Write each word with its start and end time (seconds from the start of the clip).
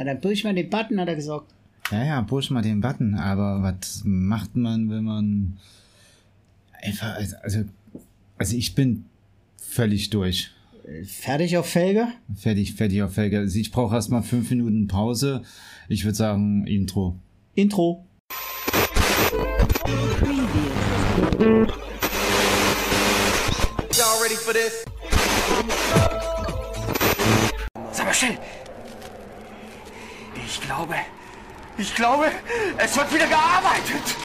Ja, 0.00 0.04
dann 0.04 0.18
push 0.22 0.44
mal 0.44 0.54
den 0.54 0.70
Button, 0.70 0.98
hat 0.98 1.08
er 1.08 1.14
gesagt. 1.14 1.52
Ja, 1.90 2.02
ja, 2.02 2.22
push 2.22 2.48
mal 2.48 2.62
den 2.62 2.80
Button, 2.80 3.16
aber 3.16 3.62
was 3.62 4.00
macht 4.06 4.56
man, 4.56 4.88
wenn 4.88 5.04
man 5.04 5.58
einfach, 6.72 7.16
also, 7.16 7.36
also, 7.42 7.64
also 8.38 8.56
ich 8.56 8.74
bin 8.74 9.04
völlig 9.58 10.08
durch. 10.08 10.52
Fertig 11.04 11.58
auf 11.58 11.66
Felge? 11.66 12.08
Fertig, 12.34 12.72
fertig 12.76 13.02
auf 13.02 13.12
Felge. 13.12 13.40
Also 13.40 13.58
ich 13.58 13.70
brauche 13.70 13.94
erstmal 13.94 14.22
fünf 14.22 14.48
Minuten 14.48 14.88
Pause. 14.88 15.42
Ich 15.90 16.06
würde 16.06 16.16
sagen, 16.16 16.66
Intro. 16.66 17.16
Intro. 17.54 18.06
Y'all 23.98 24.22
ready 24.22 24.36
for 24.36 24.54
this? 24.54 24.82
Sag 27.92 28.06
mal 28.06 28.14
schnell. 28.14 28.38
Ich 30.60 30.66
glaube, 30.66 30.94
ich 31.78 31.94
glaube, 31.94 32.24
es 32.76 32.96
wird 32.96 33.14
wieder 33.14 33.26
gearbeitet. 33.26 34.16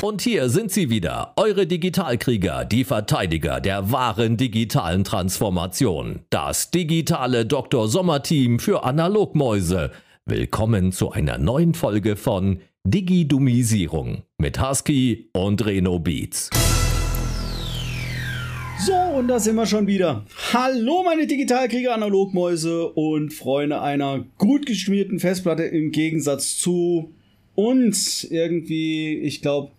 Und 0.00 0.22
hier 0.22 0.48
sind 0.48 0.70
sie 0.72 0.88
wieder, 0.88 1.34
eure 1.36 1.66
Digitalkrieger, 1.66 2.64
die 2.64 2.84
Verteidiger 2.84 3.60
der 3.60 3.92
wahren 3.92 4.38
digitalen 4.38 5.04
Transformation. 5.04 6.20
Das 6.30 6.70
digitale 6.70 7.44
Dr. 7.44 7.86
Sommer-Team 7.88 8.60
für 8.60 8.84
Analogmäuse. 8.84 9.90
Willkommen 10.24 10.92
zu 10.92 11.12
einer 11.12 11.36
neuen 11.36 11.74
Folge 11.74 12.16
von 12.16 12.60
Digidumisierung 12.84 14.22
mit 14.38 14.60
Husky 14.60 15.28
und 15.34 15.64
Reno 15.66 15.98
Beats. 15.98 16.48
So, 18.82 18.94
und 18.94 19.28
da 19.28 19.38
sind 19.38 19.56
wir 19.56 19.66
schon 19.66 19.86
wieder. 19.86 20.24
Hallo, 20.54 21.02
meine 21.04 21.26
Digitalkrieger, 21.26 21.92
Analogmäuse 21.94 22.88
und 22.88 23.34
Freunde 23.34 23.82
einer 23.82 24.24
gut 24.38 24.64
geschmierten 24.64 25.20
Festplatte 25.20 25.64
im 25.64 25.92
Gegensatz 25.92 26.56
zu 26.56 27.12
uns. 27.54 28.24
Irgendwie, 28.24 29.18
ich 29.18 29.42
glaube, 29.42 29.72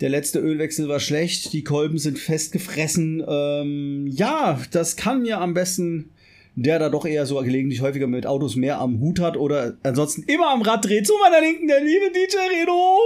der 0.00 0.08
letzte 0.08 0.40
Ölwechsel 0.40 0.88
war 0.88 0.98
schlecht, 0.98 1.52
die 1.52 1.62
Kolben 1.62 1.98
sind 1.98 2.18
festgefressen. 2.18 3.24
Ähm, 3.26 4.08
ja, 4.08 4.60
das 4.72 4.96
kann 4.96 5.22
mir 5.22 5.40
am 5.40 5.54
besten 5.54 6.10
der 6.56 6.78
da 6.78 6.88
doch 6.88 7.04
eher 7.04 7.26
so 7.26 7.40
gelegentlich 7.40 7.80
häufiger 7.80 8.06
mit 8.06 8.26
Autos 8.26 8.54
mehr 8.54 8.78
am 8.78 9.00
Hut 9.00 9.18
hat 9.18 9.36
oder 9.36 9.76
ansonsten 9.82 10.22
immer 10.24 10.50
am 10.50 10.62
Rad 10.62 10.84
dreht. 10.84 11.06
Zu 11.06 11.14
meiner 11.20 11.40
Linken 11.40 11.66
der 11.66 11.80
liebe 11.80 12.12
DJ 12.12 12.36
Reno. 12.36 13.00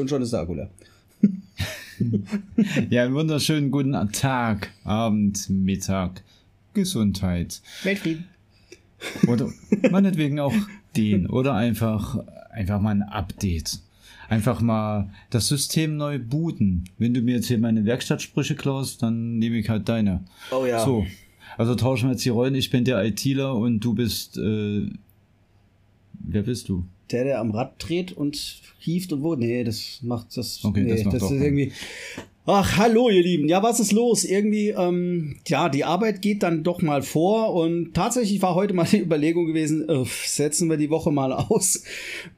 Und 0.00 0.08
schon 0.08 0.22
ist 0.22 0.32
der 0.32 0.40
Akku 0.40 0.54
leer. 0.54 0.70
ja, 2.90 3.04
einen 3.04 3.14
wunderschönen 3.14 3.70
guten 3.70 3.92
Tag, 4.12 4.70
Abend, 4.84 5.48
Mittag, 5.48 6.22
Gesundheit. 6.74 7.60
Weltfrieden. 7.82 8.26
Oder 9.26 9.50
meinetwegen 9.90 10.40
auch 10.40 10.54
den. 10.96 11.28
Oder 11.28 11.54
einfach, 11.54 12.18
einfach 12.50 12.80
mal 12.80 12.90
ein 12.90 13.02
Update. 13.02 13.80
Einfach 14.28 14.60
mal 14.60 15.10
das 15.30 15.48
System 15.48 15.96
neu 15.96 16.18
booten. 16.18 16.84
Wenn 16.98 17.14
du 17.14 17.20
mir 17.20 17.36
jetzt 17.36 17.46
hier 17.46 17.58
meine 17.58 17.84
Werkstattsprüche 17.84 18.56
klaust, 18.56 19.02
dann 19.02 19.38
nehme 19.38 19.56
ich 19.56 19.68
halt 19.68 19.88
deine. 19.88 20.24
Oh 20.50 20.66
ja. 20.66 20.84
So. 20.84 21.06
Also 21.56 21.74
tauschen 21.74 22.08
wir 22.08 22.12
jetzt 22.12 22.24
die 22.24 22.30
Rollen. 22.30 22.54
Ich 22.54 22.70
bin 22.70 22.84
der 22.84 23.04
ITler 23.04 23.54
und 23.54 23.80
du 23.80 23.94
bist. 23.94 24.36
Äh, 24.36 24.90
wer 26.20 26.42
bist 26.42 26.68
du? 26.68 26.84
Der, 27.10 27.24
der 27.24 27.40
am 27.40 27.52
Rad 27.52 27.74
dreht 27.78 28.12
und 28.12 28.60
hieft 28.78 29.12
und 29.12 29.22
wo? 29.22 29.36
Nee, 29.36 29.64
das 29.64 30.00
macht 30.02 30.36
das. 30.36 30.64
Okay, 30.64 30.82
nee, 30.82 30.90
das 30.90 31.04
macht 31.04 31.16
das 31.16 31.22
ist 31.24 31.40
irgendwie. 31.40 31.72
Ach, 32.48 32.76
hallo, 32.76 33.10
ihr 33.10 33.24
Lieben. 33.24 33.48
Ja, 33.48 33.64
was 33.64 33.80
ist 33.80 33.90
los? 33.90 34.22
Irgendwie, 34.22 34.68
ähm, 34.68 35.34
ja, 35.48 35.68
die 35.68 35.82
Arbeit 35.82 36.22
geht 36.22 36.44
dann 36.44 36.62
doch 36.62 36.80
mal 36.80 37.02
vor 37.02 37.52
und 37.54 37.92
tatsächlich 37.92 38.40
war 38.40 38.54
heute 38.54 38.72
mal 38.72 38.86
die 38.86 39.00
Überlegung 39.02 39.46
gewesen, 39.46 39.88
äh, 39.88 40.04
setzen 40.04 40.70
wir 40.70 40.76
die 40.76 40.90
Woche 40.90 41.10
mal 41.10 41.32
aus. 41.32 41.82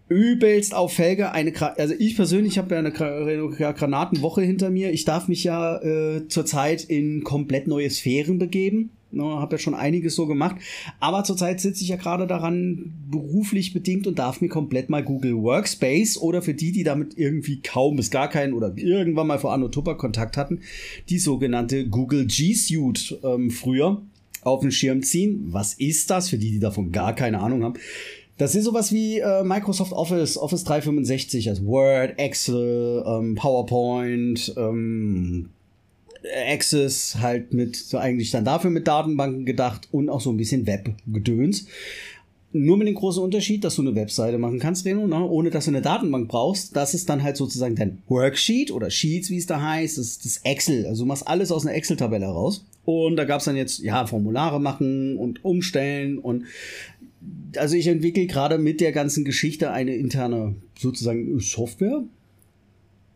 Übelst 0.09 0.75
auf 0.75 0.95
Felge 0.95 1.33
eine, 1.33 1.53
Gra 1.53 1.75
also 1.77 1.93
ich 1.99 2.17
persönlich 2.17 2.57
habe 2.57 2.75
ja 2.75 2.79
eine 2.79 2.91
Gra 2.91 3.73
Granatenwoche 3.73 4.41
hinter 4.41 4.71
mir. 4.71 4.93
Ich 4.93 5.05
darf 5.05 5.29
mich 5.29 5.45
ja 5.45 5.77
äh, 5.83 6.27
zurzeit 6.29 6.85
in 6.85 7.23
komplett 7.23 7.67
neue 7.67 7.91
Sphären 7.91 8.39
begeben. 8.39 8.93
Ne, 9.11 9.23
habe 9.23 9.55
ja 9.55 9.59
schon 9.59 9.75
einiges 9.75 10.15
so 10.15 10.27
gemacht. 10.27 10.57
Aber 11.01 11.25
zurzeit 11.25 11.61
sitze 11.61 11.83
ich 11.83 11.89
ja 11.89 11.97
gerade 11.97 12.27
daran, 12.27 12.93
beruflich 13.11 13.73
bedingt 13.73 14.07
und 14.07 14.19
darf 14.19 14.43
mir 14.43 14.49
komplett 14.49 14.91
mal 14.91 15.03
Google 15.03 15.35
Workspace 15.37 16.19
oder 16.19 16.43
für 16.43 16.53
die, 16.53 16.73
die 16.73 16.85
damit 16.85 17.17
irgendwie 17.17 17.61
kaum 17.63 17.97
bis 17.97 18.11
gar 18.11 18.29
keinen 18.29 18.53
oder 18.53 18.73
irgendwann 18.77 19.27
mal 19.27 19.39
vor 19.39 19.55
Anno 19.55 19.69
Tupper 19.69 19.95
Kontakt 19.95 20.37
hatten, 20.37 20.61
die 21.09 21.19
sogenannte 21.19 21.89
Google 21.89 22.27
G 22.27 22.53
Suite 22.53 23.19
ähm, 23.25 23.51
früher 23.51 24.03
auf 24.43 24.61
den 24.61 24.73
Schirm 24.73 25.03
ziehen. 25.03 25.49
Was 25.53 25.75
ist 25.75 26.11
das 26.11 26.29
für 26.29 26.39
die, 26.39 26.51
die 26.51 26.61
davon 26.61 26.93
gar 26.93 27.15
keine 27.15 27.41
Ahnung 27.41 27.65
haben? 27.65 27.75
Das 28.37 28.55
ist 28.55 28.65
sowas 28.65 28.93
wie 28.93 29.19
äh, 29.19 29.43
Microsoft 29.43 29.93
Office, 29.93 30.37
Office 30.37 30.65
365, 30.65 31.49
also 31.49 31.65
Word, 31.65 32.19
Excel, 32.19 33.03
ähm, 33.05 33.35
PowerPoint, 33.35 34.55
ähm, 34.57 35.49
Access 36.35 37.17
halt 37.21 37.53
mit 37.53 37.77
so 37.77 37.99
eigentlich 37.99 38.31
dann 38.31 38.45
dafür 38.45 38.71
mit 38.71 38.87
Datenbanken 38.87 39.45
gedacht 39.45 39.89
und 39.91 40.09
auch 40.09 40.21
so 40.21 40.31
ein 40.31 40.37
bisschen 40.37 40.67
Web-Gedöns. 40.67 41.67
Nur 42.53 42.79
mit 42.79 42.89
dem 42.89 42.95
großen 42.95 43.23
Unterschied, 43.23 43.63
dass 43.63 43.77
du 43.77 43.83
eine 43.83 43.95
Webseite 43.95 44.39
machen 44.39 44.59
kannst, 44.59 44.87
Reno, 44.87 45.07
ne, 45.07 45.23
ohne 45.23 45.51
dass 45.51 45.67
du 45.67 45.71
eine 45.71 45.83
Datenbank 45.83 46.29
brauchst. 46.29 46.75
Das 46.75 46.95
ist 46.95 47.09
dann 47.09 47.23
halt 47.23 47.37
sozusagen 47.37 47.77
dein 47.77 47.99
Worksheet 48.09 48.71
oder 48.71 48.89
Sheets, 48.89 49.29
wie 49.29 49.37
es 49.37 49.47
da 49.47 49.61
heißt. 49.61 49.99
Das 49.99 50.07
ist 50.07 50.25
das 50.25 50.39
Excel. 50.45 50.87
Also 50.87 51.05
du 51.05 51.09
machst 51.09 51.29
alles 51.29 51.53
aus 51.53 51.67
einer 51.67 51.75
Excel-Tabelle 51.75 52.27
raus. 52.27 52.65
Und 52.87 53.17
da 53.17 53.25
gab's 53.25 53.45
dann 53.45 53.57
jetzt, 53.57 53.81
ja, 53.81 54.07
Formulare 54.07 54.61
machen 54.61 55.19
und 55.19 55.45
umstellen 55.45 56.19
und 56.19 56.45
also 57.57 57.77
ich 57.77 57.87
entwickle 57.87 58.27
gerade 58.27 58.59
mit 58.59 58.81
der 58.81 58.93
ganzen 58.93 59.25
Geschichte 59.25 59.71
eine 59.71 59.95
interne 59.95 60.55
sozusagen 60.79 61.39
Software, 61.41 62.05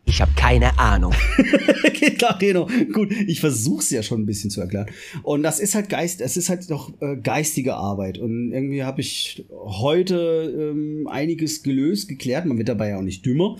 Ich 0.05 0.21
habe 0.21 0.31
keine 0.35 0.77
Ahnung. 0.77 1.13
Klar, 2.17 2.39
Reno. 2.41 2.67
Gut, 2.91 3.11
ich 3.11 3.39
versuch's 3.39 3.89
ja 3.89 4.03
schon 4.03 4.21
ein 4.21 4.25
bisschen 4.25 4.49
zu 4.49 4.59
erklären. 4.59 4.87
Und 5.23 5.43
das 5.43 5.59
ist 5.59 5.75
halt 5.75 5.89
Geist, 5.89 6.19
es 6.19 6.35
ist 6.35 6.49
halt 6.49 6.69
doch 6.69 6.91
äh, 7.01 7.15
geistige 7.15 7.75
Arbeit. 7.75 8.17
Und 8.17 8.51
irgendwie 8.51 8.83
habe 8.83 9.01
ich 9.01 9.45
heute 9.49 10.71
ähm, 10.73 11.07
einiges 11.09 11.63
gelöst, 11.63 12.09
geklärt. 12.09 12.45
Man 12.45 12.57
wird 12.57 12.69
dabei 12.69 12.89
ja 12.89 12.97
auch 12.97 13.03
nicht 13.03 13.25
dümmer. 13.25 13.57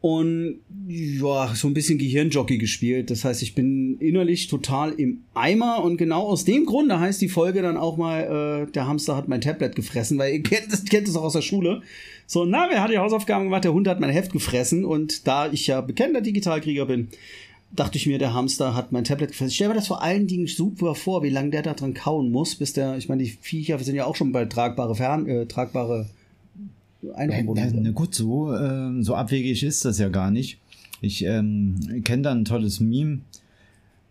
Und 0.00 0.60
ja, 0.86 1.52
so 1.56 1.66
ein 1.66 1.74
bisschen 1.74 1.98
Gehirnjockey 1.98 2.58
gespielt. 2.58 3.10
Das 3.10 3.24
heißt, 3.24 3.42
ich 3.42 3.56
bin 3.56 3.98
innerlich 3.98 4.46
total 4.46 4.92
im 4.92 5.22
Eimer 5.34 5.82
und 5.82 5.96
genau 5.96 6.22
aus 6.22 6.44
dem 6.44 6.66
Grunde 6.66 7.00
heißt 7.00 7.20
die 7.20 7.28
Folge 7.28 7.62
dann 7.62 7.76
auch 7.76 7.96
mal, 7.96 8.66
äh, 8.68 8.72
der 8.72 8.86
Hamster 8.86 9.16
hat 9.16 9.26
mein 9.26 9.40
Tablet 9.40 9.74
gefressen, 9.74 10.16
weil 10.18 10.34
ihr 10.34 10.42
kennt 10.42 10.72
das, 10.72 10.84
kennt 10.84 11.08
das 11.08 11.16
auch 11.16 11.24
aus 11.24 11.32
der 11.32 11.42
Schule. 11.42 11.82
So, 12.26 12.44
na, 12.44 12.68
wer 12.70 12.82
hat 12.82 12.92
die 12.92 12.98
Hausaufgaben 12.98 13.44
gemacht? 13.44 13.64
Der 13.64 13.72
Hund 13.72 13.88
hat 13.88 13.98
mein 13.98 14.10
Heft 14.10 14.32
gefressen 14.32 14.84
und 14.84 15.26
da 15.26 15.50
ich 15.50 15.66
ja 15.66 15.80
bekennender 15.80 16.20
Digitalkrieger 16.20 16.86
bin, 16.86 17.08
dachte 17.72 17.98
ich 17.98 18.06
mir, 18.06 18.18
der 18.18 18.34
Hamster 18.34 18.76
hat 18.76 18.92
mein 18.92 19.04
Tablet 19.04 19.30
gefressen. 19.30 19.50
Ich 19.50 19.56
stell 19.56 19.68
mir 19.68 19.74
das 19.74 19.88
vor 19.88 20.02
allen 20.02 20.28
Dingen 20.28 20.46
super 20.46 20.94
vor, 20.94 21.24
wie 21.24 21.30
lange 21.30 21.50
der 21.50 21.62
da 21.62 21.74
dran 21.74 21.94
kauen 21.94 22.30
muss, 22.30 22.54
bis 22.54 22.72
der, 22.72 22.96
ich 22.96 23.08
meine, 23.08 23.24
die 23.24 23.36
Viecher 23.40 23.78
sind 23.80 23.96
ja 23.96 24.04
auch 24.04 24.14
schon 24.14 24.30
bald 24.30 24.52
tragbare 24.52 24.94
Fern, 24.94 25.26
äh, 25.26 25.46
tragbare 25.46 26.08
Ja, 27.02 27.12
Einraumwohnungen. 27.14 27.82
na 27.82 27.90
gut, 27.92 28.14
so, 28.14 28.54
ähm, 28.54 29.02
so 29.02 29.14
abwegig 29.14 29.62
ist 29.62 29.84
das 29.84 29.98
ja 29.98 30.08
gar 30.08 30.30
nicht. 30.30 30.58
Ich 31.00 31.24
ähm, 31.24 32.02
kenne 32.04 32.22
da 32.22 32.32
ein 32.32 32.44
tolles 32.44 32.80
Meme. 32.80 33.20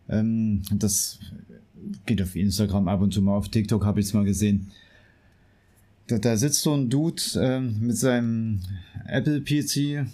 Ähm, 0.09 0.62
das 0.74 1.20
geht 2.06 2.22
auf 2.22 2.36
Instagram 2.36 2.88
ab 2.88 3.02
und 3.02 3.14
zu 3.14 3.22
mal, 3.22 3.36
auf 3.36 3.50
TikTok 3.50 3.86
habe 3.86 4.00
ich 4.00 4.08
es 4.08 4.14
mal 4.14 4.24
gesehen. 4.24 4.72
Da, 6.08 6.18
da 6.18 6.38
sitzt 6.38 6.62
so 6.62 6.74
ein 6.74 6.90
Dude 6.90 7.22
ähm, 7.38 7.75
mit 7.81 7.98
seinem 7.98 8.62
Apple 9.08 9.42
PC. 9.42 10.08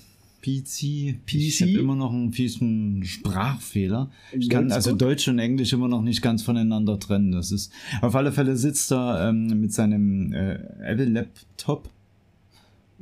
PC, 0.43 0.83
Ich 1.25 1.61
habe 1.61 1.71
immer 1.71 1.95
noch 1.95 2.11
einen 2.11 2.33
fiesen 2.33 3.05
Sprachfehler. 3.05 4.11
Ich 4.37 4.49
kann 4.49 4.71
also. 4.73 4.93
Deutsch 4.93 5.29
und 5.29 5.39
Englisch 5.39 5.71
immer 5.71 5.87
noch 5.87 6.01
nicht 6.01 6.21
ganz 6.21 6.43
voneinander 6.43 6.99
trennen. 6.99 7.31
Das 7.31 7.51
ist 7.51 7.71
auf 8.01 8.13
alle 8.13 8.33
Fälle 8.33 8.57
sitzt 8.57 8.91
er 8.91 9.29
ähm, 9.29 9.61
mit 9.61 9.71
seinem 9.71 10.33
äh, 10.33 10.55
Apple 10.81 11.05
Laptop 11.05 11.89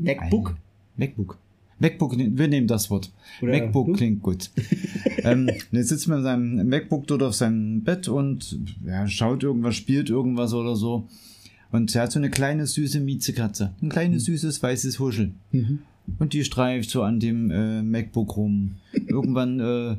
MacBook. 0.04 0.56
MacBook. 0.98 1.38
MacBook, 1.80 2.16
wir 2.18 2.48
nehmen 2.48 2.68
das 2.68 2.90
Wort. 2.92 3.12
Oder- 3.42 3.52
MacBook 3.54 3.88
hm? 3.88 3.96
klingt 3.96 4.22
gut. 4.22 4.52
ähm, 5.24 5.50
jetzt 5.72 5.90
sitzt 5.90 6.08
man 6.08 6.20
in 6.20 6.24
seinem 6.24 6.70
MacBook 6.70 7.08
dort 7.08 7.24
auf 7.24 7.34
seinem 7.34 7.84
Bett 7.84 8.08
und 8.08 8.60
ja, 8.86 9.08
schaut 9.08 9.44
irgendwas, 9.44 9.76
spielt 9.76 10.10
irgendwas 10.10 10.54
oder 10.54 10.76
so. 10.76 11.08
Und 11.72 11.96
er 11.96 12.04
hat 12.04 12.12
so 12.12 12.20
eine 12.20 12.30
kleine 12.30 12.68
süße 12.68 13.00
Miezekatze. 13.00 13.74
Ein 13.82 13.90
kleines 13.90 14.26
süßes 14.26 14.62
weißes 14.62 15.00
Huschel. 15.00 15.32
Und 16.20 16.34
die 16.34 16.44
streift 16.44 16.90
so 16.90 17.02
an 17.04 17.20
dem 17.20 17.50
äh, 17.50 17.82
MacBook 17.82 18.36
rum. 18.36 18.76
Irgendwann 19.08 19.60
äh, 19.60 19.96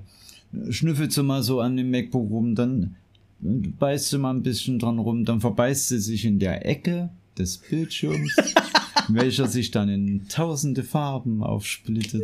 schnüffelt 0.70 1.12
sie 1.12 1.22
mal 1.22 1.42
so 1.42 1.60
an 1.60 1.76
dem 1.76 1.90
MacBook 1.90 2.30
rum, 2.30 2.54
dann 2.54 2.96
beißt 3.40 4.10
sie 4.10 4.18
mal 4.18 4.34
ein 4.34 4.42
bisschen 4.42 4.78
dran 4.78 4.98
rum, 4.98 5.24
dann 5.24 5.40
verbeißt 5.40 5.88
sie 5.88 5.98
sich 5.98 6.24
in 6.24 6.38
der 6.38 6.66
Ecke 6.66 7.10
des 7.38 7.58
Bildschirms, 7.58 8.36
welcher 9.08 9.46
sich 9.48 9.70
dann 9.70 9.88
in 9.88 10.28
tausende 10.28 10.82
Farben 10.82 11.42
aufsplittet. 11.42 12.22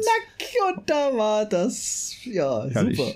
Und 0.69 0.83
da 0.91 1.17
war 1.17 1.47
das, 1.47 2.15
ja, 2.25 2.67
Herrlich. 2.67 2.97
super. 2.99 3.13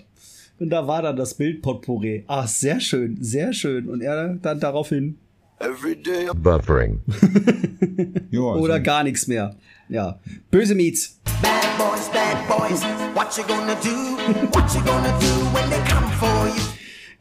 Und 0.58 0.70
da 0.70 0.86
war 0.86 1.02
dann 1.02 1.16
das 1.16 1.34
Bild 1.34 1.60
Potpourri. 1.62 2.24
Ach, 2.28 2.46
sehr 2.46 2.78
schön, 2.80 3.16
sehr 3.20 3.52
schön. 3.52 3.88
Und 3.88 4.00
er 4.00 4.34
dann 4.34 4.60
daraufhin. 4.60 5.18
Buffering. 6.34 7.00
Ja, 8.30 8.40
also, 8.40 8.62
Oder 8.64 8.80
gar 8.80 9.02
nichts 9.04 9.26
mehr. 9.26 9.56
Ja. 9.88 10.18
Böse 10.50 10.74
Meets. 10.74 11.20
Bad 11.42 11.76
boys, 11.76 12.08
bad 12.08 12.48
boys, 12.48 12.82
what 13.14 13.36
you 13.36 13.44
gonna 13.44 13.74
do? 13.74 14.16
What 14.52 14.72
you 14.74 14.80
gonna 14.84 15.18
do 15.18 15.26
when 15.52 15.70
they? 15.70 15.81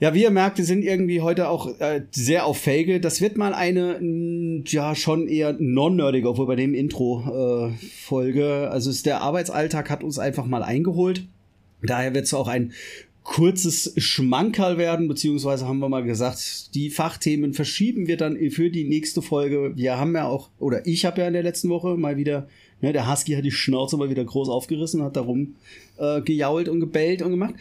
Ja, 0.02 0.16
wie 0.16 0.24
ihr 0.24 0.32
merkt, 0.32 0.58
wir 0.58 0.66
sind 0.66 0.84
irgendwie 0.84 1.22
heute 1.22 1.48
auch 1.48 1.80
äh, 1.80 2.02
sehr 2.10 2.48
auf 2.48 2.58
Felge. 2.58 3.00
Das 3.00 3.22
wird 3.22 3.38
mal 3.38 3.54
eine, 3.54 4.00
ja, 4.66 4.96
schon 4.96 5.28
eher 5.28 5.56
non-nerdige, 5.60 6.28
obwohl 6.28 6.48
bei 6.48 6.56
dem 6.56 6.74
Intro-Folge. 6.74 8.72
also 8.72 8.90
es, 8.90 9.04
der 9.04 9.22
Arbeitsalltag 9.22 9.92
hat 9.92 10.04
uns 10.04 10.18
einfach 10.18 10.48
mal 10.48 10.64
eingeholt. 10.64 11.28
Daher 11.84 12.16
wird 12.16 12.26
es 12.26 12.34
auch 12.34 12.48
ein 12.48 12.74
kurzes 13.22 13.94
Schmankerl 13.98 14.80
werden, 14.80 15.08
beziehungsweise 15.08 15.68
haben 15.68 15.78
wir 15.78 15.90
mal 15.90 16.04
gesagt, 16.04 16.74
die 16.74 16.90
Fachthemen 16.90 17.54
verschieben 17.54 18.08
wir 18.08 18.18
dann 18.18 18.40
für 18.50 18.72
die 18.72 18.86
nächste 18.86 19.22
Folge. 19.22 19.74
Wir 19.76 20.00
haben 20.00 20.16
ja 20.16 20.28
auch, 20.28 20.50
oder 20.58 20.88
ich 20.88 21.06
habe 21.06 21.22
ja 21.22 21.28
in 21.28 21.34
der 21.34 21.44
letzten 21.44 21.70
Woche 21.70 21.96
mal 21.96 22.18
wieder, 22.18 22.48
ne, 22.82 22.94
der 22.94 23.10
Husky 23.10 23.34
hat 23.34 23.46
die 23.46 23.52
Schnauze 23.52 23.98
mal 23.98 24.10
wieder 24.10 24.24
groß 24.24 24.50
aufgerissen, 24.50 25.02
hat 25.04 25.16
darum 25.16 25.56
äh, 25.98 26.22
gejault 26.22 26.68
und 26.68 26.80
gebellt 26.80 27.22
und 27.22 27.32
gemacht. 27.32 27.56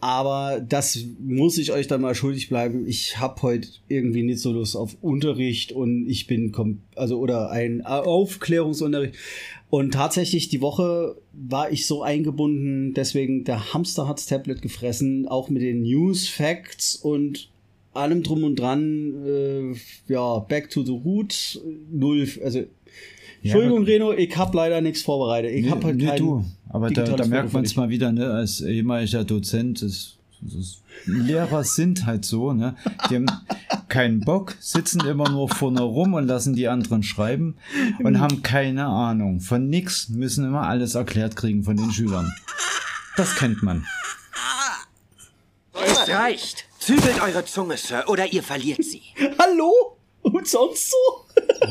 Aber 0.00 0.60
das 0.60 0.98
muss 1.20 1.58
ich 1.58 1.72
euch 1.72 1.86
dann 1.86 2.00
mal 2.00 2.14
schuldig 2.14 2.48
bleiben. 2.48 2.86
Ich 2.86 3.18
habe 3.18 3.42
heute 3.42 3.68
irgendwie 3.88 4.22
nicht 4.22 4.40
so 4.40 4.52
Lust 4.52 4.76
auf 4.76 4.96
Unterricht 5.00 5.72
und 5.72 6.08
ich 6.08 6.26
bin, 6.26 6.52
kom 6.52 6.80
also 6.96 7.18
oder 7.18 7.50
ein 7.50 7.84
Aufklärungsunterricht. 7.84 9.14
Und 9.70 9.92
tatsächlich, 9.92 10.48
die 10.48 10.60
Woche 10.60 11.16
war 11.32 11.72
ich 11.72 11.86
so 11.86 12.02
eingebunden, 12.02 12.94
deswegen 12.94 13.44
der 13.44 13.72
Hamster 13.74 14.06
hat's 14.06 14.26
Tablet 14.26 14.62
gefressen, 14.62 15.26
auch 15.26 15.48
mit 15.48 15.62
den 15.62 15.82
News, 15.82 16.28
Facts 16.28 16.94
und 16.94 17.48
allem 17.92 18.22
drum 18.22 18.44
und 18.44 18.56
dran, 18.56 19.14
äh, 19.26 20.12
ja, 20.12 20.38
back 20.40 20.70
to 20.70 20.84
the 20.84 20.92
root, 20.92 21.60
null, 21.90 22.28
also, 22.42 22.64
Entschuldigung, 23.44 23.78
aber- 23.82 23.86
Reno, 23.86 24.12
ich 24.12 24.36
hab 24.36 24.54
leider 24.54 24.80
nichts 24.80 25.02
vorbereitet. 25.02 25.52
Ich 25.52 25.64
Nee, 25.64 25.70
hab 25.70 25.84
halt 25.84 25.96
nee, 25.96 26.06
kein 26.06 26.18
du. 26.18 26.44
Aber 26.68 26.90
da, 26.90 27.02
da 27.04 27.26
merkt 27.26 27.52
man 27.52 27.64
es 27.64 27.76
mal 27.76 27.88
wieder, 27.88 28.10
ne, 28.10 28.30
als 28.30 28.60
ehemaliger 28.60 29.24
Dozent, 29.24 29.82
das, 29.82 30.14
das, 30.40 30.78
Lehrer 31.06 31.62
sind 31.64 32.06
halt 32.06 32.24
so, 32.24 32.52
ne? 32.52 32.74
Die 33.10 33.16
haben 33.16 33.26
keinen 33.88 34.20
Bock, 34.20 34.54
sitzen 34.60 35.00
immer 35.06 35.28
nur 35.30 35.48
vorne 35.48 35.82
rum 35.82 36.14
und 36.14 36.26
lassen 36.26 36.54
die 36.54 36.68
anderen 36.68 37.02
schreiben 37.02 37.54
und 38.02 38.18
haben 38.20 38.42
keine 38.42 38.86
Ahnung. 38.86 39.40
Von 39.40 39.68
nix 39.68 40.08
müssen 40.08 40.44
immer 40.44 40.62
alles 40.66 40.94
erklärt 40.94 41.36
kriegen 41.36 41.62
von 41.64 41.76
den 41.76 41.90
Schülern. 41.92 42.32
Das 43.16 43.36
kennt 43.36 43.62
man. 43.62 43.84
Es 45.72 46.08
reicht. 46.08 46.64
Zügelt 46.78 47.20
eure 47.22 47.44
Zunge, 47.44 47.76
Sir, 47.76 48.04
oder 48.08 48.32
ihr 48.32 48.42
verliert 48.42 48.84
sie. 48.84 49.02
Hallo? 49.38 49.93
Und 50.24 50.48
sonst 50.48 50.90
so? 50.90 50.96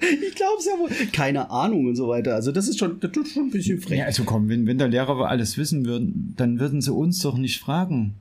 ich 0.00 0.34
glaub's 0.34 0.66
ja 0.66 0.78
wohl. 0.78 0.90
Keine 1.12 1.50
Ahnung 1.50 1.86
und 1.86 1.96
so 1.96 2.08
weiter. 2.08 2.34
Also 2.34 2.50
das 2.50 2.66
ist 2.66 2.78
schon, 2.78 2.98
das 3.00 3.10
ist 3.14 3.34
schon 3.34 3.44
ein 3.44 3.50
bisschen 3.50 3.80
frech. 3.80 3.98
Ja, 3.98 4.06
also 4.06 4.24
komm, 4.24 4.48
wenn, 4.48 4.66
wenn 4.66 4.78
der 4.78 4.88
Lehrer 4.88 5.28
alles 5.28 5.58
wissen 5.58 5.84
würden, 5.84 6.34
dann 6.36 6.58
würden 6.58 6.80
sie 6.80 6.92
uns 6.92 7.20
doch 7.20 7.36
nicht 7.36 7.60
fragen. 7.60 8.14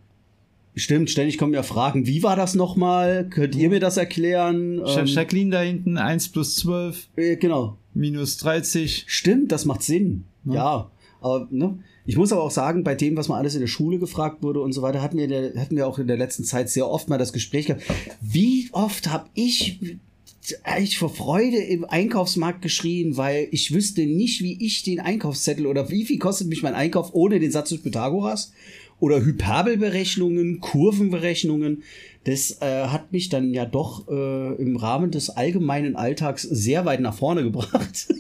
Stimmt, 0.76 1.10
ständig 1.12 1.38
kommen 1.38 1.54
ja 1.54 1.64
Fragen. 1.64 2.08
Wie 2.08 2.24
war 2.24 2.36
das 2.36 2.56
nochmal? 2.56 3.28
Könnt 3.30 3.56
ihr 3.56 3.70
mir 3.70 3.80
das 3.80 3.98
erklären? 3.98 4.82
Ähm, 4.86 5.06
Jacqueline 5.06 5.52
da 5.52 5.62
hinten, 5.62 5.98
1 5.98 6.30
plus 6.30 6.56
12, 6.56 7.10
äh, 7.16 7.36
genau. 7.36 7.78
minus 7.94 8.38
30. 8.38 9.06
Stimmt, 9.08 9.52
das 9.52 9.66
macht 9.66 9.84
Sinn. 9.84 10.24
Ja. 10.46 10.90
Aber, 11.22 11.48
ne? 11.52 11.78
Ich 12.06 12.18
muss 12.18 12.34
aber 12.34 12.44
auch 12.44 12.52
sagen, 12.52 12.84
bei 12.84 12.96
dem, 12.96 13.16
was 13.16 13.30
mal 13.30 13.38
alles 13.38 13.56
in 13.56 13.62
der 13.62 13.68
Schule 13.68 13.98
gefragt 13.98 14.44
wurde 14.44 14.60
und 14.60 14.74
so 14.74 14.82
weiter, 14.82 15.02
hatten 15.02 15.18
wir, 15.18 15.28
der, 15.28 15.54
hatten 15.56 15.76
wir 15.76 15.88
auch 15.88 16.00
in 16.00 16.08
der 16.08 16.18
letzten 16.18 16.44
Zeit 16.44 16.70
sehr 16.70 16.90
oft 16.90 17.08
mal 17.08 17.18
das 17.18 17.32
Gespräch 17.32 17.68
gehabt. 17.68 17.84
Wie 18.20 18.70
oft 18.74 19.10
habe 19.10 19.30
ich 19.34 19.80
eigentlich 20.64 20.98
vor 20.98 21.10
Freude 21.10 21.58
im 21.58 21.86
Einkaufsmarkt 21.86 22.62
geschrien, 22.62 23.16
weil 23.16 23.48
ich 23.52 23.74
wüsste 23.74 24.06
nicht, 24.06 24.42
wie 24.42 24.64
ich 24.66 24.84
den 24.84 25.00
Einkaufszettel 25.00 25.66
oder 25.66 25.90
wie 25.90 26.04
viel 26.04 26.20
kostet 26.20 26.48
mich 26.48 26.64
mein 26.64 26.76
Einkauf 26.76 27.14
ohne 27.14 27.40
den 27.40 27.52
Satz 27.52 27.70
des 27.70 27.82
Pythagoras 27.82 28.52
oder 29.00 29.24
Hyperbelberechnungen, 29.24 30.60
Kurvenberechnungen. 30.60 31.84
Das 32.26 32.62
äh, 32.62 32.88
hat 32.88 33.14
mich 33.14 33.30
dann 33.30 33.54
ja 33.54 33.66
doch 33.66 34.08
äh, 34.10 34.56
im 34.62 34.76
Rahmen 34.76 35.12
des 35.12 35.30
allgemeinen 35.30 35.96
Alltags 35.96 36.44
sehr 36.44 36.84
weit 36.86 37.00
nach 37.00 37.16
vorne 37.16 37.44
gebracht. 37.44 38.08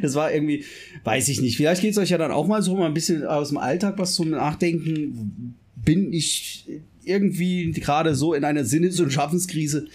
Das 0.00 0.14
war 0.14 0.32
irgendwie, 0.32 0.64
weiß 1.04 1.28
ich 1.28 1.40
nicht. 1.40 1.56
Vielleicht 1.56 1.82
geht 1.82 1.92
es 1.92 1.98
euch 1.98 2.10
ja 2.10 2.18
dann 2.18 2.32
auch 2.32 2.46
mal 2.46 2.62
so 2.62 2.76
mal 2.76 2.86
ein 2.86 2.94
bisschen 2.94 3.24
aus 3.26 3.48
dem 3.48 3.58
Alltag 3.58 3.98
was 3.98 4.14
zum 4.14 4.30
Nachdenken. 4.30 5.54
Bin 5.76 6.12
ich 6.12 6.66
irgendwie 7.04 7.72
gerade 7.72 8.14
so 8.14 8.34
in 8.34 8.44
einer 8.44 8.64
Sinnes- 8.64 9.00
und 9.00 9.12
Schaffenskrise? 9.12 9.88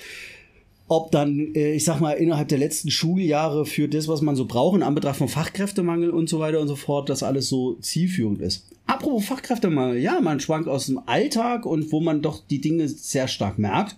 Ob 0.89 1.11
dann, 1.11 1.53
äh, 1.53 1.73
ich 1.73 1.83
sag 1.83 1.99
mal, 1.99 2.13
innerhalb 2.13 2.47
der 2.47 2.59
letzten 2.59 2.91
Schuljahre 2.91 3.65
für 3.65 3.89
das, 3.89 4.07
was 4.07 4.21
man 4.21 4.37
so 4.37 4.45
braucht, 4.45 4.77
in 4.77 4.83
Anbetracht 4.83 5.17
von 5.17 5.27
Fachkräftemangel 5.27 6.11
und 6.11 6.29
so 6.29 6.39
weiter 6.39 6.61
und 6.61 6.69
so 6.69 6.77
fort, 6.77 7.09
das 7.09 7.23
alles 7.23 7.49
so 7.49 7.75
zielführend 7.75 8.39
ist. 8.39 8.69
Apropos 8.85 9.25
Fachkräftemangel, 9.25 9.97
ja, 9.97 10.21
man 10.21 10.39
schwankt 10.39 10.69
aus 10.69 10.85
dem 10.85 10.99
Alltag 11.05 11.65
und 11.65 11.91
wo 11.91 11.99
man 11.99 12.21
doch 12.21 12.41
die 12.47 12.61
Dinge 12.61 12.87
sehr 12.87 13.27
stark 13.27 13.59
merkt. 13.59 13.97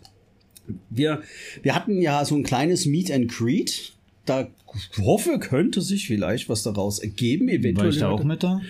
Wir, 0.89 1.21
wir 1.61 1.75
hatten 1.75 2.01
ja 2.01 2.25
so 2.25 2.35
ein 2.35 2.43
kleines 2.43 2.87
Meet 2.87 3.11
and 3.11 3.27
Greet. 3.31 3.93
Da 4.25 4.47
hoffe, 4.97 5.39
könnte 5.39 5.81
sich 5.81 6.07
vielleicht 6.07 6.49
was 6.49 6.63
daraus 6.63 6.99
ergeben. 6.99 7.47
War 7.47 7.53
Eventuell. 7.55 7.89
ich 7.89 7.97
da 7.99 8.09
auch 8.09 8.23
mit 8.23 8.43
da? 8.43 8.61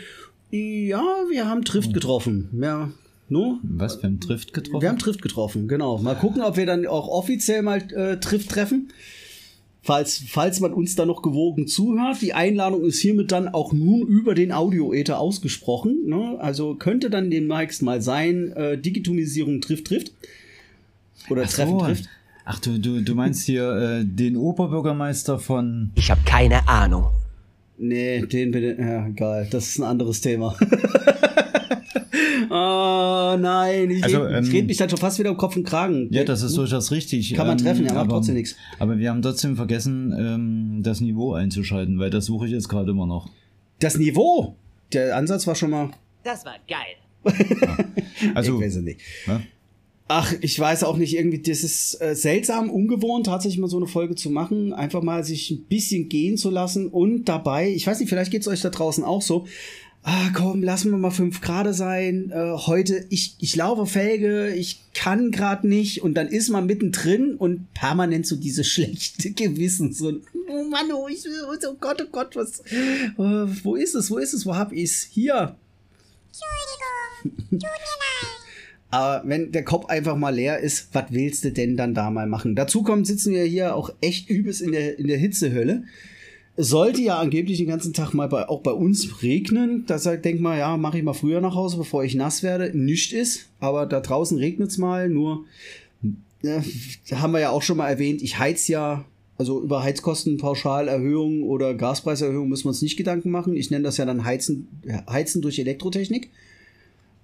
Ja, 0.51 1.03
wir 1.29 1.47
haben 1.47 1.63
Trift 1.63 1.93
getroffen. 1.93 2.49
Ja, 2.59 2.91
no? 3.27 3.59
Was, 3.61 4.01
wir 4.01 4.09
haben 4.09 4.19
Trift 4.19 4.53
getroffen? 4.53 4.81
Wir 4.81 4.89
haben 4.89 4.97
Trift 4.97 5.21
getroffen, 5.21 5.67
genau. 5.67 5.99
Mal 5.99 6.15
gucken, 6.15 6.41
ob 6.41 6.57
wir 6.57 6.65
dann 6.65 6.87
auch 6.87 7.07
offiziell 7.07 7.61
mal 7.61 7.79
äh, 7.93 8.19
Trift 8.19 8.49
treffen. 8.49 8.91
Falls, 9.81 10.23
falls 10.27 10.59
man 10.59 10.73
uns 10.73 10.95
da 10.95 11.05
noch 11.05 11.21
gewogen 11.21 11.67
zuhört. 11.67 12.21
Die 12.21 12.33
Einladung 12.33 12.83
ist 12.83 12.99
hiermit 12.99 13.31
dann 13.31 13.47
auch 13.47 13.71
nun 13.71 14.07
über 14.07 14.35
den 14.35 14.51
Audio-Ether 14.51 15.19
ausgesprochen. 15.19 16.05
Ne? 16.05 16.37
Also 16.39 16.75
könnte 16.75 17.09
dann 17.09 17.31
demnächst 17.31 17.81
mal 17.81 18.01
sein, 18.01 18.51
äh, 18.53 18.77
Digitalisierung 18.77 19.61
trifft, 19.61 19.87
trifft. 19.87 20.11
Oder 21.29 21.43
Ach 21.45 21.49
Treffen 21.49 21.79
so. 21.79 21.85
trifft. 21.85 22.09
Ach 22.51 22.57
du, 22.57 22.79
du, 22.79 23.03
du 23.03 23.13
meinst 23.13 23.45
hier 23.45 23.99
äh, 23.99 24.03
den 24.03 24.35
Oberbürgermeister 24.35 25.37
von. 25.37 25.91
Ich 25.93 26.09
habe 26.09 26.21
keine 26.25 26.67
Ahnung. 26.67 27.11
Nee, 27.77 28.25
den 28.25 28.49
bitte. 28.49 28.75
Ja, 28.81 29.05
egal. 29.05 29.47
Das 29.51 29.67
ist 29.67 29.77
ein 29.77 29.83
anderes 29.83 30.19
Thema. 30.19 30.57
oh 32.49 33.37
nein, 33.39 33.91
ich, 33.91 34.03
Also, 34.03 34.23
red, 34.23 34.41
ich 34.41 34.49
ähm, 34.49 34.55
red 34.55 34.65
mich 34.65 34.77
dann 34.77 34.89
schon 34.89 34.97
fast 34.97 35.19
wieder 35.19 35.29
um 35.29 35.37
Kopf 35.37 35.57
und 35.57 35.63
Kragen. 35.63 36.07
Ja, 36.09 36.23
das 36.23 36.41
ist 36.41 36.57
durchaus 36.57 36.89
richtig. 36.89 37.35
Kann 37.35 37.45
man 37.45 37.59
treffen, 37.59 37.85
ja, 37.85 37.93
macht 37.93 38.05
aber, 38.05 38.13
trotzdem 38.13 38.33
nichts. 38.33 38.55
Aber 38.79 38.97
wir 38.97 39.11
haben 39.11 39.21
trotzdem 39.21 39.55
vergessen, 39.55 40.11
ähm, 40.17 40.81
das 40.81 41.01
Niveau 41.01 41.33
einzuschalten, 41.33 41.99
weil 41.99 42.09
das 42.09 42.25
suche 42.25 42.47
ich 42.47 42.51
jetzt 42.51 42.67
gerade 42.67 42.89
immer 42.89 43.05
noch. 43.05 43.29
Das 43.77 43.99
Niveau. 43.99 44.55
Der 44.91 45.15
Ansatz 45.15 45.45
war 45.45 45.53
schon 45.53 45.69
mal. 45.69 45.91
Das 46.23 46.43
war 46.45 46.55
geil. 46.67 46.95
Also, 48.33 48.55
ich 48.55 48.65
weiß 48.65 48.77
es 48.77 48.81
nicht. 48.81 48.99
ne? 49.27 49.41
Ach, 50.11 50.33
ich 50.41 50.59
weiß 50.59 50.85
auch 50.85 50.97
nicht, 50.97 51.15
irgendwie, 51.15 51.39
das 51.39 51.63
ist 51.63 52.01
äh, 52.01 52.15
seltsam, 52.15 52.71
ungewohnt, 52.71 53.27
tatsächlich 53.27 53.59
mal 53.59 53.69
so 53.69 53.77
eine 53.77 53.85
Folge 53.85 54.15
zu 54.15 54.31
machen. 54.31 54.73
Einfach 54.73 55.03
mal 55.03 55.23
sich 55.23 55.51
ein 55.51 55.65
bisschen 55.65 56.09
gehen 56.09 56.35
zu 56.35 56.49
lassen 56.49 56.87
und 56.87 57.25
dabei, 57.25 57.69
ich 57.69 57.85
weiß 57.85 57.99
nicht, 57.99 58.09
vielleicht 58.09 58.31
geht's 58.31 58.47
euch 58.47 58.61
da 58.61 58.71
draußen 58.71 59.03
auch 59.03 59.21
so. 59.21 59.45
Ah, 60.01 60.29
komm, 60.33 60.63
lassen 60.63 60.89
wir 60.89 60.97
mal 60.97 61.11
fünf 61.11 61.41
Grad 61.41 61.75
sein. 61.75 62.31
Äh, 62.31 62.53
heute, 62.57 63.05
ich, 63.09 63.35
ich 63.37 63.55
laufe 63.55 63.85
Felge, 63.85 64.51
ich 64.55 64.79
kann 64.95 65.29
grad 65.29 65.63
nicht 65.63 66.01
und 66.01 66.15
dann 66.15 66.27
ist 66.27 66.49
man 66.49 66.65
mittendrin 66.65 67.35
und 67.35 67.71
permanent 67.75 68.25
so 68.25 68.35
dieses 68.35 68.67
schlechte 68.67 69.29
Gewissen. 69.33 69.93
So, 69.93 70.13
oh 70.49 70.63
Mann, 70.63 70.91
oh, 70.91 71.07
ich, 71.07 71.23
oh 71.27 71.75
Gott, 71.79 72.01
oh 72.01 72.09
Gott, 72.11 72.35
was, 72.35 72.61
äh, 72.61 73.13
wo 73.63 73.75
ist 73.75 73.93
es, 73.93 74.09
wo 74.09 74.17
ist 74.17 74.33
es, 74.33 74.43
wo 74.47 74.55
hab 74.55 74.71
ich's? 74.71 75.07
Hier. 75.11 75.55
Aber 78.91 79.27
wenn 79.27 79.51
der 79.51 79.63
Kopf 79.63 79.85
einfach 79.85 80.15
mal 80.15 80.33
leer 80.33 80.59
ist, 80.59 80.89
was 80.93 81.05
willst 81.11 81.43
du 81.43 81.51
denn 81.51 81.77
dann 81.77 81.93
da 81.93 82.09
mal 82.09 82.27
machen? 82.27 82.55
Dazu 82.55 82.81
kommt, 82.81 83.05
sitzen 83.05 83.33
wir 83.33 83.43
hier 83.43 83.75
auch 83.75 83.91
echt 84.01 84.29
übelst 84.29 84.61
in 84.61 84.71
der, 84.71 84.97
in 84.97 85.07
der 85.07 85.17
Hitzehölle. 85.17 85.83
Es 86.55 86.69
sollte 86.69 87.01
ja 87.01 87.19
angeblich 87.19 87.59
den 87.59 87.67
ganzen 87.67 87.93
Tag 87.93 88.13
mal 88.13 88.27
bei, 88.27 88.49
auch 88.49 88.61
bei 88.61 88.71
uns 88.71 89.21
regnen. 89.21 89.85
Da 89.85 89.97
sagt, 89.97 90.25
denk 90.25 90.41
mal, 90.41 90.57
ja, 90.57 90.75
mache 90.75 90.97
ich 90.97 91.03
mal 91.03 91.13
früher 91.13 91.39
nach 91.39 91.55
Hause, 91.55 91.77
bevor 91.77 92.03
ich 92.03 92.15
nass 92.15 92.43
werde. 92.43 92.77
Nicht 92.77 93.13
ist, 93.13 93.47
aber 93.59 93.85
da 93.85 94.01
draußen 94.01 94.37
regnet's 94.37 94.77
mal. 94.77 95.07
Nur, 95.07 95.45
ja, 96.41 96.61
haben 97.13 97.31
wir 97.31 97.39
ja 97.39 97.51
auch 97.51 97.61
schon 97.61 97.77
mal 97.77 97.89
erwähnt, 97.89 98.21
ich 98.21 98.39
heiz 98.39 98.67
ja, 98.67 99.05
also 99.37 99.61
über 99.61 99.83
Heizkostenpauschalerhöhung 99.83 101.43
oder 101.43 101.73
Gaspreiserhöhung 101.75 102.49
müssen 102.49 102.65
wir 102.65 102.69
uns 102.69 102.81
nicht 102.81 102.97
Gedanken 102.97 103.29
machen. 103.29 103.55
Ich 103.55 103.71
nenne 103.71 103.85
das 103.85 103.95
ja 103.95 104.05
dann 104.05 104.25
Heizen, 104.25 104.67
Heizen 105.09 105.41
durch 105.41 105.59
Elektrotechnik. 105.59 106.29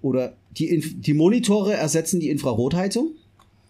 Oder 0.06 0.34
die, 0.56 0.68
Inf 0.68 1.00
die 1.00 1.14
Monitore 1.14 1.74
ersetzen 1.74 2.20
die 2.20 2.30
Infrarotheizung. 2.30 3.10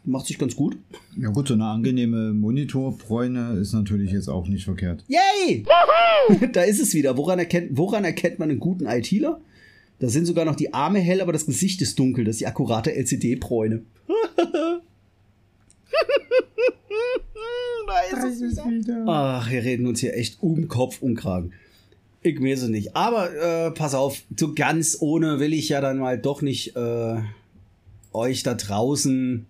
Macht 0.04 0.26
sich 0.26 0.38
ganz 0.38 0.54
gut. 0.54 0.76
Ja 1.16 1.30
gut, 1.30 1.48
so 1.48 1.54
eine 1.54 1.64
angenehme 1.64 2.34
Monitorbräune 2.34 3.58
ist 3.58 3.72
natürlich 3.72 4.12
jetzt 4.12 4.28
auch 4.28 4.46
nicht 4.46 4.64
verkehrt. 4.64 5.02
Yay! 5.08 5.64
da 6.52 6.62
ist 6.62 6.78
es 6.78 6.92
wieder. 6.92 7.16
Woran 7.16 7.38
erkennt, 7.38 7.70
woran 7.72 8.04
erkennt 8.04 8.38
man 8.38 8.50
einen 8.50 8.60
guten 8.60 8.84
ITler? 8.84 9.40
Da 9.98 10.08
sind 10.10 10.26
sogar 10.26 10.44
noch 10.44 10.56
die 10.56 10.74
Arme 10.74 10.98
hell, 10.98 11.22
aber 11.22 11.32
das 11.32 11.46
Gesicht 11.46 11.80
ist 11.80 11.98
dunkel. 11.98 12.26
Das 12.26 12.34
ist 12.34 12.40
die 12.40 12.46
akkurate 12.46 12.94
LCD-Bräune. 12.94 13.80
Ach, 19.06 19.50
wir 19.50 19.64
reden 19.64 19.86
uns 19.86 20.00
hier 20.00 20.14
echt 20.14 20.42
um 20.42 20.68
Kopf, 20.68 21.00
um 21.00 21.14
Kragen. 21.14 21.52
Ich 22.26 22.42
weiß 22.42 22.62
es 22.62 22.68
nicht. 22.68 22.96
Aber 22.96 23.32
äh, 23.34 23.70
pass 23.70 23.94
auf, 23.94 24.20
so 24.36 24.52
ganz 24.52 24.96
ohne 25.00 25.38
will 25.38 25.52
ich 25.54 25.68
ja 25.68 25.80
dann 25.80 25.98
mal 25.98 26.18
doch 26.18 26.42
nicht 26.42 26.74
äh, 26.74 27.20
euch 28.12 28.42
da 28.42 28.54
draußen 28.54 29.46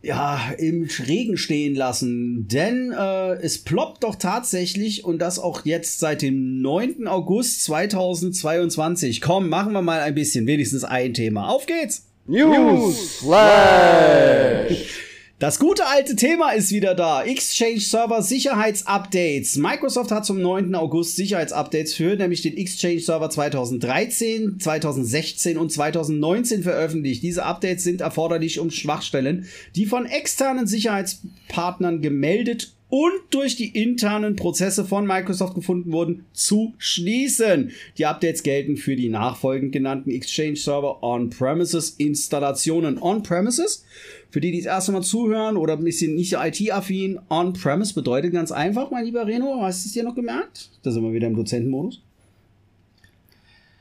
ja, 0.00 0.52
im 0.58 0.88
Regen 1.08 1.36
stehen 1.36 1.74
lassen. 1.74 2.46
Denn 2.46 2.94
äh, 2.96 3.32
es 3.42 3.58
ploppt 3.58 4.04
doch 4.04 4.14
tatsächlich 4.14 5.04
und 5.04 5.18
das 5.18 5.40
auch 5.40 5.64
jetzt 5.64 5.98
seit 5.98 6.22
dem 6.22 6.62
9. 6.62 7.08
August 7.08 7.64
2022. 7.64 9.20
Komm, 9.20 9.48
machen 9.48 9.72
wir 9.72 9.82
mal 9.82 10.00
ein 10.00 10.14
bisschen, 10.14 10.46
wenigstens 10.46 10.84
ein 10.84 11.14
Thema. 11.14 11.48
Auf 11.48 11.66
geht's! 11.66 12.04
News 12.26 13.16
Flash! 13.16 15.07
Das 15.40 15.60
gute 15.60 15.86
alte 15.86 16.16
Thema 16.16 16.50
ist 16.50 16.72
wieder 16.72 16.96
da. 16.96 17.22
Exchange 17.22 17.78
Server 17.78 18.22
Sicherheitsupdates. 18.22 19.56
Microsoft 19.56 20.10
hat 20.10 20.26
zum 20.26 20.42
9. 20.42 20.74
August 20.74 21.14
Sicherheitsupdates 21.14 21.94
für 21.94 22.16
nämlich 22.16 22.42
den 22.42 22.56
Exchange 22.56 22.98
Server 22.98 23.30
2013, 23.30 24.58
2016 24.58 25.56
und 25.56 25.70
2019 25.70 26.64
veröffentlicht. 26.64 27.22
Diese 27.22 27.44
Updates 27.44 27.84
sind 27.84 28.00
erforderlich, 28.00 28.58
um 28.58 28.72
Schwachstellen, 28.72 29.46
die 29.76 29.86
von 29.86 30.06
externen 30.06 30.66
Sicherheitspartnern 30.66 32.02
gemeldet 32.02 32.72
und 32.90 33.12
durch 33.30 33.56
die 33.56 33.68
internen 33.68 34.36
Prozesse 34.36 34.84
von 34.84 35.06
Microsoft 35.06 35.54
gefunden 35.54 35.92
wurden, 35.92 36.24
zu 36.32 36.74
schließen. 36.78 37.70
Die 37.98 38.06
Updates 38.06 38.42
gelten 38.42 38.76
für 38.76 38.96
die 38.96 39.10
nachfolgend 39.10 39.72
genannten 39.72 40.10
Exchange 40.10 40.56
Server 40.56 41.02
On-Premises 41.02 41.90
Installationen. 41.98 42.98
On-Premises, 42.98 43.84
für 44.30 44.40
die, 44.40 44.52
die 44.52 44.58
das 44.58 44.66
erste 44.66 44.92
Mal 44.92 45.02
zuhören 45.02 45.56
oder 45.56 45.74
ein 45.74 45.84
bisschen 45.84 46.14
nicht 46.14 46.32
IT-affin, 46.32 47.18
On-Premise 47.28 47.92
bedeutet 47.92 48.32
ganz 48.32 48.52
einfach, 48.52 48.90
mein 48.90 49.04
lieber 49.04 49.26
Reno, 49.26 49.60
hast 49.60 49.84
du 49.84 49.88
es 49.88 49.92
dir 49.92 50.04
noch 50.04 50.14
gemerkt? 50.14 50.70
Da 50.82 50.90
sind 50.90 51.02
wir 51.02 51.12
wieder 51.12 51.26
im 51.26 51.36
Dozentenmodus. 51.36 52.00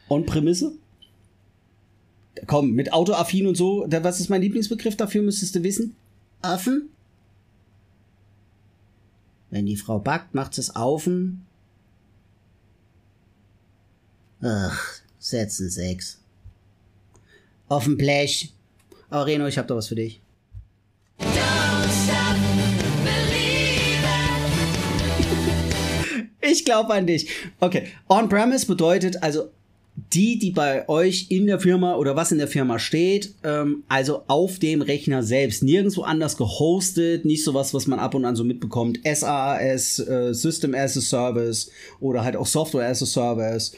On-Prämisse? 0.10 0.74
Komm, 2.46 2.74
mit 2.74 2.94
Autoaffin 2.94 3.48
und 3.48 3.56
so, 3.56 3.86
was 3.90 4.20
ist 4.20 4.30
mein 4.30 4.42
Lieblingsbegriff 4.42 4.96
dafür, 4.96 5.24
müsstest 5.24 5.56
du 5.56 5.64
wissen? 5.64 5.96
Affen? 6.42 6.90
Wenn 9.50 9.66
die 9.66 9.78
Frau 9.78 10.00
backt, 10.00 10.36
macht 10.36 10.54
sie 10.54 10.62
es 10.62 10.76
aufen. 10.76 11.46
Ach, 14.42 15.02
setzen 15.20 15.70
sechs. 15.70 16.20
Auf 17.70 17.86
dem 17.86 17.98
Blech. 17.98 18.54
Aber 19.10 19.26
Reno, 19.26 19.48
ich 19.48 19.58
hab 19.58 19.68
da 19.68 19.76
was 19.76 19.88
für 19.88 19.96
dich. 19.96 20.22
Ich 26.50 26.64
glaube 26.64 26.94
an 26.94 27.06
dich. 27.06 27.30
Okay, 27.60 27.88
On-Premise 28.08 28.68
bedeutet 28.68 29.22
also 29.22 29.52
die, 30.14 30.38
die 30.38 30.52
bei 30.52 30.88
euch 30.88 31.26
in 31.30 31.48
der 31.48 31.60
Firma 31.60 31.96
oder 31.96 32.16
was 32.16 32.32
in 32.32 32.38
der 32.38 32.48
Firma 32.48 32.78
steht, 32.78 33.34
ähm, 33.44 33.84
also 33.88 34.22
auf 34.28 34.60
dem 34.60 34.84
Rechner 34.84 35.24
selbst, 35.24 35.64
nirgendwo 35.64 36.04
anders 36.04 36.38
gehostet, 36.38 37.26
nicht 37.26 37.44
sowas, 37.44 37.74
was 37.74 37.88
man 37.88 37.98
ab 37.98 38.14
und 38.14 38.24
an 38.24 38.36
so 38.36 38.44
mitbekommt, 38.44 39.00
SaaS, 39.04 40.00
äh, 40.00 40.34
System 40.34 40.76
as 40.76 40.98
a 40.98 41.02
Service 41.02 41.72
oder 42.00 42.24
halt 42.24 42.36
auch 42.36 42.46
Software 42.46 42.88
as 42.88 43.02
a 43.02 43.08
Service 43.08 43.74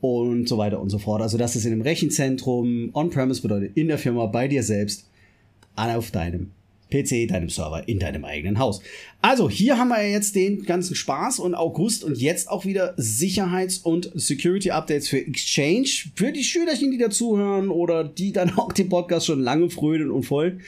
und 0.00 0.48
so 0.48 0.58
weiter 0.58 0.80
und 0.80 0.90
so 0.90 0.98
fort. 0.98 1.22
Also 1.22 1.38
das 1.38 1.54
ist 1.54 1.64
in 1.64 1.70
dem 1.70 1.82
Rechenzentrum, 1.82 2.90
On-Premise 2.92 3.40
bedeutet 3.40 3.76
in 3.76 3.86
der 3.86 3.98
Firma 3.98 4.26
bei 4.26 4.48
dir 4.48 4.64
selbst, 4.64 5.06
auf 5.76 6.10
deinem 6.10 6.50
PC, 6.90 7.28
deinem 7.28 7.48
Server, 7.48 7.86
in 7.88 7.98
deinem 7.98 8.24
eigenen 8.24 8.58
Haus. 8.58 8.82
Also, 9.22 9.48
hier 9.48 9.78
haben 9.78 9.88
wir 9.88 10.06
jetzt 10.08 10.34
den 10.34 10.64
ganzen 10.64 10.94
Spaß 10.94 11.38
und 11.38 11.54
August 11.54 12.04
und 12.04 12.18
jetzt 12.18 12.48
auch 12.48 12.64
wieder 12.64 12.94
Sicherheits- 12.96 13.78
und 13.78 14.10
Security-Updates 14.14 15.08
für 15.08 15.18
Exchange. 15.18 15.88
Für 16.14 16.32
die 16.32 16.44
Schülerchen, 16.44 16.90
die 16.90 16.98
dazuhören 16.98 17.68
oder 17.68 18.04
die 18.04 18.32
dann 18.32 18.50
auch 18.58 18.72
den 18.72 18.88
Podcast 18.88 19.26
schon 19.26 19.40
lange 19.40 19.70
frönen 19.70 20.10
und 20.10 20.24
folgen. 20.24 20.62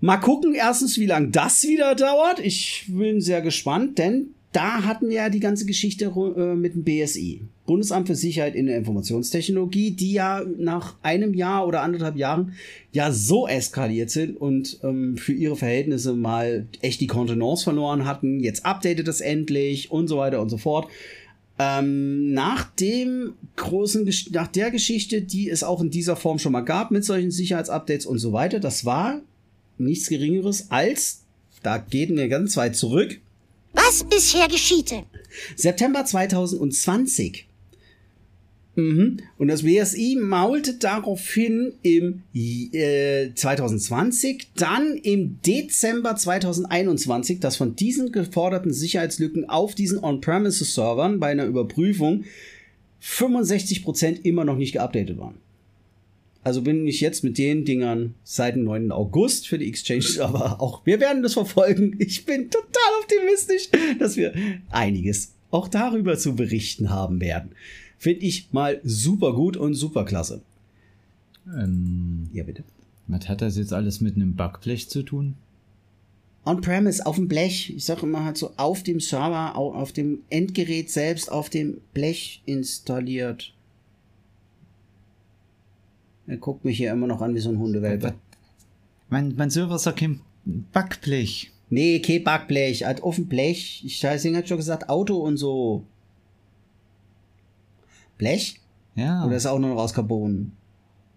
Mal 0.00 0.18
gucken, 0.18 0.54
erstens, 0.54 0.98
wie 0.98 1.06
lange 1.06 1.28
das 1.28 1.64
wieder 1.64 1.94
dauert. 1.96 2.38
Ich 2.38 2.84
bin 2.88 3.20
sehr 3.20 3.40
gespannt, 3.40 3.98
denn 3.98 4.34
da 4.52 4.84
hatten 4.84 5.08
wir 5.08 5.16
ja 5.16 5.28
die 5.28 5.40
ganze 5.40 5.66
Geschichte 5.66 6.06
äh, 6.06 6.54
mit 6.54 6.74
dem 6.74 6.84
BSI. 6.84 7.42
Bundesamt 7.66 8.06
für 8.06 8.14
Sicherheit 8.14 8.54
in 8.54 8.66
der 8.66 8.78
Informationstechnologie, 8.78 9.90
die 9.90 10.12
ja 10.12 10.42
nach 10.56 10.96
einem 11.02 11.34
Jahr 11.34 11.66
oder 11.66 11.82
anderthalb 11.82 12.16
Jahren 12.16 12.54
ja 12.92 13.12
so 13.12 13.46
eskaliert 13.46 14.08
sind 14.08 14.40
und 14.40 14.80
ähm, 14.82 15.18
für 15.18 15.34
ihre 15.34 15.56
Verhältnisse 15.56 16.14
mal 16.14 16.66
echt 16.80 17.02
die 17.02 17.06
Kontenance 17.06 17.64
verloren 17.64 18.06
hatten. 18.06 18.40
Jetzt 18.40 18.64
updatet 18.64 19.06
es 19.06 19.20
endlich 19.20 19.90
und 19.90 20.08
so 20.08 20.16
weiter 20.16 20.40
und 20.40 20.48
so 20.48 20.56
fort. 20.56 20.88
Ähm, 21.58 22.32
nach 22.32 22.70
dem 22.76 23.34
großen, 23.56 24.08
nach 24.30 24.46
der 24.46 24.70
Geschichte, 24.70 25.20
die 25.20 25.50
es 25.50 25.62
auch 25.62 25.82
in 25.82 25.90
dieser 25.90 26.16
Form 26.16 26.38
schon 26.38 26.52
mal 26.52 26.60
gab 26.62 26.90
mit 26.90 27.04
solchen 27.04 27.32
Sicherheitsupdates 27.32 28.06
und 28.06 28.18
so 28.18 28.32
weiter, 28.32 28.60
das 28.60 28.86
war 28.86 29.20
nichts 29.76 30.08
Geringeres 30.08 30.70
als, 30.70 31.24
da 31.62 31.78
gehen 31.78 32.16
wir 32.16 32.28
ganz 32.28 32.56
weit 32.56 32.76
zurück, 32.76 33.20
was 33.88 34.04
bisher 34.04 34.48
geschiehte. 34.48 35.04
September 35.56 36.04
2020. 36.04 37.46
Mhm. 38.76 39.18
Und 39.38 39.48
das 39.48 39.62
BSI 39.62 40.18
maulte 40.20 40.74
daraufhin 40.74 41.72
im 41.82 42.22
äh, 42.34 43.34
2020, 43.34 44.50
dann 44.56 44.94
im 45.02 45.40
Dezember 45.42 46.14
2021, 46.14 47.40
dass 47.40 47.56
von 47.56 47.74
diesen 47.74 48.12
geforderten 48.12 48.72
Sicherheitslücken 48.72 49.48
auf 49.48 49.74
diesen 49.74 50.02
On-Premises-Servern 50.02 51.18
bei 51.18 51.30
einer 51.30 51.46
Überprüfung 51.46 52.24
65% 53.02 54.22
immer 54.22 54.44
noch 54.44 54.56
nicht 54.56 54.72
geupdatet 54.72 55.18
waren. 55.18 55.38
Also 56.44 56.62
bin 56.62 56.86
ich 56.86 57.00
jetzt 57.00 57.24
mit 57.24 57.36
den 57.36 57.64
Dingern 57.64 58.14
seit 58.24 58.54
dem 58.54 58.64
9. 58.64 58.92
August 58.92 59.48
für 59.48 59.58
die 59.58 59.68
Exchange 59.68 60.02
Server 60.02 60.60
auch. 60.62 60.86
Wir 60.86 61.00
werden 61.00 61.22
das 61.22 61.34
verfolgen. 61.34 61.96
Ich 61.98 62.24
bin 62.24 62.48
total 62.50 62.92
optimistisch, 63.02 63.68
dass 63.98 64.16
wir 64.16 64.32
einiges 64.70 65.32
auch 65.50 65.68
darüber 65.68 66.16
zu 66.16 66.34
berichten 66.36 66.90
haben 66.90 67.20
werden. 67.20 67.50
Finde 67.98 68.24
ich 68.26 68.48
mal 68.52 68.80
super 68.84 69.32
gut 69.32 69.56
und 69.56 69.74
super 69.74 70.04
klasse. 70.04 70.40
Ähm, 71.46 72.28
Ja, 72.32 72.44
bitte. 72.44 72.62
was 73.08 73.28
hat 73.28 73.42
das 73.42 73.56
jetzt 73.56 73.72
alles 73.72 74.00
mit 74.00 74.16
einem 74.16 74.34
Backblech 74.36 74.88
zu 74.88 75.02
tun? 75.02 75.34
On-Premise, 76.44 77.04
auf 77.04 77.16
dem 77.16 77.28
Blech. 77.28 77.74
Ich 77.76 77.84
sage 77.84 78.02
immer 78.02 78.24
halt 78.24 78.38
so 78.38 78.52
auf 78.56 78.82
dem 78.82 79.00
Server, 79.00 79.56
au- 79.56 79.74
auf 79.74 79.92
dem 79.92 80.20
Endgerät 80.30 80.90
selbst, 80.90 81.30
auf 81.30 81.50
dem 81.50 81.78
Blech 81.92 82.42
installiert. 82.46 83.52
Er 86.28 86.36
guckt 86.36 86.64
mich 86.64 86.76
hier 86.76 86.92
immer 86.92 87.06
noch 87.06 87.22
an 87.22 87.34
wie 87.34 87.40
so 87.40 87.48
ein 87.48 87.58
Hundewelpe. 87.58 88.14
Mein, 89.08 89.34
mein 89.36 89.48
Server 89.48 89.78
sagt 89.78 90.00
kein 90.00 90.20
Backblech. 90.44 91.50
Nee, 91.70 92.00
kein 92.00 92.22
Backblech, 92.22 92.84
halt 92.84 93.02
auf 93.02 93.16
dem 93.16 93.26
Blech. 93.26 93.82
Ich 93.84 94.00
deswegen 94.00 94.36
hat 94.36 94.46
schon 94.46 94.58
gesagt 94.58 94.90
Auto 94.90 95.16
und 95.16 95.38
so. 95.38 95.84
Blech? 98.18 98.60
Ja. 98.94 99.24
Oder 99.24 99.36
ist 99.36 99.46
auch 99.46 99.58
nur 99.58 99.70
noch 99.70 99.82
aus 99.82 99.94
Carbon? 99.94 100.52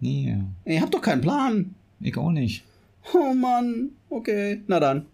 nee, 0.00 0.36
Ihr 0.64 0.80
habt 0.80 0.94
doch 0.94 1.02
keinen 1.02 1.20
Plan. 1.20 1.74
ich 2.00 2.16
auch 2.16 2.30
nicht. 2.30 2.64
Oh 3.14 3.34
Mann. 3.34 3.90
Okay, 4.08 4.62
na 4.66 4.80
dann. 4.80 5.06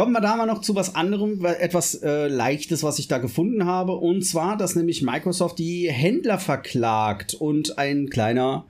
Kommen 0.00 0.12
wir 0.12 0.22
da 0.22 0.34
mal 0.36 0.46
noch 0.46 0.62
zu 0.62 0.74
was 0.74 0.94
anderem, 0.94 1.42
wa- 1.42 1.52
etwas 1.52 1.94
äh, 1.96 2.26
Leichtes, 2.28 2.82
was 2.82 2.98
ich 2.98 3.06
da 3.06 3.18
gefunden 3.18 3.66
habe. 3.66 3.92
Und 3.96 4.22
zwar, 4.24 4.56
dass 4.56 4.74
nämlich 4.74 5.02
Microsoft 5.02 5.58
die 5.58 5.90
Händler 5.92 6.38
verklagt 6.38 7.34
und 7.34 7.76
ein 7.76 8.08
kleiner, 8.08 8.64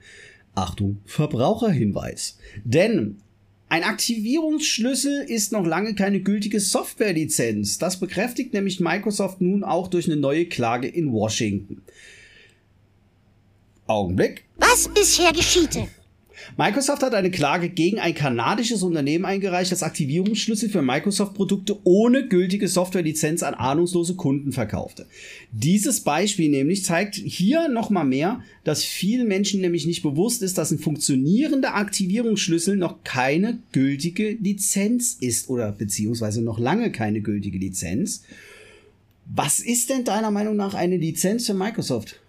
Achtung, 0.55 0.97
Verbraucherhinweis. 1.05 2.37
Denn 2.65 3.21
ein 3.69 3.83
Aktivierungsschlüssel 3.85 5.23
ist 5.25 5.53
noch 5.53 5.65
lange 5.65 5.95
keine 5.95 6.19
gültige 6.19 6.59
Softwarelizenz. 6.59 7.77
Das 7.77 7.97
bekräftigt 8.01 8.53
nämlich 8.53 8.81
Microsoft 8.81 9.39
nun 9.39 9.63
auch 9.63 9.87
durch 9.87 10.07
eine 10.07 10.17
neue 10.17 10.47
Klage 10.47 10.89
in 10.89 11.13
Washington. 11.13 11.81
Augenblick. 13.87 14.43
Was 14.57 14.89
bisher 14.89 15.31
geschiehte. 15.31 15.87
Microsoft 16.57 17.03
hat 17.03 17.13
eine 17.13 17.31
Klage 17.31 17.69
gegen 17.69 17.99
ein 17.99 18.13
kanadisches 18.13 18.83
Unternehmen 18.83 19.25
eingereicht, 19.25 19.71
das 19.71 19.83
Aktivierungsschlüssel 19.83 20.69
für 20.69 20.81
Microsoft-Produkte 20.81 21.77
ohne 21.83 22.27
gültige 22.27 22.67
Softwarelizenz 22.67 23.43
an 23.43 23.53
ahnungslose 23.53 24.15
Kunden 24.15 24.51
verkaufte. 24.51 25.07
Dieses 25.51 26.01
Beispiel 26.01 26.49
nämlich 26.49 26.83
zeigt 26.83 27.15
hier 27.15 27.69
nochmal 27.69 28.05
mehr, 28.05 28.41
dass 28.63 28.83
vielen 28.83 29.27
Menschen 29.27 29.61
nämlich 29.61 29.85
nicht 29.85 30.03
bewusst 30.03 30.41
ist, 30.41 30.57
dass 30.57 30.71
ein 30.71 30.79
funktionierender 30.79 31.75
Aktivierungsschlüssel 31.75 32.75
noch 32.75 33.03
keine 33.03 33.59
gültige 33.71 34.31
Lizenz 34.31 35.17
ist 35.19 35.49
oder 35.49 35.71
beziehungsweise 35.71 36.41
noch 36.41 36.59
lange 36.59 36.91
keine 36.91 37.21
gültige 37.21 37.57
Lizenz. 37.57 38.23
Was 39.25 39.59
ist 39.59 39.89
denn 39.89 40.03
deiner 40.03 40.31
Meinung 40.31 40.55
nach 40.55 40.73
eine 40.73 40.97
Lizenz 40.97 41.45
für 41.45 41.53
Microsoft, 41.53 42.19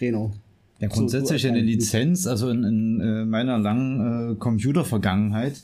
Reno? 0.00 0.32
Ja, 0.80 0.88
grundsätzlich 0.88 1.42
So, 1.42 1.48
du- 1.48 1.54
eine 1.54 1.62
Lizenz, 1.62 2.26
also 2.26 2.50
in, 2.50 2.64
in 2.64 3.00
äh, 3.00 3.24
meiner 3.24 3.58
langen 3.58 4.32
äh, 4.32 4.34
Computer-Vergangenheit. 4.36 5.62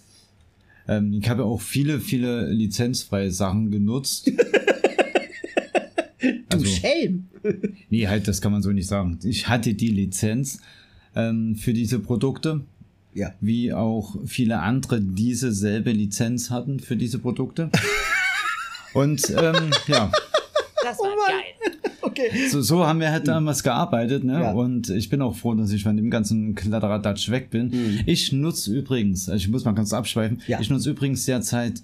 Ähm, 0.89 1.13
ich 1.13 1.29
habe 1.29 1.45
auch 1.45 1.61
viele, 1.61 2.01
viele 2.01 2.51
lizenzfreie 2.51 3.31
Sachen 3.31 3.71
genutzt. 3.71 4.31
Du 6.51 6.57
Also- 6.57 6.67
Schelm! 6.67 7.29
Nee, 7.89 8.07
halt, 8.09 8.29
das 8.29 8.41
kann 8.43 8.53
man 8.53 8.61
so 8.63 8.71
nicht 8.73 8.87
sagen. 8.89 9.19
Ich 9.25 9.49
hatte 9.49 9.73
die 9.73 9.89
Lizenz 9.89 10.61
ähm, 11.15 11.57
für 11.57 11.73
diese 11.73 11.99
Produkte, 12.01 12.61
Ja. 13.15 13.33
wie 13.41 13.73
auch 13.73 14.17
viele 14.27 14.59
andere 14.61 15.01
diese 15.01 15.53
selbe 15.53 15.93
Lizenz 15.93 16.51
hatten 16.51 16.79
für 16.81 16.97
diese 16.97 17.19
Produkte. 17.21 17.71
Und 18.95 19.31
ähm, 19.31 19.71
ja. 19.87 20.11
Okay. 22.29 22.49
so, 22.49 22.61
so 22.61 22.87
haben 22.87 23.01
wir 23.01 23.11
halt 23.11 23.27
damals 23.29 23.63
gearbeitet, 23.63 24.25
ne? 24.25 24.35
Ja. 24.41 24.53
Und 24.53 24.91
ich 24.91 25.09
bin 25.09 25.23
auch 25.23 25.35
froh, 25.37 25.55
dass 25.55 25.71
ich 25.73 25.83
von 25.83 25.97
dem 25.97 26.11
ganzen 26.11 26.55
Kladderadatsch 26.55 27.31
weg 27.31 27.51
bin. 27.51 28.01
Ich 28.07 28.33
nutze 28.33 28.73
übrigens, 28.75 29.29
also 29.29 29.37
ich 29.43 29.49
muss 29.49 29.65
mal 29.65 29.73
ganz 29.73 29.93
abschweifen, 29.93 30.41
Ja. 30.47 30.61
ich 30.61 30.69
nutze 30.71 30.91
übrigens 30.91 31.25
derzeit 31.25 31.83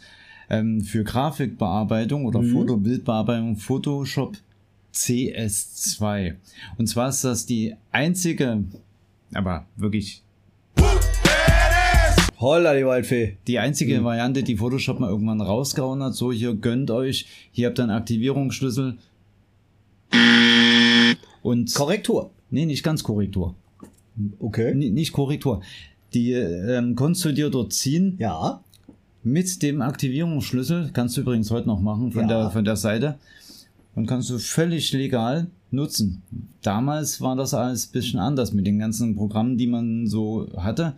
ähm, 0.50 0.80
für 0.82 1.04
Grafikbearbeitung 1.04 2.24
oder 2.26 2.42
Fotobildbearbeitung 2.42 3.56
Photoshop 3.56 4.36
CS2. 4.94 6.34
Und 6.78 6.86
zwar 6.86 7.08
ist 7.08 7.24
das 7.24 7.46
die 7.46 7.74
einzige, 7.92 8.64
aber 9.34 9.66
wirklich 9.76 10.22
Holla, 12.38 12.74
die 12.74 12.84
Waldfee. 12.84 13.38
die 13.46 13.58
einzige 13.58 14.04
Variante, 14.04 14.42
die 14.42 14.56
Photoshop 14.56 15.00
mal 15.00 15.08
irgendwann 15.08 15.40
rausgehauen 15.40 16.02
hat. 16.02 16.14
So, 16.14 16.30
hier 16.32 16.54
gönnt 16.54 16.90
euch, 16.90 17.26
hier 17.50 17.68
habt 17.68 17.78
ihr 17.78 17.84
einen 17.84 17.92
Aktivierungsschlüssel. 17.92 18.98
Und 21.42 21.75
Korrektur. 21.75 22.30
nee, 22.50 22.66
nicht 22.66 22.82
ganz 22.82 23.02
Korrektur. 23.02 23.54
Okay. 24.38 24.70
N 24.72 24.78
nicht 24.94 25.12
Korrektur. 25.12 25.62
Die 26.14 26.32
ähm, 26.32 26.94
konntest 26.94 27.25
du 27.25 27.32
dir 27.32 27.50
dort 27.50 27.72
ziehen 27.72 28.16
Ja. 28.18 28.60
mit 29.22 29.62
dem 29.62 29.82
Aktivierungsschlüssel. 29.82 30.90
Kannst 30.92 31.16
du 31.16 31.20
übrigens 31.20 31.50
heute 31.50 31.66
noch 31.68 31.80
machen 31.80 32.12
von, 32.12 32.22
Ja. 32.22 32.42
der, 32.44 32.50
von 32.50 32.64
der 32.64 32.76
Seite. 32.76 33.18
Und 33.94 34.06
kannst 34.06 34.30
du 34.30 34.38
völlig 34.38 34.92
legal 34.92 35.48
nutzen. 35.70 36.22
Damals 36.62 37.20
war 37.20 37.36
das 37.36 37.54
alles 37.54 37.88
ein 37.88 37.92
bisschen 37.92 38.20
anders 38.20 38.52
mit 38.52 38.66
den 38.66 38.78
ganzen 38.78 39.16
Programmen, 39.16 39.58
die 39.58 39.66
man 39.66 40.06
so 40.06 40.48
hatte. 40.56 40.94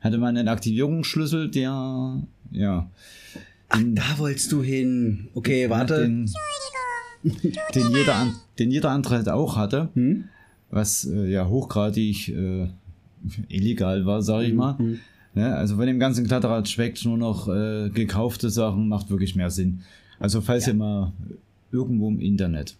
Hatte 0.00 0.18
man 0.18 0.36
einen 0.36 0.48
Aktivierungsschlüssel, 0.48 1.50
der, 1.50 2.22
ja, 2.52 2.88
den, 3.74 3.94
Da 3.94 4.02
wolltest 4.18 4.52
du 4.52 4.62
hin. 4.62 5.28
Okay, 5.34 5.68
warte. 5.70 6.02
den, 6.02 6.30
den, 7.74 7.90
jeder, 7.90 8.26
den 8.58 8.70
jeder 8.70 8.90
andere 8.90 9.16
halt 9.16 9.28
auch 9.28 9.56
hatte. 9.56 9.88
Hm? 9.94 10.24
was 10.68 11.04
äh, 11.04 11.30
ja 11.30 11.48
hochgradig 11.48 12.28
äh, 12.28 12.66
illegal 13.48 14.04
war, 14.04 14.20
sage 14.20 14.46
ich 14.46 14.52
Mhm. 14.52 14.56
mal. 14.58 14.76
Ne? 15.34 15.54
Also 15.54 15.76
von 15.76 15.86
dem 15.86 16.00
ganzen 16.00 16.26
Kletterrad 16.26 16.68
schmeckt 16.68 17.04
nur 17.04 17.16
noch 17.16 17.46
äh, 17.48 17.88
gekaufte 17.90 18.50
Sachen, 18.50 18.88
macht 18.88 19.08
wirklich 19.08 19.36
mehr 19.36 19.50
Sinn. 19.50 19.82
Also 20.18 20.40
falls 20.40 20.66
ihr 20.66 20.74
mal 20.74 21.12
irgendwo 21.70 22.08
im 22.08 22.20
Internet 22.20 22.76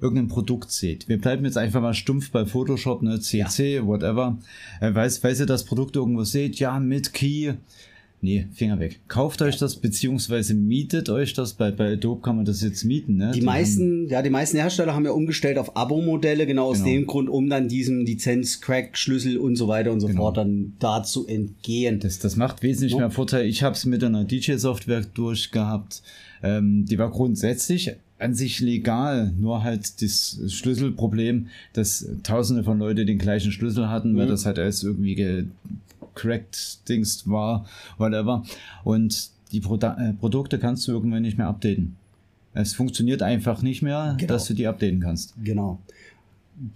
irgendein 0.00 0.28
Produkt 0.28 0.70
seht, 0.72 1.08
wir 1.08 1.20
bleiben 1.20 1.44
jetzt 1.44 1.56
einfach 1.56 1.80
mal 1.80 1.94
stumpf 1.94 2.30
bei 2.30 2.46
Photoshop, 2.46 3.02
ne, 3.02 3.20
CC, 3.20 3.84
whatever, 3.86 4.38
äh, 4.80 4.92
falls, 4.92 5.18
falls 5.18 5.38
ihr 5.40 5.46
das 5.46 5.64
Produkt 5.64 5.94
irgendwo 5.96 6.24
seht, 6.24 6.58
ja, 6.58 6.78
mit 6.80 7.12
Key, 7.12 7.54
nee, 8.24 8.46
Finger 8.52 8.80
weg. 8.80 8.98
Kauft 9.06 9.40
euch 9.42 9.56
das, 9.58 9.76
beziehungsweise 9.76 10.54
mietet 10.54 11.08
euch 11.10 11.32
das, 11.34 11.52
bei, 11.52 11.70
bei 11.70 11.92
Adobe 11.92 12.20
kann 12.22 12.36
man 12.36 12.44
das 12.44 12.60
jetzt 12.62 12.82
mieten, 12.84 13.16
ne? 13.18 13.30
Die 13.32 13.38
haben- 13.38 13.44
meisten, 13.46 14.08
ja, 14.08 14.22
die 14.22 14.30
meisten 14.30 14.56
Hersteller 14.56 14.94
haben 14.94 15.04
ja 15.04 15.12
umgestellt 15.12 15.58
auf 15.58 15.76
Abo-Modelle, 15.76 16.46
genau 16.46 16.66
aus 16.70 16.78
Genau. 16.78 16.88
dem 16.90 17.06
Grund, 17.06 17.28
um 17.28 17.48
dann 17.48 17.68
diesem 17.68 18.04
Lizenz-Crack, 18.04 18.96
Schlüssel 18.98 19.38
und 19.38 19.54
so 19.56 19.68
weiter 19.68 19.92
und 19.92 20.00
so 20.00 20.08
Genau. 20.08 20.22
fort 20.22 20.38
dann 20.38 20.72
da 20.80 21.02
zu 21.04 21.26
entgehen. 21.26 22.00
Das, 22.00 22.18
das 22.18 22.34
macht 22.36 22.62
wesentlich 22.62 22.92
Ja. 22.92 22.98
mehr 22.98 23.10
Vorteil. 23.10 23.46
Ich 23.46 23.62
habe 23.62 23.76
es 23.76 23.84
mit 23.84 24.02
einer 24.02 24.24
DJ-Software 24.24 25.02
durchgehabt. 25.14 26.02
Ähm, 26.42 26.86
die 26.86 26.98
war 26.98 27.10
grundsätzlich 27.10 27.92
an 28.18 28.34
sich 28.34 28.60
legal, 28.60 29.32
nur 29.38 29.62
halt 29.64 30.00
das 30.00 30.40
Schlüsselproblem, 30.48 31.48
dass 31.72 32.08
tausende 32.22 32.64
von 32.64 32.78
Leuten 32.78 33.06
den 33.06 33.18
gleichen 33.18 33.52
Schlüssel 33.52 33.88
hatten, 33.90 34.16
weil 34.16 34.26
Mhm. 34.26 34.30
das 34.30 34.46
halt 34.46 34.58
alles 34.58 34.82
irgendwie 34.82 35.14
gecrackt 36.14 36.88
Dings 36.88 37.28
war, 37.28 37.66
whatever. 37.98 38.44
Und 38.84 39.30
die 39.52 39.60
Produ 39.60 39.86
äh, 39.88 40.12
Produkte 40.14 40.58
kannst 40.58 40.86
du 40.88 40.92
irgendwann 40.92 41.22
nicht 41.22 41.38
mehr 41.38 41.46
updaten. 41.48 41.96
Es 42.54 42.74
funktioniert 42.74 43.22
einfach 43.22 43.62
nicht 43.62 43.82
mehr, 43.82 44.14
Genau. 44.18 44.32
dass 44.32 44.46
du 44.46 44.54
die 44.54 44.66
updaten 44.66 45.00
kannst. 45.00 45.34
Genau. 45.42 45.80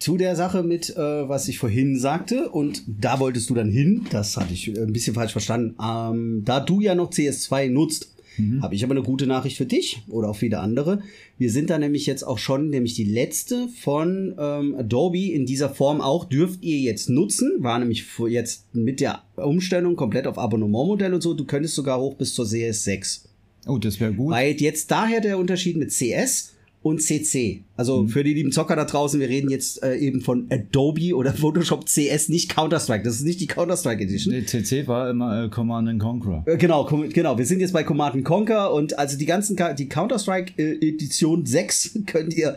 Zu 0.01 0.16
der 0.16 0.35
Sache 0.35 0.64
mit, 0.64 0.90
äh, 0.96 1.29
was 1.29 1.46
ich 1.46 1.59
vorhin 1.61 1.96
sagte, 1.98 2.48
und 2.51 2.83
da 2.88 3.20
wolltest 3.20 3.48
du 3.48 3.55
dann 3.55 3.70
hin, 3.70 4.07
das 4.11 4.37
hatte 4.37 4.53
ich 4.53 4.77
äh, 4.77 4.81
ein 4.83 4.92
bisschen 4.92 5.14
falsch 5.14 5.31
verstanden. 5.33 5.77
Ähm, 5.81 6.42
da 6.44 6.59
du 6.59 6.81
ja 6.81 6.96
noch 6.96 7.11
CS2 7.11 7.70
nutzt, 7.70 8.12
habe 8.61 8.74
ich 8.74 8.85
aber 8.85 8.94
eine 8.94 9.03
gute 9.03 9.27
Nachricht 9.27 9.57
für 9.57 9.66
dich 9.66 10.03
oder 10.09 10.31
auch 10.31 10.37
viele 10.37 10.61
andere. 10.61 11.03
Wir 11.38 11.51
sind 11.51 11.70
da 11.70 11.79
nämlich 11.79 12.07
jetzt 12.07 12.22
auch 12.22 12.38
schon, 12.38 12.70
nämlich 12.70 12.94
die 12.94 13.05
letzte 13.05 13.68
von 13.68 14.35
ähm, 14.38 14.74
Adobe 14.77 15.33
in 15.33 15.46
dieser 15.46 15.70
Form 15.70 16.01
auch, 16.01 16.24
dürft 16.24 16.62
ihr 16.62 16.79
jetzt 16.79 17.11
nutzen. 17.11 17.53
War 17.59 17.79
nämlich 17.79 18.07
jetzt 18.29 18.74
mit 18.74 19.01
der 19.01 19.22
Umstellung 19.37 19.96
komplett 19.96 20.27
auf 20.27 20.38
Abonnementmodell 20.38 21.14
und 21.14 21.22
so. 21.22 21.35
Du 21.35 21.44
könntest 21.44 21.74
sogar 21.74 22.01
hoch 22.01 22.14
bis 22.14 22.35
zur 22.35 22.46
CS6. 22.46 23.22
Oh, 23.66 23.79
das 23.79 24.01
wäre 24.01 24.12
gut. 24.12 24.31
Weil 24.31 24.53
jetzt 24.61 24.90
daher 24.90 25.20
der 25.20 25.38
Unterschied 25.38 25.77
mit 25.77 25.90
CS 25.90 26.55
und 26.83 27.03
CC. 27.03 27.62
Also 27.77 28.03
Mhm. 28.03 28.09
für 28.09 28.23
die 28.25 28.35
lieben 28.35 28.53
Zocker 28.53 28.77
da 28.77 28.85
draußen, 28.85 29.19
wir 29.19 29.29
reden 29.29 29.51
jetzt 29.51 29.83
äh, 29.83 29.97
eben 29.97 30.21
von 30.21 30.47
Adobe 30.51 31.14
oder 31.14 31.33
Photoshop 31.35 31.87
CS, 31.87 32.29
nicht 32.29 32.49
Counter-Strike. 32.55 33.05
Das 33.05 33.17
ist 33.17 33.25
nicht 33.25 33.41
die 33.41 33.47
Counter-Strike 33.47 34.03
Edition. 34.03 34.33
Nee, 34.33 34.45
CC 34.45 34.87
war 34.87 35.11
immer 35.11 35.45
äh, 35.45 35.49
Command 35.49 35.88
and 35.88 36.01
Conquer. 36.01 36.45
Äh, 36.47 36.57
Genau, 36.57 36.85
genau. 36.85 37.37
Wir 37.37 37.47
sind 37.47 37.61
jetzt 37.61 37.73
bei 37.73 37.83
Command 37.83 38.14
and 38.14 38.25
Conquer 38.25 38.73
und 38.73 38.99
also 38.99 39.19
die 39.19 39.27
ganzen, 39.27 39.57
die 39.77 39.88
Counter-Strike 39.88 40.53
äh, 40.57 40.88
Edition 40.88 41.45
6 41.45 41.99
könnt 42.07 42.35
ihr, 42.35 42.57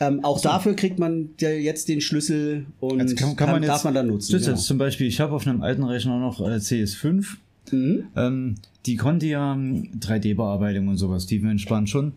ähm, 0.00 0.24
auch 0.24 0.40
dafür 0.40 0.74
kriegt 0.74 0.98
man 0.98 1.30
ja 1.40 1.50
jetzt 1.50 1.88
den 1.88 2.00
Schlüssel 2.00 2.66
und 2.80 2.98
Jetzt 3.00 3.16
kann, 3.16 3.36
kann 3.36 3.50
man 3.50 3.62
jetzt, 3.62 3.68
darf 3.70 3.84
man 3.84 3.94
dann 3.94 4.06
nutzen. 4.06 4.32
Das 4.32 4.40
ist 4.40 4.46
genau. 4.46 4.56
jetzt 4.58 4.66
zum 4.66 4.78
Beispiel, 4.78 5.06
ich 5.06 5.20
habe 5.20 5.32
auf 5.34 5.46
einem 5.46 5.62
alten 5.62 5.84
Rechner 5.84 6.18
noch 6.18 6.40
äh, 6.40 6.54
CS5. 6.54 7.26
Mhm. 7.72 8.04
Ähm, 8.16 8.54
die 8.86 8.96
konnte 8.96 9.26
ja 9.26 9.52
ähm, 9.52 9.90
3D-Bearbeitung 10.00 10.88
und 10.88 10.96
sowas, 10.96 11.26
tiefenentspannt 11.26 11.88
schon. 11.90 12.12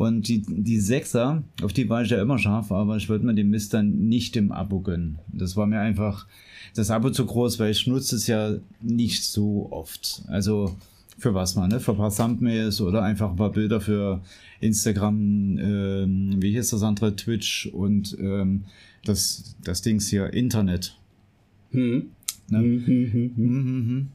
Und 0.00 0.28
die, 0.28 0.40
die 0.40 0.80
Sechser, 0.80 1.42
auf 1.60 1.74
die 1.74 1.90
war 1.90 2.00
ich 2.00 2.08
ja 2.08 2.22
immer 2.22 2.38
scharf, 2.38 2.72
aber 2.72 2.96
ich 2.96 3.10
wollte 3.10 3.26
mir 3.26 3.34
den 3.34 3.50
Mist 3.50 3.74
dann 3.74 4.08
nicht 4.08 4.34
im 4.34 4.50
Abo 4.50 4.80
gönnen. 4.80 5.18
Das 5.30 5.58
war 5.58 5.66
mir 5.66 5.78
einfach 5.78 6.26
das 6.74 6.90
Abo 6.90 7.10
zu 7.10 7.26
groß, 7.26 7.58
weil 7.58 7.70
ich 7.70 7.86
nutze 7.86 8.16
es 8.16 8.26
ja 8.26 8.54
nicht 8.80 9.24
so 9.24 9.68
oft. 9.70 10.22
Also 10.28 10.74
für 11.18 11.34
was 11.34 11.54
mal, 11.54 11.68
ne? 11.68 11.80
Für 11.80 11.90
ein 11.90 11.98
paar 11.98 12.16
Thumbnails 12.16 12.80
oder 12.80 13.02
einfach 13.02 13.28
ein 13.28 13.36
paar 13.36 13.52
Bilder 13.52 13.82
für 13.82 14.22
Instagram, 14.60 15.58
ähm, 15.58 16.36
wie 16.38 16.52
hieß 16.52 16.70
das 16.70 16.82
andere, 16.82 17.14
Twitch 17.14 17.66
und 17.66 18.16
ähm, 18.18 18.64
das, 19.04 19.54
das 19.62 19.82
Dings 19.82 20.08
hier, 20.08 20.32
Internet. 20.32 20.96
Hm. 21.72 22.08
Ne? 22.48 22.58
Hm, 22.58 22.86
hm, 22.86 23.12
hm, 23.12 23.12
hm. 23.12 23.32
Mhm, 23.36 23.86
mhm. 23.86 24.08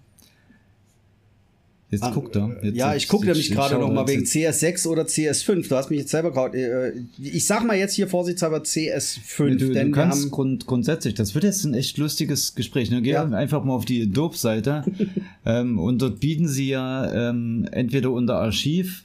Jetzt 1.92 2.04
Ah, 2.04 2.10
guckt 2.10 2.36
er. 2.36 2.58
Jetzt, 2.64 2.76
ja, 2.76 2.96
ich 2.96 3.08
gucke 3.08 3.26
nämlich 3.28 3.50
ich 3.50 3.56
gerade 3.56 3.76
schau 3.76 3.82
noch 3.82 3.94
mal 3.94 4.02
jetzt- 4.10 4.34
wegen 4.34 4.48
CS6 4.50 4.88
oder 4.88 5.04
CS5. 5.06 5.68
Du 5.70 5.76
hast 5.76 5.92
mich 5.92 6.00
jetzt 6.00 6.10
selber 6.10 6.32
gerade. 6.32 6.58
Äh, 6.58 6.94
ich 7.22 7.46
sag 7.46 7.64
mal 7.66 7.78
jetzt 7.78 7.94
hier 7.94 8.08
vorsichtshalber 8.08 8.64
CS5, 8.64 9.44
Nee, 9.44 9.56
du, 9.56 9.58
denn 9.72 9.92
du 9.92 9.98
wir 9.98 10.04
kannst 10.04 10.24
haben. 10.24 10.32
grund, 10.32 10.66
grundsätzlich, 10.66 11.14
das 11.14 11.36
wird 11.36 11.44
jetzt 11.44 11.64
ein 11.64 11.76
echt 11.76 11.98
lustiges 12.00 12.56
Gespräch. 12.56 12.90
Ne? 12.90 13.02
Geh 13.04 13.12
Ja. 13.12 13.24
einfach 13.26 13.64
mal 13.64 13.74
auf 13.74 13.86
die 13.86 14.02
Adobe-Seite 14.02 14.84
ähm, 15.46 15.78
und 15.80 16.02
dort 16.02 16.20
bieten 16.20 16.48
sie 16.48 16.70
ja 16.70 17.30
ähm, 17.30 17.68
entweder 17.72 18.10
unter 18.12 18.38
Archiv 18.38 19.04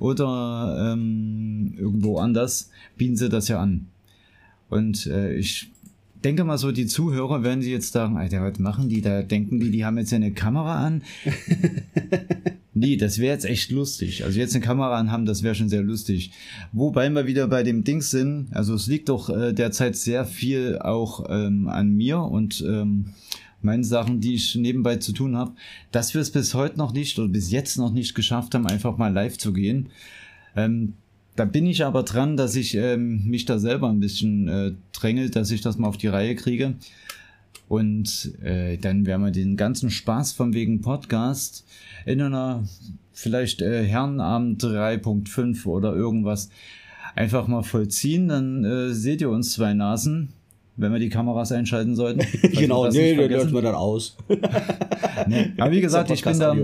oder 0.00 0.92
ähm, 0.92 1.74
irgendwo 1.78 2.18
anders 2.18 2.70
bieten 2.96 3.16
sie 3.16 3.28
das 3.28 3.48
ja 3.48 3.60
an. 3.60 3.86
Und 4.70 5.06
äh, 5.06 5.34
ich 5.34 5.70
denke 6.24 6.44
mal 6.44 6.58
so, 6.58 6.72
die 6.72 6.86
Zuhörer 6.86 7.42
werden 7.42 7.62
sie 7.62 7.70
jetzt 7.70 7.92
sagen, 7.92 8.16
Alter, 8.16 8.42
was 8.42 8.58
machen 8.58 8.88
die 8.88 9.00
da? 9.00 9.22
Denken 9.22 9.60
die, 9.60 9.70
die 9.70 9.84
haben 9.84 9.98
jetzt 9.98 10.12
eine 10.12 10.32
Kamera 10.32 10.84
an? 10.84 11.02
Nee, 12.78 12.96
das 12.96 13.18
wäre 13.18 13.34
jetzt 13.34 13.44
echt 13.44 13.72
lustig. 13.72 14.24
Also 14.24 14.38
jetzt 14.38 14.54
eine 14.54 14.64
Kamera 14.64 14.96
anhaben, 14.96 15.26
das 15.26 15.42
wäre 15.42 15.56
schon 15.56 15.68
sehr 15.68 15.82
lustig. 15.82 16.30
Wobei 16.70 17.10
wir 17.10 17.26
wieder 17.26 17.48
bei 17.48 17.64
dem 17.64 17.82
Dings 17.82 18.12
sind, 18.12 18.48
also 18.52 18.74
es 18.74 18.86
liegt 18.86 19.08
doch 19.08 19.30
äh, 19.30 19.52
derzeit 19.52 19.96
sehr 19.96 20.24
viel 20.24 20.78
auch 20.78 21.26
ähm, 21.28 21.66
an 21.66 21.96
mir 21.96 22.20
und 22.20 22.64
ähm, 22.66 23.14
meinen 23.62 23.82
Sachen, 23.82 24.20
die 24.20 24.34
ich 24.34 24.54
nebenbei 24.54 24.96
zu 24.96 25.12
tun 25.12 25.36
habe, 25.36 25.54
dass 25.90 26.14
wir 26.14 26.20
es 26.20 26.30
bis 26.30 26.54
heute 26.54 26.78
noch 26.78 26.92
nicht 26.92 27.18
oder 27.18 27.28
bis 27.28 27.50
jetzt 27.50 27.78
noch 27.78 27.92
nicht 27.92 28.14
geschafft 28.14 28.54
haben, 28.54 28.66
einfach 28.66 28.96
mal 28.96 29.12
live 29.12 29.38
zu 29.38 29.52
gehen. 29.52 29.88
Ähm, 30.54 30.94
da 31.38 31.44
bin 31.44 31.66
ich 31.66 31.84
aber 31.84 32.02
dran, 32.02 32.36
dass 32.36 32.56
ich 32.56 32.74
ähm, 32.74 33.22
mich 33.24 33.44
da 33.44 33.60
selber 33.60 33.88
ein 33.88 34.00
bisschen 34.00 34.48
äh, 34.48 34.72
drängel, 34.92 35.30
dass 35.30 35.52
ich 35.52 35.60
das 35.60 35.78
mal 35.78 35.86
auf 35.86 35.96
die 35.96 36.08
Reihe 36.08 36.34
kriege. 36.34 36.74
Und 37.68 38.32
äh, 38.42 38.76
dann 38.76 39.06
werden 39.06 39.24
wir 39.24 39.30
den 39.30 39.56
ganzen 39.56 39.90
Spaß 39.90 40.32
von 40.32 40.52
wegen 40.52 40.80
Podcast 40.80 41.64
in 42.06 42.20
einer 42.20 42.64
vielleicht 43.12 43.62
äh, 43.62 43.84
Herrenabend 43.84 44.64
3.5 44.64 45.64
oder 45.66 45.94
irgendwas 45.94 46.50
einfach 47.14 47.46
mal 47.46 47.62
vollziehen. 47.62 48.26
Dann 48.26 48.64
äh, 48.64 48.92
seht 48.92 49.20
ihr 49.20 49.30
uns 49.30 49.52
zwei 49.52 49.74
Nasen, 49.74 50.30
wenn 50.76 50.92
wir 50.92 50.98
die 50.98 51.08
Kameras 51.08 51.52
einschalten 51.52 51.94
sollten. 51.94 52.26
genau, 52.52 52.88
nee, 52.88 53.14
den 53.14 53.30
lassen 53.30 53.52
wir 53.52 53.62
dann 53.62 53.76
aus. 53.76 54.16
nee. 55.28 55.52
Aber 55.56 55.70
wie 55.70 55.80
gesagt, 55.80 56.10
ich 56.10 56.24
bin 56.24 56.38
da, 56.40 56.56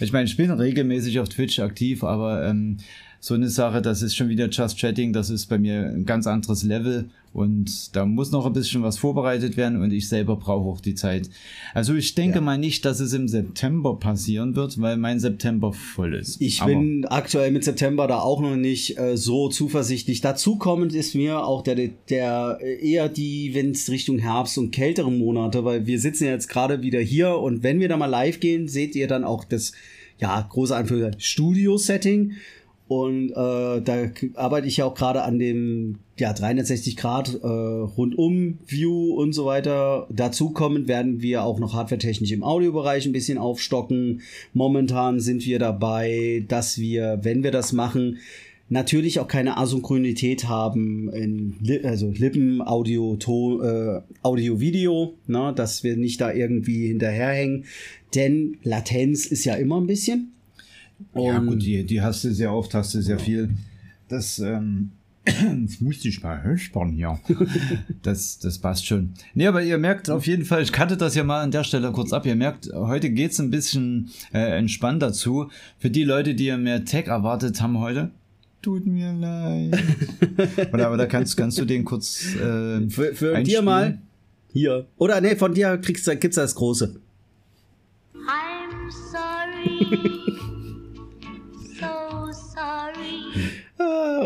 ich 0.00 0.12
meine, 0.12 0.26
ich 0.26 0.36
bin 0.36 0.50
regelmäßig 0.50 1.18
auf 1.18 1.30
Twitch 1.30 1.60
aktiv, 1.60 2.04
aber 2.04 2.44
ähm, 2.44 2.76
so 3.20 3.34
eine 3.34 3.48
Sache, 3.48 3.82
das 3.82 4.02
ist 4.02 4.14
schon 4.14 4.28
wieder 4.28 4.48
Just 4.48 4.78
Chatting, 4.78 5.12
das 5.12 5.30
ist 5.30 5.46
bei 5.46 5.58
mir 5.58 5.86
ein 5.86 6.04
ganz 6.04 6.26
anderes 6.26 6.62
Level 6.62 7.10
und 7.32 7.94
da 7.94 8.06
muss 8.06 8.30
noch 8.30 8.46
ein 8.46 8.52
bisschen 8.52 8.82
was 8.82 8.96
vorbereitet 8.96 9.56
werden 9.56 9.82
und 9.82 9.92
ich 9.92 10.08
selber 10.08 10.36
brauche 10.36 10.68
auch 10.68 10.80
die 10.80 10.94
Zeit. 10.94 11.28
Also 11.74 11.94
ich 11.94 12.14
denke 12.14 12.36
ja. 12.36 12.40
mal 12.40 12.58
nicht, 12.58 12.84
dass 12.84 13.00
es 13.00 13.12
im 13.12 13.26
September 13.26 13.96
passieren 13.96 14.54
wird, 14.54 14.80
weil 14.80 14.96
mein 14.96 15.18
September 15.18 15.72
voll 15.72 16.14
ist. 16.14 16.40
Ich 16.40 16.62
Aber 16.62 16.70
bin 16.70 17.04
aktuell 17.06 17.50
mit 17.50 17.64
September 17.64 18.06
da 18.06 18.20
auch 18.20 18.40
noch 18.40 18.56
nicht 18.56 18.98
äh, 18.98 19.16
so 19.16 19.48
zuversichtlich. 19.48 20.20
Dazu 20.20 20.56
kommend 20.56 20.94
ist 20.94 21.14
mir 21.14 21.44
auch 21.44 21.62
der, 21.62 21.76
der 22.08 22.60
eher 22.60 23.08
die, 23.08 23.52
wenn 23.54 23.72
es 23.72 23.90
Richtung 23.90 24.18
Herbst 24.18 24.58
und 24.58 24.70
kältere 24.70 25.10
Monate, 25.10 25.64
weil 25.64 25.86
wir 25.86 25.98
sitzen 26.00 26.24
ja 26.24 26.30
jetzt 26.30 26.48
gerade 26.48 26.82
wieder 26.82 27.00
hier 27.00 27.36
und 27.36 27.62
wenn 27.62 27.80
wir 27.80 27.88
da 27.88 27.96
mal 27.96 28.06
live 28.06 28.40
gehen, 28.40 28.68
seht 28.68 28.94
ihr 28.94 29.08
dann 29.08 29.24
auch 29.24 29.44
das 29.44 29.72
ja, 30.20 30.40
große 30.40 30.74
Anführungszeichen 30.74 31.20
Studio-Setting. 31.20 32.32
Und 32.88 33.30
äh, 33.30 33.82
da 33.82 34.10
arbeite 34.34 34.66
ich 34.66 34.78
ja 34.78 34.86
auch 34.86 34.94
gerade 34.94 35.22
an 35.22 35.38
dem 35.38 35.98
ja, 36.16 36.32
360 36.32 36.96
Grad 36.96 37.38
äh, 37.42 37.46
rundum 37.46 38.58
View 38.66 39.14
und 39.14 39.34
so 39.34 39.44
weiter. 39.44 40.06
Dazu 40.10 40.50
kommend 40.50 40.88
werden 40.88 41.20
wir 41.20 41.44
auch 41.44 41.58
noch 41.58 41.74
hardwaretechnisch 41.74 42.32
im 42.32 42.42
Audiobereich 42.42 43.04
ein 43.04 43.12
bisschen 43.12 43.36
aufstocken. 43.36 44.22
Momentan 44.54 45.20
sind 45.20 45.44
wir 45.44 45.58
dabei, 45.58 46.44
dass 46.48 46.78
wir, 46.78 47.20
wenn 47.22 47.42
wir 47.42 47.50
das 47.50 47.74
machen, 47.74 48.18
natürlich 48.70 49.20
auch 49.20 49.28
keine 49.28 49.58
Asynchronität 49.58 50.48
haben 50.48 51.10
in 51.12 51.56
Li 51.60 51.84
also 51.84 52.10
Lippen, 52.10 52.62
Audio, 52.62 53.16
Ton, 53.16 53.62
äh, 53.62 54.00
Audio, 54.22 54.60
Video, 54.60 55.14
ne, 55.26 55.52
dass 55.54 55.84
wir 55.84 55.96
nicht 55.96 56.22
da 56.22 56.32
irgendwie 56.32 56.88
hinterherhängen. 56.88 57.64
Denn 58.14 58.56
Latenz 58.62 59.26
ist 59.26 59.44
ja 59.44 59.54
immer 59.54 59.78
ein 59.78 59.86
bisschen. 59.86 60.32
Und 61.12 61.24
ja, 61.24 61.38
gut, 61.38 61.62
die, 61.62 61.84
die 61.84 62.00
hast 62.00 62.24
du 62.24 62.32
sehr 62.32 62.52
oft, 62.52 62.74
hast 62.74 62.94
du 62.94 63.02
sehr 63.02 63.18
viel. 63.18 63.50
Das, 64.08 64.38
ähm, 64.38 64.90
das 65.24 65.80
musste 65.80 66.08
ich 66.08 66.22
mal 66.22 66.42
hören 66.42 66.92
hier. 66.92 67.18
Das, 68.02 68.38
das 68.38 68.58
passt 68.58 68.86
schon. 68.86 69.14
Nee, 69.34 69.46
aber 69.46 69.62
ihr 69.62 69.78
merkt 69.78 70.08
auf 70.08 70.26
jeden 70.26 70.44
Fall, 70.44 70.62
ich 70.62 70.72
kannte 70.72 70.96
das 70.96 71.14
ja 71.14 71.24
mal 71.24 71.42
an 71.42 71.50
der 71.50 71.64
Stelle 71.64 71.90
kurz 71.92 72.12
ab. 72.12 72.26
Ihr 72.26 72.36
merkt, 72.36 72.70
heute 72.72 73.10
geht's 73.10 73.38
ein 73.38 73.50
bisschen 73.50 74.10
äh, 74.32 74.58
entspannt 74.58 75.02
dazu. 75.02 75.50
Für 75.78 75.90
die 75.90 76.04
Leute, 76.04 76.34
die 76.34 76.46
ja 76.46 76.56
mehr 76.56 76.84
Tech 76.84 77.06
erwartet 77.06 77.60
haben 77.60 77.78
heute, 77.78 78.10
tut 78.62 78.86
mir 78.86 79.12
leid. 79.12 79.76
Oder, 80.72 80.86
aber 80.86 80.96
da 80.96 81.06
kannst, 81.06 81.36
kannst 81.36 81.58
du 81.58 81.64
den 81.64 81.84
kurz. 81.84 82.34
Äh, 82.36 82.88
für 82.88 83.14
für 83.14 83.42
dir 83.42 83.62
mal. 83.62 83.98
Hier. 84.52 84.86
Oder 84.96 85.20
nee, 85.20 85.36
von 85.36 85.52
dir 85.52 85.76
kriegst 85.78 86.06
du, 86.06 86.16
gibt's 86.16 86.36
das 86.36 86.54
große. 86.54 86.98
I'm 88.14 88.90
sorry. 89.12 90.28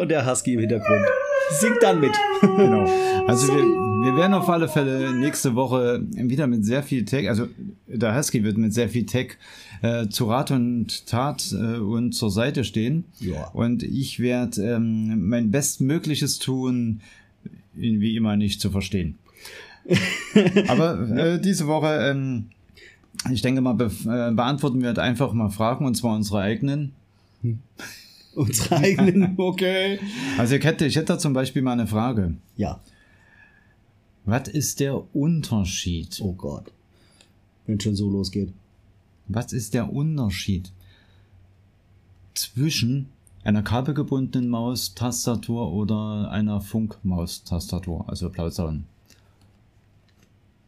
und 0.03 0.09
der 0.09 0.31
Husky 0.31 0.55
im 0.55 0.61
Hintergrund. 0.61 1.07
Singt 1.51 1.83
dann 1.83 2.01
mit. 2.01 2.13
Genau. 2.43 2.91
Also 3.29 3.47
wir, 3.49 3.63
wir 3.63 4.17
werden 4.17 4.35
auf 4.35 4.49
alle 4.49 4.69
Fälle 4.69 5.15
nächste 5.15 5.55
Woche 5.55 6.05
wieder 6.11 6.49
mit 6.49 6.65
sehr 6.65 6.83
viel 6.83 7.05
Tech, 7.05 7.29
also 7.29 7.47
der 7.87 8.17
Husky 8.17 8.43
wird 8.43 8.59
mit 8.59 8.75
sehr 8.75 8.89
viel 8.89 9.07
Tech 9.07 9.37
äh, 9.81 10.09
zu 10.09 10.27
Rat 10.27 10.51
und 10.51 11.07
Tat 11.07 11.53
äh, 11.53 11.77
und 11.79 12.13
zur 12.13 12.31
Seite 12.31 12.65
stehen. 12.65 13.05
Ja. 13.21 13.49
Und 13.49 13.85
ich 13.85 14.19
werde 14.19 14.61
ähm, 14.63 15.29
mein 15.29 15.53
Bestmögliches 15.53 16.41
tun, 16.41 17.01
ihn 17.77 18.01
wie 18.01 18.17
immer 18.17 18.37
nicht 18.37 18.61
zu 18.61 18.71
verstehen. 18.71 19.19
Aber 20.69 21.09
äh, 21.11 21.41
diese 21.41 21.69
Woche, 21.69 22.11
ähm, 22.11 22.47
ich 23.31 23.41
denke 23.41 23.61
mal, 23.61 23.75
be 23.75 23.85
äh, 23.85 24.33
beantworten 24.33 24.81
wir 24.81 24.89
halt 24.89 24.99
einfach 24.99 25.33
mal 25.33 25.51
Fragen, 25.51 25.87
und 25.87 25.97
zwar 25.97 26.17
unsere 26.17 26.41
eigenen. 26.41 26.93
Hm. 27.43 27.61
Unsere 28.35 28.77
eigenen, 28.77 29.35
okay. 29.39 29.99
Also 30.39 30.55
ich 30.55 30.65
hätte, 30.65 30.87
ich 30.87 30.97
hätte 30.97 31.07
da 31.07 31.19
zum 31.19 31.33
Beispiel 31.33 31.63
mal 31.63 31.73
eine 31.73 31.87
Frage. 31.87 32.35
Ja. 32.57 32.81
Was 34.25 34.49
ist 34.49 34.81
der 34.81 35.15
Unterschied? 35.15 36.21
Oh 36.23 36.33
Gott. 36.33 36.73
Wenn 37.67 37.81
schon 37.81 37.97
so 37.97 38.11
losgeht. 38.11 38.53
Was 39.29 39.53
ist 39.53 39.75
der 39.75 39.93
Unterschied 39.93 40.73
zwischen 42.35 43.09
einer 43.45 43.63
kabelgebundenen 43.63 44.49
Maustastatur 44.49 45.73
oder 45.73 46.31
einer 46.31 46.61
Funkmaustastatur, 46.61 48.09
also 48.09 48.31
Blauzahn? 48.31 48.85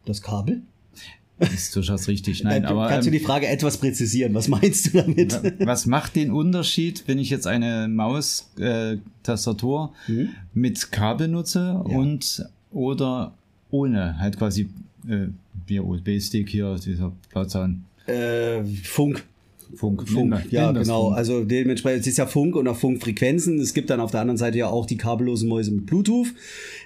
Das 0.05 0.21
Kabel? 0.21 0.61
Ist 1.39 1.75
durchaus 1.75 2.07
richtig. 2.07 2.43
Nein, 2.43 2.63
du, 2.63 2.69
aber. 2.69 2.87
Kannst 2.87 3.07
ähm, 3.07 3.13
du 3.13 3.19
die 3.19 3.23
Frage 3.23 3.47
etwas 3.47 3.77
präzisieren? 3.77 4.33
Was 4.33 4.47
meinst 4.47 4.87
du 4.87 5.01
damit? 5.01 5.39
Was 5.59 5.85
macht 5.85 6.15
den 6.15 6.31
Unterschied, 6.31 7.03
wenn 7.07 7.19
ich 7.19 7.29
jetzt 7.29 7.45
eine 7.45 7.87
Maustastatur 7.89 9.93
äh, 10.07 10.11
hm? 10.11 10.29
mit 10.53 10.91
Kabel 10.91 11.27
nutze 11.27 11.83
ja. 11.87 11.97
und 11.97 12.45
oder 12.71 13.33
ohne? 13.69 14.17
Halt 14.19 14.37
quasi 14.37 14.69
äh, 15.07 15.27
wie 15.67 15.79
USB-Stick 15.79 16.49
hier, 16.49 16.75
dieser 16.75 17.11
Blauzahn. 17.31 17.85
Äh, 18.07 18.63
Funk. 18.83 19.23
Funk, 19.75 20.07
Funk, 20.07 20.31
Linder, 20.31 20.43
ja, 20.51 20.71
genau. 20.71 21.07
Funk. 21.07 21.17
Also 21.17 21.43
dementsprechend, 21.43 22.01
es 22.01 22.07
ist 22.07 22.17
ja 22.17 22.27
Funk 22.27 22.55
und 22.55 22.67
auch 22.67 22.77
Funkfrequenzen. 22.77 23.59
Es 23.59 23.73
gibt 23.73 23.89
dann 23.89 23.99
auf 23.99 24.11
der 24.11 24.21
anderen 24.21 24.37
Seite 24.37 24.59
ja 24.59 24.67
auch 24.67 24.85
die 24.85 24.95
kabellosen 24.95 25.49
Mäuse 25.49 25.71
mit 25.71 25.85
Bluetooth. 25.85 26.27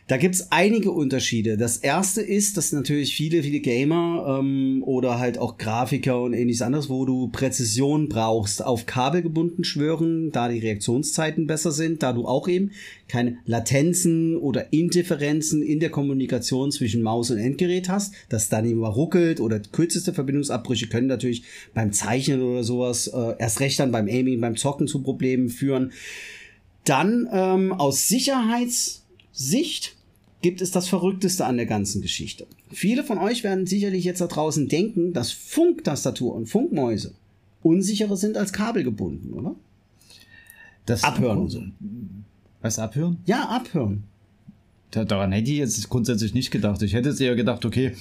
Da 0.10 0.18
gibt's 0.18 0.48
einige 0.50 0.92
Unterschiede. 0.92 1.56
Das 1.56 1.78
erste 1.78 2.24
ist, 2.24 2.58
dass 2.58 2.72
natürlich 2.72 3.14
viele, 3.16 3.44
viele 3.44 3.60
Gamer 3.60 4.40
ähm, 4.40 4.82
oder 4.84 5.20
halt 5.20 5.38
auch 5.38 5.60
Grafiker 5.60 6.24
und 6.24 6.34
ähnliches 6.34 6.64
anderes, 6.64 6.90
wo 6.90 7.06
du 7.06 7.28
Präzision 7.28 8.10
brauchst, 8.10 8.66
auf 8.66 8.88
Kabel 8.88 9.22
gebunden 9.22 9.64
schwören, 9.64 10.32
da 10.32 10.50
die 10.50 10.58
Reaktionszeiten 10.58 11.46
besser 11.46 11.72
sind, 11.72 12.02
da 12.02 12.12
du 12.12 12.26
auch 12.26 12.48
eben 12.48 12.72
keine 13.08 13.38
Latenzen 13.46 14.36
oder 14.36 14.74
Indifferenzen 14.74 15.62
in 15.62 15.80
der 15.80 15.92
Kommunikation 15.92 16.72
zwischen 16.72 17.04
Maus 17.04 17.30
und 17.30 17.38
Endgerät 17.38 17.88
hast, 17.88 18.16
dass 18.30 18.50
dann 18.50 18.66
immer 18.66 18.88
ruckelt 18.88 19.40
oder 19.40 19.60
kürzeste 19.60 20.12
Verbindungsabbrüche 20.12 20.88
können 20.88 21.06
natürlich 21.06 21.44
beim 21.76 21.94
Zeichnen 21.94 22.42
oder 22.42 22.64
sowas 22.64 23.06
äh, 23.06 23.36
erst 23.38 23.60
recht 23.60 23.80
dann 23.80 23.92
beim 23.92 24.08
Aiming, 24.08 24.42
beim 24.42 24.58
Zocken 24.58 24.88
zu 24.88 25.04
Problemen 25.04 25.50
führen. 25.50 25.92
Dann 26.84 27.30
ähm, 27.32 27.74
aus 27.74 28.08
Sicherheitssicht 28.08 29.99
gibt 30.42 30.62
es 30.62 30.72
das 30.72 30.88
Verrückteste 30.88 31.46
an 31.46 31.58
der 31.58 31.66
ganzen 31.66 32.02
Geschichte. 32.02 32.48
Viele 32.70 33.04
von 33.04 33.18
euch 33.18 33.44
werden 33.44 33.68
sicherlich 33.68 34.06
jetzt 34.06 34.22
da 34.22 34.28
draußen 34.28 34.68
denken, 34.68 35.14
dass 35.14 35.32
Funktastatur 35.32 36.34
und 36.34 36.48
Funkmäuse 36.48 37.14
unsicherer 37.62 38.16
sind 38.16 38.38
als 38.38 38.54
kabelgebunden, 38.54 39.34
oder? 39.34 39.56
Das 40.86 41.04
Abhören 41.04 41.40
und 41.40 41.50
so. 41.50 41.62
Was, 42.62 42.80
abhören? 42.80 43.18
Ja, 43.26 43.48
abhören. 43.50 44.04
Da, 44.92 45.06
daran 45.06 45.32
hätte 45.32 45.52
ich 45.52 45.58
jetzt 45.58 45.88
grundsätzlich 45.88 46.34
nicht 46.34 46.50
gedacht. 46.50 46.82
Ich 46.82 46.94
hätte 46.94 47.16
eher 47.24 47.36
gedacht, 47.36 47.64
okay, 47.64 47.94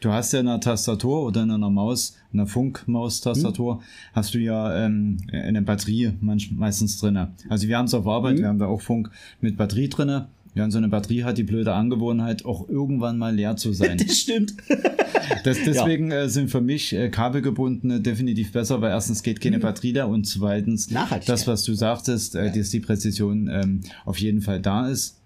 du 0.00 0.10
hast 0.10 0.32
ja 0.32 0.40
in 0.40 0.48
einer 0.48 0.60
Tastatur 0.60 1.22
oder 1.24 1.42
in 1.42 1.50
einer 1.50 1.70
Maus, 1.70 2.16
einer 2.32 2.46
Funkmaustastatur, 2.46 3.76
hm. 3.76 3.82
hast 4.12 4.34
du 4.34 4.38
ja 4.38 4.84
ähm, 4.84 5.18
eine 5.32 5.62
Batterie 5.62 6.12
meistens 6.20 6.98
drin. 6.98 7.28
Also 7.48 7.66
wir 7.66 7.78
haben 7.78 7.86
es 7.86 7.94
auf 7.94 8.06
Arbeit, 8.06 8.34
hm. 8.34 8.42
wir 8.42 8.48
haben 8.48 8.58
da 8.58 8.66
auch 8.66 8.82
Funk 8.82 9.10
mit 9.40 9.56
Batterie 9.56 9.88
drin. 9.88 10.26
Ja, 10.54 10.64
und 10.64 10.70
so 10.70 10.78
eine 10.78 10.88
Batterie 10.88 11.24
hat 11.24 11.36
die 11.36 11.42
blöde 11.42 11.72
Angewohnheit, 11.72 12.44
auch 12.44 12.68
irgendwann 12.68 13.18
mal 13.18 13.34
leer 13.34 13.56
zu 13.56 13.72
sein. 13.72 13.98
das 14.06 14.18
stimmt. 14.18 14.54
das, 15.44 15.58
deswegen 15.66 16.10
ja. 16.10 16.22
äh, 16.22 16.28
sind 16.28 16.50
für 16.50 16.60
mich 16.60 16.92
äh, 16.92 17.08
kabelgebundene 17.08 18.00
definitiv 18.00 18.52
besser, 18.52 18.80
weil 18.80 18.90
erstens 18.90 19.22
geht 19.22 19.40
keine 19.40 19.58
mhm. 19.58 19.62
Batterie 19.62 19.92
da 19.92 20.04
und 20.04 20.26
zweitens 20.26 20.88
das, 21.26 21.46
was 21.46 21.64
du 21.64 21.74
sagst, 21.74 22.08
äh, 22.08 22.46
ja. 22.46 22.52
dass 22.52 22.70
die 22.70 22.80
Präzision 22.80 23.48
ähm, 23.48 23.80
auf 24.04 24.18
jeden 24.18 24.42
Fall 24.42 24.60
da 24.60 24.88
ist. 24.88 25.20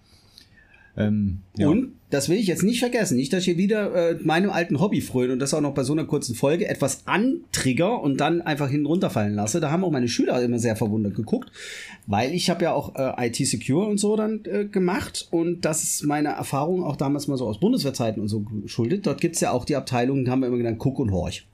Ähm, 0.98 1.38
ja. 1.56 1.68
Und 1.68 1.92
das 2.11 2.28
will 2.28 2.38
ich 2.38 2.48
jetzt 2.48 2.64
nicht 2.64 2.80
vergessen. 2.80 3.16
Nicht, 3.16 3.32
dass 3.32 3.40
ich 3.40 3.44
hier 3.44 3.56
wieder 3.56 3.94
äh, 3.94 4.16
meinem 4.22 4.50
alten 4.50 4.80
Hobby 4.80 5.00
fröne 5.00 5.32
und 5.32 5.38
das 5.38 5.54
auch 5.54 5.61
noch 5.61 5.74
bei 5.74 5.84
so 5.84 5.92
einer 5.92 6.06
kurzen 6.06 6.34
Folge 6.34 6.66
etwas 6.66 7.06
antrigger 7.06 8.02
und 8.02 8.18
dann 8.18 8.40
einfach 8.40 8.68
hinten 8.68 8.87
runterfallen 8.87 9.34
lasse. 9.34 9.61
Da 9.61 9.70
haben 9.70 9.84
auch 9.84 9.92
meine 9.92 10.08
Schüler 10.08 10.42
immer 10.42 10.58
sehr 10.58 10.74
verwundert 10.74 11.14
geguckt, 11.14 11.52
weil 12.06 12.34
ich 12.34 12.50
habe 12.50 12.64
ja 12.64 12.72
auch 12.72 12.94
äh, 12.96 13.28
IT 13.28 13.37
Secure 13.37 13.87
und 13.87 13.98
so 13.98 14.16
dann 14.16 14.40
äh, 14.44 14.64
gemacht 14.64 15.28
und 15.30 15.64
das 15.64 15.84
ist 15.84 16.04
meine 16.04 16.30
Erfahrung 16.30 16.82
auch 16.82 16.96
damals 16.96 17.28
mal 17.28 17.37
so 17.37 17.46
aus 17.46 17.61
Bundeswehrzeiten 17.61 18.20
und 18.20 18.28
so 18.28 18.40
geschuldet. 18.40 19.06
Dort 19.06 19.20
gibt's 19.20 19.40
ja 19.40 19.52
auch 19.52 19.64
die 19.64 19.76
Abteilungen, 19.76 20.24
da 20.24 20.32
haben 20.32 20.40
wir 20.40 20.48
immer 20.48 20.58
genannt 20.58 20.78
Guck 20.78 20.98
und 20.98 21.12
Horch. 21.12 21.46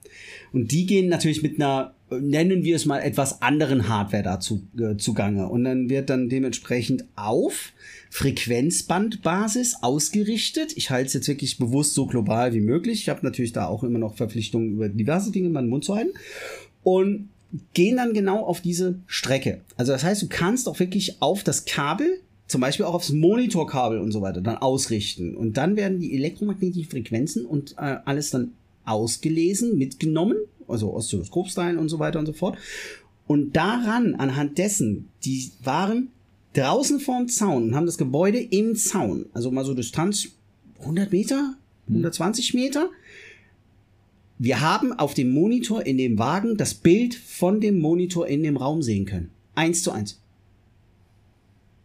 Und 0.53 0.71
die 0.71 0.85
gehen 0.85 1.09
natürlich 1.09 1.43
mit 1.43 1.59
einer, 1.59 1.94
nennen 2.09 2.63
wir 2.63 2.75
es 2.75 2.85
mal, 2.85 2.99
etwas 2.99 3.41
anderen 3.41 3.89
Hardware 3.89 4.23
dazu 4.23 4.67
äh, 4.77 4.97
zugange. 4.97 5.47
Und 5.47 5.63
dann 5.63 5.89
wird 5.89 6.09
dann 6.09 6.29
dementsprechend 6.29 7.05
auf 7.15 7.73
Frequenzbandbasis 8.09 9.77
ausgerichtet. 9.81 10.73
Ich 10.75 10.89
halte 10.89 11.07
es 11.07 11.13
jetzt 11.13 11.27
wirklich 11.27 11.57
bewusst 11.57 11.93
so 11.93 12.05
global 12.05 12.53
wie 12.53 12.61
möglich. 12.61 13.01
Ich 13.01 13.09
habe 13.09 13.21
natürlich 13.23 13.53
da 13.53 13.67
auch 13.67 13.83
immer 13.83 13.99
noch 13.99 14.15
Verpflichtungen 14.15 14.73
über 14.73 14.89
diverse 14.89 15.31
Dinge 15.31 15.47
in 15.47 15.53
meinen 15.53 15.69
Mund 15.69 15.83
zu 15.83 15.95
halten. 15.95 16.13
Und 16.83 17.29
gehen 17.73 17.97
dann 17.97 18.13
genau 18.13 18.43
auf 18.43 18.61
diese 18.61 18.99
Strecke. 19.07 19.61
Also 19.77 19.91
das 19.91 20.03
heißt, 20.03 20.21
du 20.21 20.27
kannst 20.27 20.67
auch 20.67 20.79
wirklich 20.79 21.21
auf 21.21 21.43
das 21.43 21.65
Kabel 21.65 22.19
zum 22.47 22.61
Beispiel 22.61 22.85
auch 22.85 22.93
aufs 22.93 23.11
Monitorkabel 23.11 23.99
und 23.99 24.11
so 24.11 24.21
weiter 24.21 24.41
dann 24.41 24.57
ausrichten. 24.57 25.35
Und 25.35 25.57
dann 25.57 25.75
werden 25.75 25.99
die 25.99 26.13
elektromagnetischen 26.13 26.89
Frequenzen 26.89 27.45
und 27.45 27.73
äh, 27.77 27.97
alles 28.05 28.29
dann 28.29 28.51
ausgelesen, 28.85 29.77
mitgenommen, 29.77 30.37
also 30.67 30.93
Oszilloskopsteilen 30.93 31.77
und 31.77 31.89
so 31.89 31.99
weiter 31.99 32.19
und 32.19 32.25
so 32.25 32.33
fort. 32.33 32.57
Und 33.27 33.55
daran, 33.55 34.15
anhand 34.15 34.57
dessen, 34.57 35.09
die 35.23 35.51
waren 35.63 36.09
draußen 36.53 36.99
vorm 36.99 37.27
Zaun 37.27 37.69
und 37.69 37.75
haben 37.75 37.85
das 37.85 37.97
Gebäude 37.97 38.39
im 38.39 38.75
Zaun, 38.75 39.25
also 39.33 39.51
mal 39.51 39.65
so 39.65 39.73
Distanz 39.73 40.29
100 40.79 41.11
Meter, 41.11 41.55
120 41.87 42.53
Meter. 42.53 42.89
Wir 44.37 44.61
haben 44.61 44.93
auf 44.93 45.13
dem 45.13 45.33
Monitor 45.33 45.85
in 45.85 45.97
dem 45.97 46.19
Wagen 46.19 46.57
das 46.57 46.73
Bild 46.73 47.15
von 47.15 47.61
dem 47.61 47.79
Monitor 47.79 48.27
in 48.27 48.43
dem 48.43 48.57
Raum 48.57 48.81
sehen 48.81 49.05
können. 49.05 49.31
Eins 49.55 49.81
zu 49.81 49.91
eins. 49.91 50.19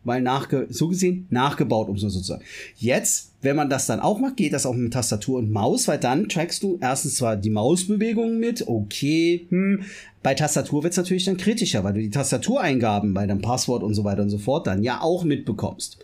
Weil 0.02 0.22
nachge 0.22 0.66
so 0.70 0.88
gesehen 0.88 1.26
nachgebaut, 1.28 1.88
um 1.88 1.98
so 1.98 2.08
zu 2.08 2.20
sagen. 2.20 2.42
Jetzt, 2.76 3.32
wenn 3.42 3.56
man 3.56 3.68
das 3.68 3.86
dann 3.86 4.00
auch 4.00 4.18
macht, 4.18 4.38
geht 4.38 4.54
das 4.54 4.64
auch 4.64 4.74
mit 4.74 4.94
Tastatur 4.94 5.38
und 5.38 5.50
Maus, 5.50 5.88
weil 5.88 5.98
dann 5.98 6.28
trackst 6.28 6.62
du 6.62 6.78
erstens 6.80 7.16
zwar 7.16 7.36
die 7.36 7.50
Mausbewegungen 7.50 8.38
mit, 8.38 8.66
okay, 8.66 9.46
hm. 9.50 9.82
Bei 10.22 10.34
Tastatur 10.34 10.82
wird's 10.82 10.98
natürlich 10.98 11.24
dann 11.24 11.38
kritischer, 11.38 11.82
weil 11.82 11.94
du 11.94 12.00
die 12.00 12.10
Tastatureingaben 12.10 13.14
bei 13.14 13.26
deinem 13.26 13.40
Passwort 13.40 13.82
und 13.82 13.94
so 13.94 14.04
weiter 14.04 14.22
und 14.22 14.28
so 14.28 14.36
fort 14.36 14.66
dann 14.66 14.82
ja 14.82 15.00
auch 15.00 15.24
mitbekommst. 15.24 15.98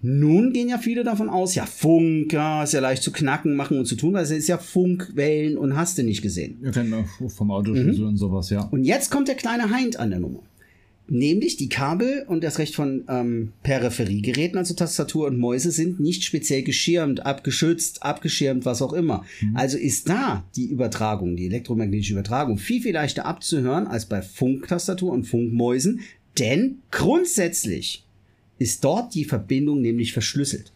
Nun 0.00 0.52
gehen 0.52 0.68
ja 0.68 0.78
viele 0.78 1.02
davon 1.02 1.28
aus, 1.28 1.54
ja, 1.56 1.66
Funk, 1.66 2.32
ja, 2.32 2.62
ist 2.62 2.72
ja 2.72 2.80
leicht 2.80 3.02
zu 3.02 3.10
knacken, 3.10 3.56
machen 3.56 3.78
und 3.78 3.86
zu 3.86 3.96
tun, 3.96 4.14
weil 4.14 4.22
es 4.22 4.30
ist 4.30 4.48
ja 4.48 4.56
Funkwellen 4.56 5.58
und 5.58 5.76
hast 5.76 5.98
du 5.98 6.04
nicht 6.04 6.22
gesehen. 6.22 6.58
Ihr 6.62 6.70
kennt 6.70 6.94
auch 6.94 7.30
vom 7.30 7.50
Autoschlüssel 7.50 8.04
und 8.04 8.16
sowas, 8.16 8.48
ja. 8.50 8.60
Und 8.70 8.84
jetzt 8.84 9.10
kommt 9.10 9.26
der 9.26 9.34
kleine 9.34 9.76
Hind 9.76 9.98
an 9.98 10.10
der 10.10 10.20
Nummer. 10.20 10.40
Nämlich 11.10 11.56
die 11.56 11.70
Kabel 11.70 12.24
und 12.28 12.44
das 12.44 12.58
Recht 12.58 12.74
von 12.74 13.04
ähm, 13.08 13.52
Peripheriegeräten, 13.62 14.58
also 14.58 14.74
Tastatur 14.74 15.26
und 15.26 15.38
Mäuse, 15.38 15.70
sind 15.70 16.00
nicht 16.00 16.22
speziell 16.22 16.62
geschirmt, 16.62 17.24
abgeschützt, 17.24 18.02
abgeschirmt, 18.02 18.66
was 18.66 18.82
auch 18.82 18.92
immer. 18.92 19.24
Also 19.54 19.78
ist 19.78 20.10
da 20.10 20.44
die 20.54 20.66
Übertragung, 20.66 21.34
die 21.36 21.46
elektromagnetische 21.46 22.12
Übertragung, 22.12 22.58
viel, 22.58 22.82
viel 22.82 22.92
leichter 22.92 23.24
abzuhören 23.24 23.86
als 23.86 24.04
bei 24.04 24.20
Funktastatur 24.20 25.12
und 25.12 25.24
Funkmäusen, 25.24 26.00
denn 26.38 26.78
grundsätzlich 26.90 28.04
ist 28.58 28.84
dort 28.84 29.14
die 29.14 29.24
Verbindung 29.24 29.80
nämlich 29.80 30.12
verschlüsselt 30.12 30.72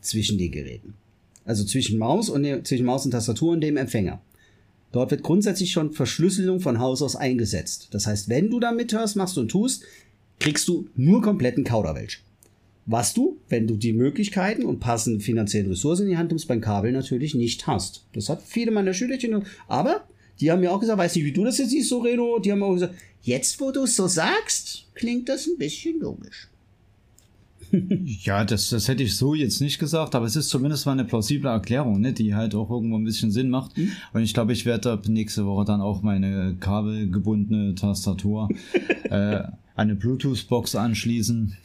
zwischen 0.00 0.38
den 0.38 0.52
Geräten. 0.52 0.94
Also 1.44 1.64
zwischen 1.64 1.98
Maus 1.98 2.28
und 2.28 2.44
zwischen 2.64 2.86
Maus 2.86 3.04
und 3.04 3.10
Tastatur 3.10 3.52
und 3.52 3.60
dem 3.62 3.76
Empfänger. 3.76 4.20
Dort 4.92 5.10
wird 5.10 5.22
grundsätzlich 5.22 5.70
schon 5.70 5.92
Verschlüsselung 5.92 6.60
von 6.60 6.78
Haus 6.78 7.02
aus 7.02 7.16
eingesetzt. 7.16 7.88
Das 7.90 8.06
heißt, 8.06 8.28
wenn 8.28 8.50
du 8.50 8.58
da 8.58 8.72
mithörst, 8.72 9.16
machst 9.16 9.36
und 9.36 9.50
tust, 9.50 9.84
kriegst 10.38 10.68
du 10.68 10.88
nur 10.96 11.20
kompletten 11.22 11.64
Kauderwelsch. 11.64 12.22
Was 12.86 13.12
du, 13.12 13.36
wenn 13.50 13.66
du 13.66 13.76
die 13.76 13.92
Möglichkeiten 13.92 14.64
und 14.64 14.80
passende 14.80 15.20
finanzielle 15.20 15.70
Ressourcen 15.70 16.04
in 16.04 16.10
die 16.10 16.16
Hand 16.16 16.30
nimmst, 16.30 16.48
beim 16.48 16.62
Kabel 16.62 16.90
natürlich 16.90 17.34
nicht 17.34 17.66
hast. 17.66 18.06
Das 18.14 18.30
hat 18.30 18.42
viele 18.42 18.70
meiner 18.70 18.94
Schülerchen, 18.94 19.44
aber 19.66 20.08
die 20.40 20.50
haben 20.50 20.60
mir 20.60 20.72
auch 20.72 20.80
gesagt, 20.80 20.98
weiß 20.98 21.16
nicht, 21.16 21.24
wie 21.24 21.32
du 21.32 21.44
das 21.44 21.58
jetzt 21.58 21.70
siehst, 21.70 21.90
so 21.90 21.98
Reno, 21.98 22.38
die 22.38 22.50
haben 22.50 22.62
auch 22.62 22.72
gesagt, 22.72 22.94
jetzt 23.22 23.60
wo 23.60 23.72
du 23.72 23.82
es 23.82 23.94
so 23.94 24.06
sagst, 24.06 24.86
klingt 24.94 25.28
das 25.28 25.46
ein 25.46 25.58
bisschen 25.58 26.00
logisch. 26.00 26.48
Ja, 27.70 28.44
das, 28.44 28.70
das 28.70 28.88
hätte 28.88 29.02
ich 29.02 29.16
so 29.16 29.34
jetzt 29.34 29.60
nicht 29.60 29.78
gesagt, 29.78 30.14
aber 30.14 30.26
es 30.26 30.36
ist 30.36 30.48
zumindest 30.48 30.86
mal 30.86 30.92
eine 30.92 31.04
plausible 31.04 31.50
Erklärung, 31.50 32.00
ne, 32.00 32.12
die 32.12 32.34
halt 32.34 32.54
auch 32.54 32.70
irgendwo 32.70 32.96
ein 32.96 33.04
bisschen 33.04 33.30
Sinn 33.30 33.50
macht. 33.50 33.76
Mhm. 33.76 33.92
Und 34.12 34.22
ich 34.22 34.34
glaube, 34.34 34.52
ich 34.52 34.64
werde 34.66 34.92
ab 34.92 35.06
nächste 35.08 35.44
Woche 35.46 35.64
dann 35.64 35.80
auch 35.80 36.02
meine 36.02 36.56
kabelgebundene 36.60 37.74
Tastatur 37.74 38.48
äh, 39.10 39.42
eine 39.76 39.94
Bluetooth-Box 39.94 40.74
anschließen. 40.74 41.56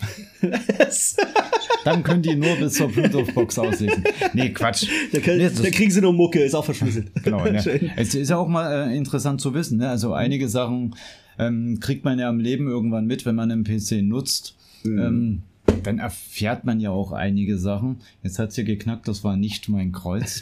dann 1.84 2.04
können 2.04 2.22
die 2.22 2.36
nur 2.36 2.56
bis 2.58 2.74
zur 2.74 2.90
Bluetooth-Box 2.90 3.60
auslesen. 3.60 4.04
Nee, 4.34 4.50
Quatsch. 4.50 4.88
Da, 5.12 5.20
kann, 5.20 5.38
Nee, 5.38 5.44
das- 5.50 5.62
da 5.62 5.70
kriegen 5.70 5.92
sie 5.92 6.02
nur 6.02 6.14
Mucke, 6.14 6.40
ist 6.44 6.54
auch 6.56 6.66
verschlüsselt. 6.66 7.12
Genau, 7.24 7.44
ne? 7.44 7.92
Es 7.96 8.14
ist 8.16 8.30
ja 8.30 8.38
auch 8.38 8.48
mal 8.48 8.90
äh, 8.92 8.96
interessant 8.98 9.42
zu 9.42 9.54
wissen. 9.54 9.78
Ne? 9.80 9.90
Also 9.90 10.14
einige 10.14 10.48
Sachen 10.50 10.96
ähm, 11.40 11.80
kriegt 11.80 12.06
man 12.06 12.20
ja 12.20 12.30
im 12.30 12.40
Leben 12.40 12.68
irgendwann 12.68 13.06
mit, 13.08 13.26
wenn 13.26 13.36
man 13.36 13.52
einen 13.52 13.64
PC 13.64 14.04
nutzt. 14.04 14.56
Ähm, 14.86 15.42
dann 15.82 16.00
erfährt 16.00 16.66
man 16.66 16.80
ja 16.80 16.92
auch 16.92 17.12
einige 17.12 17.58
Sachen. 17.58 17.98
Jetzt 18.24 18.40
hat's 18.40 18.56
hier 18.56 18.64
geknackt, 18.64 19.08
das 19.08 19.24
war 19.24 19.38
nicht 19.38 19.70
mein 19.70 19.92
Kreuz. 19.92 20.42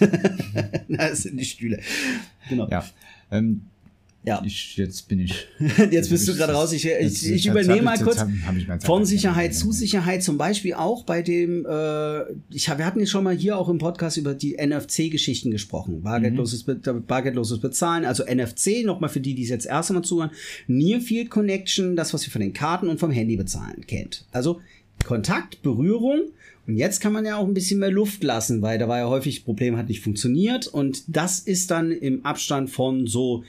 das 0.89 1.23
sind 1.23 1.37
die 1.39 1.45
Stühle. 1.45 1.79
Genau. 2.49 2.67
ja. 2.69 2.83
Ähm, 3.31 3.61
Ja. 4.23 4.41
ich, 4.45 4.77
jetzt 4.77 5.07
bin 5.07 5.19
ich. 5.19 5.47
Jetzt 5.89 6.09
bist 6.11 6.27
du 6.27 6.35
gerade 6.35 6.53
raus. 6.53 6.71
Ich, 6.73 6.83
Jetzt- 6.83 7.23
ich 7.23 7.47
übernehme 7.47 7.81
mal 7.81 7.97
kurz 7.97 8.23
von. 8.83 9.03
Sicherheit 9.05 9.55
zu 9.55 9.71
Sicherheit. 9.71 10.21
Zum 10.21 10.37
Beispiel 10.37 10.75
auch 10.75 11.03
bei 11.05 11.23
dem, 11.23 11.65
äh, 11.65 12.21
ich 12.51 12.69
hab, 12.69 12.77
wir 12.77 12.85
hatten 12.85 12.99
ja 12.99 13.07
schon 13.07 13.23
mal 13.23 13.35
hier 13.35 13.57
auch 13.57 13.67
im 13.67 13.79
Podcast 13.79 14.17
über 14.17 14.35
die 14.35 14.57
NFC-Geschichten 14.63 15.49
gesprochen. 15.49 16.03
Bargeldloses, 16.03 16.63
Be 16.63 16.75
bargeldloses 16.75 17.59
Bezahlen, 17.59 18.05
also 18.05 18.23
NFC, 18.23 18.83
nochmal 18.85 19.09
für 19.09 19.21
die, 19.21 19.33
die 19.33 19.41
es 19.43 19.49
jetzt 19.49 19.65
erst 19.65 19.89
einmal 19.89 20.03
zuhören. 20.03 20.29
Near 20.67 21.01
Field 21.01 21.31
Connection, 21.31 21.95
das, 21.95 22.13
was 22.13 22.23
ihr 22.27 22.31
von 22.31 22.41
den 22.41 22.53
Karten 22.53 22.89
und 22.89 22.99
vom 22.99 23.09
Handy 23.11 23.37
bezahlen 23.37 23.87
kennt. 23.87 24.25
Also 24.31 24.61
Kontakt, 25.03 25.61
Berührung. 25.61 26.21
Und 26.67 26.77
jetzt 26.77 27.01
kann 27.01 27.13
man 27.13 27.25
ja 27.25 27.37
auch 27.37 27.47
ein 27.47 27.53
bisschen 27.53 27.79
mehr 27.79 27.91
Luft 27.91 28.23
lassen, 28.23 28.61
weil 28.61 28.77
da 28.77 28.87
war 28.87 28.99
ja 28.99 29.09
häufig 29.09 29.43
Problem, 29.43 29.77
hat 29.77 29.89
nicht 29.89 30.01
funktioniert. 30.01 30.67
Und 30.67 31.03
das 31.07 31.39
ist 31.39 31.71
dann 31.71 31.91
im 31.91 32.25
Abstand 32.25 32.69
von 32.69 33.07
so 33.07 33.43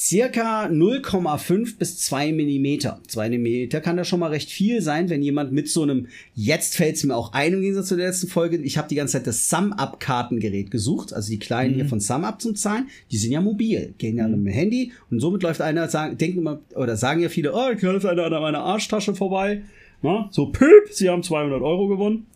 circa 0.00 0.64
0,5 0.64 1.76
bis 1.76 1.98
2 1.98 2.32
Millimeter. 2.32 3.00
2 3.06 3.28
Millimeter 3.28 3.82
kann 3.82 3.98
da 3.98 4.04
schon 4.04 4.20
mal 4.20 4.30
recht 4.30 4.50
viel 4.50 4.80
sein, 4.80 5.10
wenn 5.10 5.22
jemand 5.22 5.52
mit 5.52 5.68
so 5.68 5.82
einem, 5.82 6.06
jetzt 6.34 6.74
fällt 6.74 6.96
es 6.96 7.04
mir 7.04 7.14
auch 7.14 7.34
ein 7.34 7.52
im 7.52 7.60
Gegensatz 7.60 7.88
zu 7.88 7.96
der 7.96 8.06
letzten 8.06 8.28
Folge, 8.28 8.56
ich 8.56 8.78
habe 8.78 8.88
die 8.88 8.94
ganze 8.94 9.18
Zeit 9.18 9.26
das 9.26 9.50
Sum-Up-Kartengerät 9.50 10.70
gesucht, 10.70 11.12
also 11.12 11.30
die 11.30 11.38
kleinen 11.38 11.74
hier 11.74 11.84
von 11.84 12.00
Sum-Up 12.00 12.40
zum 12.40 12.56
Zahlen, 12.56 12.88
die 13.10 13.18
sind 13.18 13.32
ja 13.32 13.42
mobil, 13.42 13.92
gehen 13.98 14.16
ja 14.16 14.26
mit 14.26 14.38
dem 14.38 14.46
Handy 14.46 14.92
und 15.10 15.20
somit 15.20 15.42
läuft 15.42 15.60
einer, 15.60 15.86
sagen, 15.90 16.16
denken 16.16 16.38
immer, 16.38 16.60
oder 16.74 16.96
sagen 16.96 17.20
ja 17.20 17.28
viele, 17.28 17.52
oh, 17.52 17.70
ich 17.76 17.82
läuft 17.82 18.06
einer 18.06 18.24
an 18.24 18.40
meiner 18.40 18.60
Arschtasche 18.60 19.14
vorbei, 19.14 19.60
na, 20.02 20.28
so 20.30 20.46
püp, 20.46 20.88
sie 20.90 21.08
haben 21.08 21.22
200 21.22 21.62
Euro 21.62 21.88
gewonnen, 21.88 22.26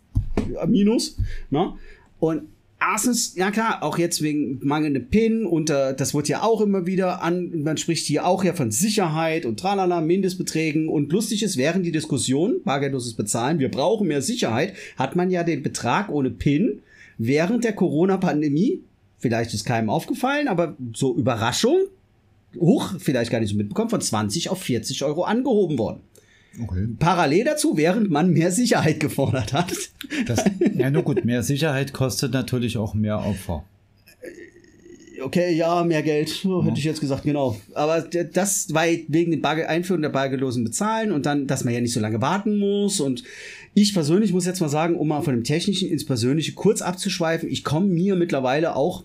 minus, 0.66 1.18
na, 1.50 1.76
und 2.20 2.42
Erstens, 2.92 3.34
ja 3.36 3.50
klar, 3.50 3.82
auch 3.82 3.96
jetzt 3.96 4.20
wegen 4.20 4.60
mangelnde 4.62 5.00
PIN 5.00 5.46
und 5.46 5.70
äh, 5.70 5.94
das 5.94 6.12
wird 6.12 6.28
ja 6.28 6.42
auch 6.42 6.60
immer 6.60 6.84
wieder 6.84 7.22
an, 7.22 7.62
man 7.62 7.78
spricht 7.78 8.04
hier 8.04 8.26
auch 8.26 8.44
ja 8.44 8.52
von 8.52 8.70
Sicherheit 8.70 9.46
und 9.46 9.58
tralala, 9.58 10.02
Mindestbeträgen. 10.02 10.88
Und 10.88 11.10
lustig 11.10 11.42
ist, 11.42 11.56
während 11.56 11.86
die 11.86 11.92
Diskussion, 11.92 12.56
bargeldloses 12.64 13.14
Bezahlen, 13.14 13.58
wir 13.58 13.70
brauchen 13.70 14.08
mehr 14.08 14.20
Sicherheit, 14.20 14.74
hat 14.98 15.16
man 15.16 15.30
ja 15.30 15.44
den 15.44 15.62
Betrag 15.62 16.10
ohne 16.10 16.30
PIN 16.30 16.82
während 17.16 17.64
der 17.64 17.72
Corona-Pandemie, 17.72 18.80
vielleicht 19.18 19.54
ist 19.54 19.64
keinem 19.64 19.88
aufgefallen, 19.88 20.48
aber 20.48 20.76
so 20.92 21.16
Überraschung, 21.16 21.78
hoch, 22.58 22.94
vielleicht 22.98 23.30
gar 23.30 23.40
nicht 23.40 23.50
so 23.50 23.56
mitbekommen, 23.56 23.90
von 23.90 24.00
20 24.00 24.50
auf 24.50 24.60
40 24.60 25.04
Euro 25.04 25.22
angehoben 25.22 25.78
worden. 25.78 26.00
Okay. 26.62 26.88
Parallel 26.98 27.44
dazu, 27.44 27.76
während 27.76 28.10
man 28.10 28.30
mehr 28.30 28.52
Sicherheit 28.52 29.00
gefordert 29.00 29.52
hat. 29.52 29.72
Das, 30.26 30.44
ja, 30.74 30.90
nur 30.90 31.02
gut, 31.02 31.24
mehr 31.24 31.42
Sicherheit 31.42 31.92
kostet 31.92 32.32
natürlich 32.32 32.78
auch 32.78 32.94
mehr 32.94 33.18
Opfer. 33.18 33.64
Okay, 35.22 35.54
ja, 35.54 35.82
mehr 35.84 36.02
Geld, 36.02 36.28
so, 36.28 36.64
hätte 36.64 36.78
ich 36.78 36.84
jetzt 36.84 37.00
gesagt, 37.00 37.24
genau. 37.24 37.56
Aber 37.72 38.02
das 38.02 38.74
war 38.74 38.84
wegen 39.08 39.30
der 39.30 39.38
Barge 39.38 39.68
Einführung 39.68 40.02
der 40.02 40.10
bargeldlosen 40.10 40.64
Bezahlen 40.64 41.12
und 41.12 41.24
dann, 41.24 41.46
dass 41.46 41.64
man 41.64 41.72
ja 41.72 41.80
nicht 41.80 41.94
so 41.94 42.00
lange 42.00 42.20
warten 42.20 42.58
muss. 42.58 43.00
Und 43.00 43.22
ich 43.72 43.94
persönlich 43.94 44.32
muss 44.32 44.44
jetzt 44.44 44.60
mal 44.60 44.68
sagen, 44.68 44.96
um 44.96 45.08
mal 45.08 45.22
von 45.22 45.34
dem 45.34 45.44
Technischen 45.44 45.88
ins 45.88 46.04
Persönliche 46.04 46.52
kurz 46.52 46.82
abzuschweifen, 46.82 47.48
ich 47.48 47.64
komme 47.64 47.86
mir 47.86 48.16
mittlerweile 48.16 48.76
auch 48.76 49.04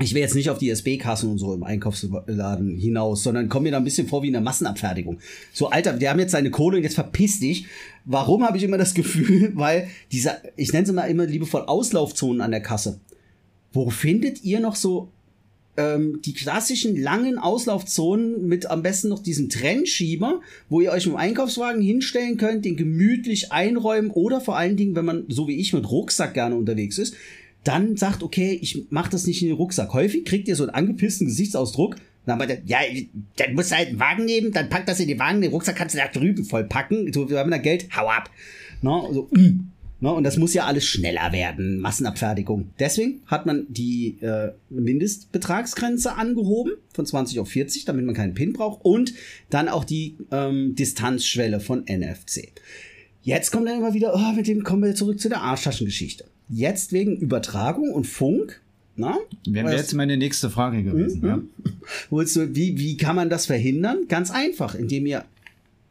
ich 0.00 0.14
will 0.14 0.22
jetzt 0.22 0.34
nicht 0.34 0.50
auf 0.50 0.58
die 0.58 0.70
SB-Kassen 0.70 1.30
und 1.30 1.38
so 1.38 1.52
im 1.52 1.62
Einkaufsladen 1.62 2.76
hinaus, 2.76 3.22
sondern 3.22 3.48
komme 3.48 3.64
mir 3.64 3.72
da 3.72 3.76
ein 3.76 3.84
bisschen 3.84 4.08
vor 4.08 4.22
wie 4.22 4.28
in 4.28 4.32
der 4.32 4.42
Massenabfertigung. 4.42 5.18
So, 5.52 5.68
Alter, 5.68 6.00
wir 6.00 6.10
haben 6.10 6.18
jetzt 6.18 6.34
deine 6.34 6.50
Kohle 6.50 6.78
und 6.78 6.82
jetzt 6.82 6.94
verpiss 6.94 7.40
dich. 7.40 7.66
Warum 8.04 8.44
habe 8.44 8.56
ich 8.56 8.62
immer 8.62 8.78
das 8.78 8.94
Gefühl? 8.94 9.52
Weil 9.54 9.88
dieser, 10.12 10.38
ich 10.56 10.72
nenne 10.72 10.86
sie 10.86 10.92
mal 10.92 11.04
immer 11.04 11.26
liebevoll 11.26 11.62
Auslaufzonen 11.62 12.40
an 12.40 12.50
der 12.50 12.62
Kasse. 12.62 12.98
Wo 13.72 13.90
findet 13.90 14.42
ihr 14.42 14.60
noch 14.60 14.74
so 14.74 15.08
ähm, 15.76 16.20
die 16.24 16.34
klassischen 16.34 16.96
langen 16.96 17.38
Auslaufzonen 17.38 18.46
mit 18.46 18.70
am 18.70 18.82
besten 18.82 19.08
noch 19.08 19.22
diesem 19.22 19.48
Trennschieber, 19.48 20.40
wo 20.68 20.80
ihr 20.80 20.92
euch 20.92 21.04
dem 21.04 21.16
Einkaufswagen 21.16 21.82
hinstellen 21.82 22.36
könnt, 22.36 22.64
den 22.64 22.76
gemütlich 22.76 23.52
einräumen 23.52 24.10
oder 24.10 24.40
vor 24.40 24.56
allen 24.56 24.76
Dingen, 24.76 24.96
wenn 24.96 25.04
man 25.04 25.24
so 25.28 25.46
wie 25.46 25.56
ich 25.56 25.72
mit 25.72 25.90
Rucksack 25.90 26.34
gerne 26.34 26.56
unterwegs 26.56 26.98
ist, 26.98 27.14
dann 27.64 27.96
sagt, 27.96 28.22
okay, 28.22 28.58
ich 28.60 28.86
mache 28.90 29.10
das 29.10 29.26
nicht 29.26 29.42
in 29.42 29.48
den 29.48 29.56
Rucksack. 29.56 29.92
Häufig 29.92 30.24
kriegt 30.24 30.48
ihr 30.48 30.56
so 30.56 30.64
einen 30.64 30.74
angepissten 30.74 31.26
Gesichtsausdruck. 31.26 31.96
Dann 32.26 32.38
meint 32.38 32.50
er, 32.50 32.58
ja, 32.64 32.78
dann 33.36 33.54
musst 33.54 33.70
du 33.70 33.76
halt 33.76 33.88
einen 33.88 34.00
Wagen 34.00 34.24
nehmen, 34.24 34.52
dann 34.52 34.68
pack 34.68 34.86
das 34.86 35.00
in 35.00 35.08
den 35.08 35.18
Wagen, 35.18 35.40
den 35.40 35.50
Rucksack 35.50 35.76
kannst 35.76 35.94
du 35.94 35.98
da 35.98 36.08
drüben 36.08 36.44
vollpacken. 36.44 37.12
So, 37.12 37.28
wir 37.28 37.38
haben 37.38 37.50
da 37.50 37.58
Geld, 37.58 37.88
hau 37.96 38.08
ab. 38.08 38.30
No, 38.82 39.12
so, 39.12 39.28
mm. 39.32 39.70
no, 40.00 40.14
und 40.14 40.24
das 40.24 40.36
muss 40.36 40.54
ja 40.54 40.64
alles 40.64 40.84
schneller 40.84 41.32
werden, 41.32 41.80
Massenabfertigung. 41.80 42.70
Deswegen 42.78 43.22
hat 43.26 43.46
man 43.46 43.66
die 43.68 44.18
äh, 44.20 44.52
Mindestbetragsgrenze 44.68 46.14
angehoben 46.14 46.72
von 46.92 47.06
20 47.06 47.40
auf 47.40 47.48
40, 47.48 47.84
damit 47.84 48.04
man 48.04 48.14
keinen 48.14 48.34
PIN 48.34 48.52
braucht. 48.52 48.84
Und 48.84 49.14
dann 49.48 49.68
auch 49.68 49.84
die 49.84 50.16
ähm, 50.30 50.74
Distanzschwelle 50.74 51.60
von 51.60 51.84
NFC. 51.84 52.52
Jetzt 53.22 53.50
kommt 53.50 53.66
dann 53.66 53.78
immer 53.78 53.92
wieder, 53.92 54.14
oh, 54.14 54.32
mit 54.34 54.46
dem 54.46 54.62
kommen 54.62 54.82
wir 54.82 54.94
zurück 54.94 55.20
zu 55.20 55.28
der 55.28 55.42
Arschtaschengeschichte. 55.42 56.24
Jetzt 56.50 56.92
wegen 56.92 57.16
Übertragung 57.16 57.92
und 57.92 58.06
Funk. 58.06 58.60
Na? 58.96 59.16
Wäre 59.46 59.74
jetzt 59.74 59.94
meine 59.94 60.16
nächste 60.16 60.50
Frage 60.50 60.82
gewesen. 60.82 61.20
Mhm. 61.20 61.26
Ja. 61.26 61.42
Du, 62.10 62.54
wie, 62.54 62.78
wie 62.78 62.96
kann 62.96 63.16
man 63.16 63.30
das 63.30 63.46
verhindern? 63.46 64.06
Ganz 64.08 64.30
einfach, 64.30 64.74
indem 64.74 65.06
ihr 65.06 65.24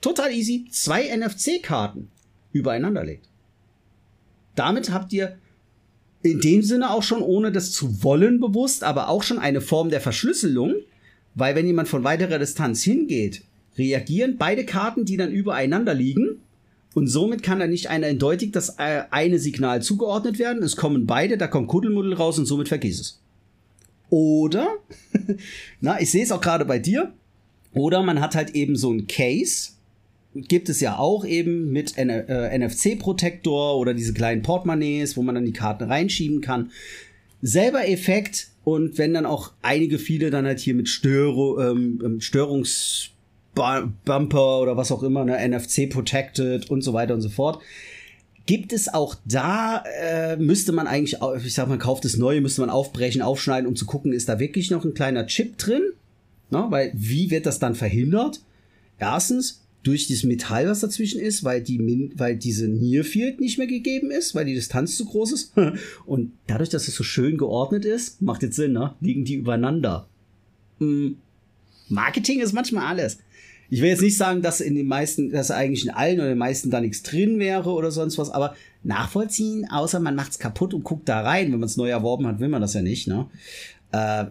total 0.02 0.32
easy 0.32 0.68
zwei 0.70 1.16
NFC-Karten 1.16 2.10
übereinander 2.54 3.04
legt. 3.04 3.28
Damit 4.56 4.92
habt 4.92 5.12
ihr 5.14 5.38
in 6.22 6.40
dem 6.40 6.62
Sinne 6.62 6.92
auch 6.92 7.04
schon, 7.04 7.22
ohne 7.22 7.52
das 7.52 7.72
zu 7.72 8.04
wollen 8.04 8.40
bewusst, 8.40 8.84
aber 8.84 9.10
auch 9.10 9.24
schon 9.24 9.40
eine 9.40 9.62
Form 9.62 9.90
der 9.90 10.02
Verschlüsselung, 10.02 10.76
weil 11.36 11.56
wenn 11.56 11.66
jemand 11.66 11.88
von 11.88 12.04
weiterer 12.04 12.40
Distanz 12.40 12.84
hingeht, 12.84 13.44
reagieren 13.78 14.36
beide 14.38 14.66
Karten, 14.66 15.06
die 15.06 15.18
dann 15.18 15.32
übereinander 15.32 15.94
liegen, 15.94 16.42
und 16.96 17.08
somit 17.08 17.44
kann 17.44 17.60
dann 17.60 17.70
nicht 17.70 17.88
ein 17.90 18.04
eindeutig 18.04 18.52
das 18.52 18.78
äh, 18.80 19.04
eine 19.12 19.40
Signal 19.40 19.82
zugeordnet 19.82 20.40
werden. 20.40 20.64
Es 20.64 20.76
kommen 20.76 21.06
beide, 21.06 21.38
da 21.38 21.48
kommt 21.48 21.68
Kuddelmuddel 21.68 22.14
raus 22.14 22.40
und 22.40 22.46
somit 22.46 22.68
vergiss 22.68 23.00
es. 23.00 23.20
Oder, 24.10 24.76
na, 25.82 26.02
ich 26.02 26.10
sehe 26.10 26.24
es 26.24 26.32
auch 26.32 26.42
gerade 26.42 26.66
bei 26.66 26.80
dir. 26.80 27.14
Oder 27.74 28.02
man 28.02 28.20
hat 28.20 28.34
halt 28.34 28.56
eben 28.56 28.76
so 28.76 28.92
ein 28.92 29.06
Case, 29.06 29.74
gibt 30.34 30.70
es 30.70 30.80
ja 30.80 30.98
auch 30.98 31.26
eben 31.26 31.72
mit 31.72 31.98
äh, 31.98 32.58
NFC-Protektor 32.58 33.78
oder 33.78 33.94
diese 33.94 34.14
kleinen 34.14 34.42
Portemonnaies, 34.42 35.16
wo 35.16 35.22
man 35.22 35.36
dann 35.36 35.46
die 35.46 35.54
Karten 35.54 35.84
reinschieben 35.84 36.42
kann. 36.42 36.72
Selber 37.42 37.88
Effekt 37.88 38.50
und 38.64 38.98
wenn 38.98 39.14
dann 39.14 39.26
auch 39.28 39.54
einige 39.62 40.00
viele 40.00 40.32
dann 40.32 40.46
halt 40.46 40.60
hier 40.60 40.74
mit 40.74 40.90
Störung, 40.90 42.02
ähm, 42.04 42.22
Störungs 42.22 43.12
Bumper 44.06 44.60
oder 44.60 44.78
was 44.78 44.92
auch 44.92 45.04
immer, 45.04 45.26
ne, 45.26 45.38
NFC 45.48 45.90
protected 45.90 46.70
und 46.70 46.82
so 46.82 46.94
weiter 46.94 47.14
und 47.14 47.22
so 47.22 47.30
fort. 47.30 47.62
Gibt 48.46 48.74
es 48.74 48.92
auch 48.92 49.16
da, 49.26 49.84
äh, 50.02 50.38
müsste 50.38 50.72
man 50.72 50.88
eigentlich, 50.88 51.20
ich 51.46 51.54
sag 51.54 51.68
mal, 51.68 51.78
kauft 51.78 52.06
das 52.06 52.18
Neue, 52.18 52.42
müsste 52.42 52.62
man 52.62 52.70
aufbrechen, 52.70 53.22
aufschneiden, 53.22 53.68
um 53.68 53.76
zu 53.76 53.86
gucken, 53.86 54.12
ist 54.12 54.28
da 54.28 54.40
wirklich 54.40 54.72
noch 54.72 54.86
ein 54.86 54.94
kleiner 54.94 55.28
Chip 55.28 55.58
drin? 55.58 55.84
Ne, 56.50 56.66
weil 56.70 56.92
wie 56.96 57.30
wird 57.30 57.46
das 57.46 57.60
dann 57.60 57.76
verhindert? 57.76 58.42
Erstens, 58.98 59.62
durch 59.84 60.08
dieses 60.08 60.24
Metall, 60.24 60.68
was 60.68 60.82
dazwischen 60.82 61.22
ist, 61.22 61.44
weil, 61.44 61.62
die, 61.62 62.12
weil 62.16 62.36
diese 62.36 62.68
Near 62.68 63.04
Field 63.04 63.40
nicht 63.40 63.58
mehr 63.58 63.68
gegeben 63.68 64.12
ist, 64.12 64.36
weil 64.36 64.46
die 64.46 64.54
Distanz 64.54 64.98
zu 64.98 65.06
groß 65.06 65.32
ist. 65.32 65.54
Und 66.06 66.34
dadurch, 66.48 66.70
dass 66.70 66.88
es 66.88 66.96
so 66.96 67.04
schön 67.04 67.38
geordnet 67.38 67.86
ist, 67.86 68.22
macht 68.22 68.44
jetzt 68.44 68.58
Sinn, 68.58 68.74
ne? 68.74 68.96
liegen 69.00 69.24
die 69.24 69.36
übereinander. 69.36 70.08
Hm. 70.80 71.18
Marketing 71.88 72.40
ist 72.42 72.54
manchmal 72.54 72.86
alles. 72.86 73.20
Ich 73.70 73.82
will 73.82 73.90
jetzt 73.90 74.02
nicht 74.02 74.18
sagen, 74.18 74.42
dass 74.42 74.62
in 74.62 74.76
den 74.76 74.88
meisten, 74.88 75.32
dass 75.32 75.52
eigentlich 75.52 75.86
in 75.86 75.92
allen 75.92 76.20
oder 76.20 76.30
den 76.30 76.38
meisten 76.38 76.72
da 76.72 76.82
nichts 76.82 77.04
drin 77.04 77.40
wäre 77.40 77.72
oder 77.72 77.92
sonst 77.92 78.18
was, 78.18 78.32
aber 78.32 78.56
nachvollziehen, 78.84 79.68
außer 79.70 80.00
man 80.00 80.16
macht's 80.16 80.40
kaputt 80.40 80.74
und 80.74 80.84
guckt 80.84 81.08
da 81.08 81.22
rein, 81.22 81.52
wenn 81.52 81.60
man 81.60 81.68
es 81.68 81.78
neu 81.78 81.90
erworben 81.90 82.26
hat, 82.26 82.40
will 82.40 82.50
man 82.50 82.62
das 82.62 82.74
ja 82.74 82.82
nicht, 82.82 83.08
ne? 83.08 83.28
Äh, 83.92 84.26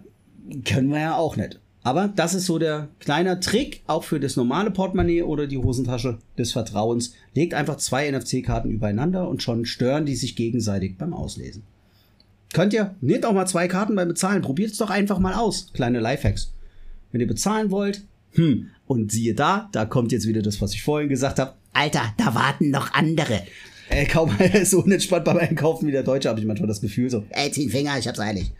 können 0.64 0.90
wir 0.90 1.00
ja 1.00 1.16
auch 1.16 1.36
nicht. 1.36 1.60
Aber 1.82 2.08
das 2.08 2.34
ist 2.34 2.46
so 2.46 2.58
der 2.58 2.88
kleine 2.98 3.40
Trick, 3.40 3.82
auch 3.86 4.04
für 4.04 4.20
das 4.20 4.36
normale 4.36 4.70
Portemonnaie 4.70 5.22
oder 5.22 5.46
die 5.46 5.58
Hosentasche 5.58 6.18
des 6.36 6.52
Vertrauens. 6.52 7.14
Legt 7.34 7.54
einfach 7.54 7.76
zwei 7.76 8.10
NFC-Karten 8.10 8.70
übereinander 8.70 9.28
und 9.28 9.42
schon 9.42 9.64
stören 9.64 10.04
die 10.04 10.16
sich 10.16 10.36
gegenseitig 10.36 10.98
beim 10.98 11.14
Auslesen. 11.14 11.62
Könnt 12.52 12.72
ihr, 12.72 12.94
nehmt 13.00 13.24
auch 13.24 13.32
mal 13.32 13.46
zwei 13.46 13.68
Karten 13.68 13.94
beim 13.94 14.08
Bezahlen, 14.08 14.42
probiert 14.42 14.72
es 14.72 14.78
doch 14.78 14.90
einfach 14.90 15.18
mal 15.18 15.34
aus. 15.34 15.72
Kleine 15.72 16.00
Lifehacks. 16.00 16.52
Wenn 17.12 17.20
ihr 17.20 17.26
bezahlen 17.26 17.70
wollt, 17.70 18.02
hm, 18.32 18.68
und 18.88 19.12
siehe 19.12 19.34
da, 19.34 19.68
da 19.72 19.84
kommt 19.84 20.12
jetzt 20.12 20.26
wieder 20.26 20.42
das, 20.42 20.60
was 20.60 20.74
ich 20.74 20.82
vorhin 20.82 21.08
gesagt 21.08 21.38
habe. 21.38 21.54
Alter, 21.72 22.02
da 22.16 22.34
warten 22.34 22.70
noch 22.70 22.92
andere. 22.94 23.42
Ey, 23.90 24.06
kaum 24.06 24.30
so 24.64 24.82
unentspannt 24.82 25.24
beim 25.24 25.36
Einkaufen 25.36 25.86
wie 25.86 25.92
der 25.92 26.02
Deutsche, 26.02 26.28
habe 26.28 26.40
ich 26.40 26.46
manchmal 26.46 26.68
das 26.68 26.80
Gefühl 26.80 27.10
so. 27.10 27.24
Ey, 27.30 27.50
zieh 27.50 27.66
den 27.66 27.70
Finger, 27.70 27.98
ich 27.98 28.08
hab's 28.08 28.18
eilig. 28.18 28.52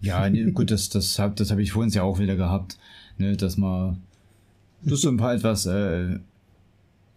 Ja, 0.00 0.28
nee, 0.28 0.50
gut, 0.50 0.70
das, 0.70 0.88
das 0.90 1.18
habe 1.18 1.34
das 1.36 1.50
hab 1.50 1.58
ich 1.58 1.72
vorhin 1.72 1.90
ja 1.92 2.02
auch 2.02 2.18
wieder 2.18 2.36
gehabt, 2.36 2.76
ne, 3.16 3.36
dass 3.36 3.56
man 3.56 4.02
dass 4.82 5.00
du 5.00 5.08
ein 5.08 5.16
paar 5.16 5.34
etwas 5.34 5.66
äh, 5.66 6.18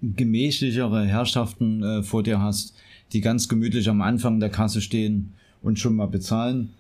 gemächlichere 0.02 1.06
Herrschaften 1.06 1.84
äh, 1.84 2.04
vor 2.04 2.24
dir 2.24 2.40
hast, 2.42 2.74
die 3.12 3.22
ganz 3.22 3.50
gemütlich 3.50 3.90
am 3.90 4.02
Anfang 4.02 4.40
der 4.40 4.50
Kasse 4.50 4.82
stehen 4.82 5.34
und 5.62 5.78
schon 5.78 5.96
mal 5.96 6.08
bezahlen 6.08 6.74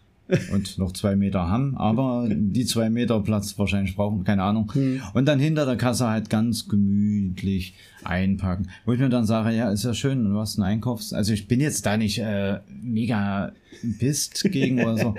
und 0.51 0.77
noch 0.77 0.91
zwei 0.93 1.15
Meter 1.15 1.47
haben, 1.47 1.75
aber 1.77 2.27
die 2.29 2.65
zwei 2.65 2.89
Meter 2.89 3.19
Platz 3.21 3.57
wahrscheinlich 3.57 3.95
brauchen, 3.95 4.23
keine 4.23 4.43
Ahnung. 4.43 4.71
Hm. 4.73 5.01
Und 5.13 5.25
dann 5.25 5.39
hinter 5.39 5.65
der 5.65 5.75
Kasse 5.75 6.07
halt 6.07 6.29
ganz 6.29 6.67
gemütlich 6.67 7.75
einpacken. 8.03 8.69
Wo 8.85 8.93
ich 8.93 8.99
mir 8.99 9.09
dann 9.09 9.25
sage, 9.25 9.55
ja, 9.55 9.71
ist 9.71 9.83
ja 9.83 9.93
schön, 9.93 10.23
du 10.23 10.39
hast 10.39 10.57
einen 10.57 10.67
Einkaufs... 10.67 11.13
Also 11.13 11.33
ich 11.33 11.47
bin 11.47 11.59
jetzt 11.59 11.85
da 11.85 11.97
nicht 11.97 12.19
äh, 12.19 12.59
mega 12.81 13.51
pisst 13.97 14.43
gegen 14.51 14.81
oder 14.83 14.97
so. 14.97 15.15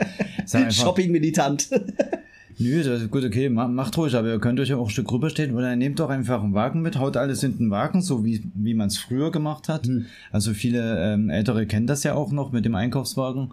Shopping-Militant. 0.70 1.70
Nö, 2.62 2.82
das 2.82 3.00
ist 3.00 3.10
gut, 3.10 3.24
okay, 3.24 3.48
macht 3.48 3.96
ruhig, 3.96 4.14
aber 4.14 4.28
ihr 4.28 4.38
könnt 4.38 4.60
euch 4.60 4.68
ja 4.68 4.76
auch 4.76 4.88
ein 4.88 4.90
Stück 4.90 5.10
rüberstehen 5.10 5.54
oder 5.54 5.74
nehmt 5.76 5.98
doch 5.98 6.10
einfach 6.10 6.42
einen 6.42 6.52
Wagen 6.52 6.82
mit, 6.82 6.98
haut 6.98 7.16
alles 7.16 7.42
in 7.42 7.56
den 7.56 7.70
Wagen, 7.70 8.02
so 8.02 8.22
wie, 8.22 8.42
wie 8.54 8.74
man 8.74 8.88
es 8.88 8.98
früher 8.98 9.30
gemacht 9.30 9.70
hat. 9.70 9.86
Hm. 9.86 10.04
Also 10.30 10.52
viele 10.52 11.14
ähm, 11.14 11.30
Ältere 11.30 11.66
kennen 11.66 11.86
das 11.86 12.04
ja 12.04 12.12
auch 12.12 12.32
noch 12.32 12.52
mit 12.52 12.66
dem 12.66 12.74
Einkaufswagen. 12.74 13.52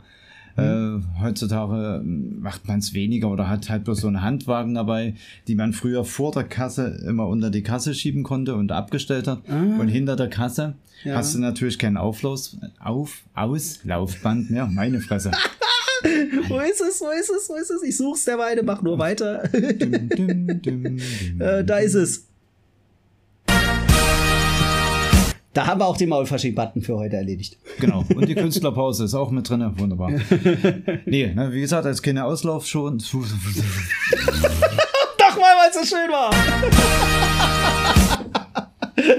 Äh, 0.57 1.01
heutzutage 1.21 2.01
macht 2.03 2.67
man 2.67 2.79
es 2.79 2.93
weniger 2.93 3.29
oder 3.29 3.47
hat 3.47 3.69
halt 3.69 3.83
bloß 3.83 4.01
so 4.01 4.07
einen 4.07 4.21
Handwagen 4.21 4.73
dabei, 4.73 5.13
die 5.47 5.55
man 5.55 5.73
früher 5.73 6.03
vor 6.03 6.31
der 6.31 6.45
Kasse 6.45 6.99
immer 7.07 7.27
unter 7.27 7.51
die 7.51 7.63
Kasse 7.63 7.93
schieben 7.93 8.23
konnte 8.23 8.55
und 8.55 8.71
abgestellt 8.71 9.27
hat. 9.27 9.41
Ah. 9.47 9.79
Und 9.79 9.87
hinter 9.87 10.15
der 10.15 10.29
Kasse 10.29 10.75
ja. 11.03 11.15
hast 11.15 11.35
du 11.35 11.39
natürlich 11.39 11.77
kein 11.77 11.95
Auflauf, 11.95 12.49
Auf, 12.79 13.23
Auslaufband 13.35 14.49
mehr. 14.49 14.65
Meine 14.65 14.99
Fresse. 14.99 15.31
wo 16.47 16.59
ist 16.59 16.81
es? 16.81 17.01
Wo 17.01 17.09
ist 17.09 17.29
es? 17.29 17.49
Wo 17.49 17.55
ist 17.55 17.69
es? 17.69 17.83
Ich 17.83 17.97
such's 17.97 18.25
derweil, 18.25 18.61
mach 18.63 18.81
nur 18.81 18.97
weiter. 18.97 19.47
dum, 19.47 20.09
dum, 20.09 20.61
dum, 20.61 20.97
äh, 21.39 21.63
da 21.63 21.77
ist 21.77 21.95
es. 21.95 22.27
Da 25.57 25.65
haben 25.65 25.81
wir 25.81 25.87
auch 25.87 25.97
den 25.97 26.09
Maulfasching-Button 26.09 26.83
für 26.83 26.97
heute 26.97 27.15
erledigt. 27.15 27.57
Genau. 27.79 28.05
Und 28.13 28.29
die 28.29 28.35
Künstlerpause 28.35 29.05
ist 29.05 29.15
auch 29.15 29.31
mit 29.31 29.49
drin. 29.49 29.67
Wunderbar. 29.79 30.11
nee, 31.07 31.33
ne, 31.33 31.51
wie 31.51 31.61
gesagt, 31.61 31.87
als 31.87 32.03
keine 32.03 32.25
Auslauf 32.25 32.67
schon. 32.67 32.99
Doch 32.99 33.13
mal, 33.15 33.23
weil 35.57 35.71
es 35.71 35.73
so 35.73 35.81
schön 35.95 36.11
war. 36.11 36.29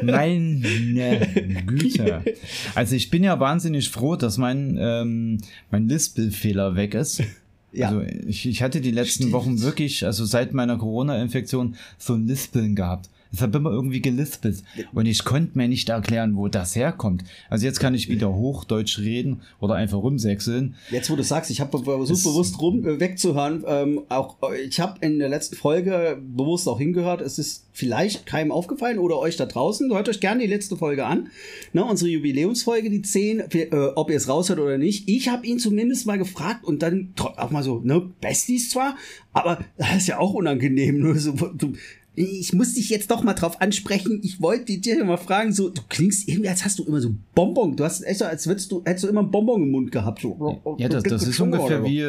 Meine 0.04 1.26
Güte. 1.66 2.22
Also 2.76 2.94
ich 2.94 3.10
bin 3.10 3.24
ja 3.24 3.40
wahnsinnig 3.40 3.90
froh, 3.90 4.14
dass 4.14 4.38
mein, 4.38 4.78
ähm, 4.80 5.38
mein 5.72 5.88
Lispel-Fehler 5.88 6.76
weg 6.76 6.94
ist. 6.94 7.20
Ja. 7.72 7.88
Also 7.88 8.02
ich, 8.28 8.46
ich 8.46 8.62
hatte 8.62 8.80
die 8.80 8.92
letzten 8.92 9.32
Wochen 9.32 9.60
wirklich, 9.60 10.06
also 10.06 10.24
seit 10.24 10.54
meiner 10.54 10.78
Corona-Infektion, 10.78 11.74
so 11.98 12.14
ein 12.14 12.28
Lispeln 12.28 12.76
gehabt. 12.76 13.08
Es 13.32 13.40
hat 13.40 13.54
immer 13.54 13.70
irgendwie 13.70 14.00
gelispelt. 14.00 14.62
Und 14.92 15.06
ich 15.06 15.24
konnte 15.24 15.58
mir 15.58 15.68
nicht 15.68 15.88
erklären, 15.88 16.36
wo 16.36 16.48
das 16.48 16.74
herkommt. 16.76 17.24
Also 17.50 17.66
jetzt 17.66 17.80
kann 17.80 17.94
ich 17.94 18.08
wieder 18.08 18.34
Hochdeutsch 18.34 18.98
reden 18.98 19.42
oder 19.60 19.74
einfach 19.74 19.98
rumsechseln. 19.98 20.76
Jetzt, 20.90 21.10
wo 21.10 21.16
du 21.16 21.22
sagst, 21.22 21.50
ich 21.50 21.60
habe 21.60 21.82
versucht, 21.82 22.24
bewusst 22.24 22.60
rum 22.60 22.86
äh, 22.86 23.00
wegzuhören. 23.00 23.64
Ähm, 23.66 24.02
auch 24.08 24.36
äh, 24.42 24.62
ich 24.62 24.80
habe 24.80 24.98
in 25.00 25.18
der 25.18 25.28
letzten 25.28 25.56
Folge 25.56 26.20
bewusst 26.20 26.68
auch 26.68 26.78
hingehört. 26.78 27.20
Es 27.20 27.38
ist 27.38 27.66
vielleicht 27.72 28.26
keinem 28.26 28.50
aufgefallen 28.50 28.98
oder 28.98 29.18
euch 29.18 29.36
da 29.36 29.46
draußen. 29.46 29.92
Hört 29.92 30.08
euch 30.08 30.20
gerne 30.20 30.42
die 30.42 30.48
letzte 30.48 30.76
Folge 30.76 31.06
an. 31.06 31.28
Ne, 31.72 31.84
unsere 31.84 32.10
Jubiläumsfolge, 32.10 32.90
die 32.90 33.02
10, 33.02 33.40
äh, 33.40 33.68
ob 33.94 34.10
ihr 34.10 34.16
es 34.16 34.28
raushört 34.28 34.58
oder 34.58 34.78
nicht. 34.78 35.08
Ich 35.08 35.28
habe 35.28 35.46
ihn 35.46 35.58
zumindest 35.58 36.06
mal 36.06 36.18
gefragt 36.18 36.64
und 36.64 36.82
dann 36.82 37.14
auch 37.36 37.50
mal 37.50 37.62
so, 37.62 37.80
ne, 37.84 38.10
Besties 38.20 38.70
zwar, 38.70 38.96
aber 39.32 39.64
das 39.76 39.98
ist 39.98 40.08
ja 40.08 40.18
auch 40.18 40.34
unangenehm. 40.34 40.98
Nur 40.98 41.16
so, 41.16 41.32
du, 41.32 41.74
ich 42.18 42.52
muss 42.52 42.74
dich 42.74 42.90
jetzt 42.90 43.10
doch 43.10 43.22
mal 43.22 43.34
drauf 43.34 43.60
ansprechen. 43.60 44.20
Ich 44.22 44.40
wollte 44.40 44.78
dir 44.78 45.04
mal 45.04 45.16
fragen, 45.16 45.52
so, 45.52 45.68
du 45.68 45.82
klingst 45.88 46.28
irgendwie, 46.28 46.48
als 46.48 46.64
hast 46.64 46.78
du 46.78 46.84
immer 46.84 47.00
so 47.00 47.14
Bonbon. 47.34 47.76
Du 47.76 47.84
hast 47.84 48.02
echt 48.02 48.18
so, 48.18 48.24
als 48.24 48.46
würdest 48.46 48.72
du, 48.72 48.82
hättest 48.84 49.04
du 49.04 49.08
immer 49.08 49.20
einen 49.20 49.30
Bonbon 49.30 49.62
im 49.62 49.70
Mund 49.70 49.92
gehabt. 49.92 50.22
So. 50.22 50.76
Ja, 50.78 50.88
das, 50.88 51.04
das 51.04 51.26
ist 51.26 51.40
ungefähr 51.40 51.84
wie, 51.84 52.02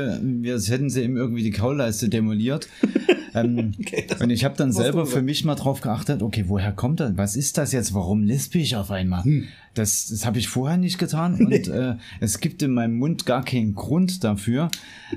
wie 0.44 0.52
als 0.52 0.70
hätten 0.70 0.90
sie 0.90 1.04
ihm 1.04 1.16
irgendwie 1.16 1.44
die 1.44 1.52
Kaulleiste 1.52 2.10
demoliert. 2.10 2.68
ähm, 3.34 3.74
und 4.20 4.30
ich 4.30 4.44
habe 4.44 4.56
dann 4.56 4.72
selber 4.72 5.06
für 5.06 5.22
mich 5.22 5.46
mal 5.46 5.56
drauf 5.56 5.82
geachtet, 5.82 6.22
okay, 6.22 6.46
woher 6.48 6.72
kommt 6.72 7.00
das? 7.00 7.18
Was 7.18 7.36
ist 7.36 7.58
das 7.58 7.72
jetzt? 7.72 7.94
Warum 7.94 8.24
lispe 8.24 8.60
ich 8.60 8.76
auf 8.76 8.92
einmal? 8.92 9.24
Das, 9.74 10.08
das 10.08 10.26
habe 10.26 10.40
ich 10.40 10.48
vorher 10.48 10.78
nicht 10.78 10.98
getan 10.98 11.36
und 11.36 11.52
äh, 11.68 11.96
es 12.20 12.40
gibt 12.40 12.62
in 12.62 12.74
meinem 12.74 12.98
Mund 12.98 13.26
gar 13.26 13.44
keinen 13.44 13.76
Grund 13.76 14.24
dafür, 14.24 14.70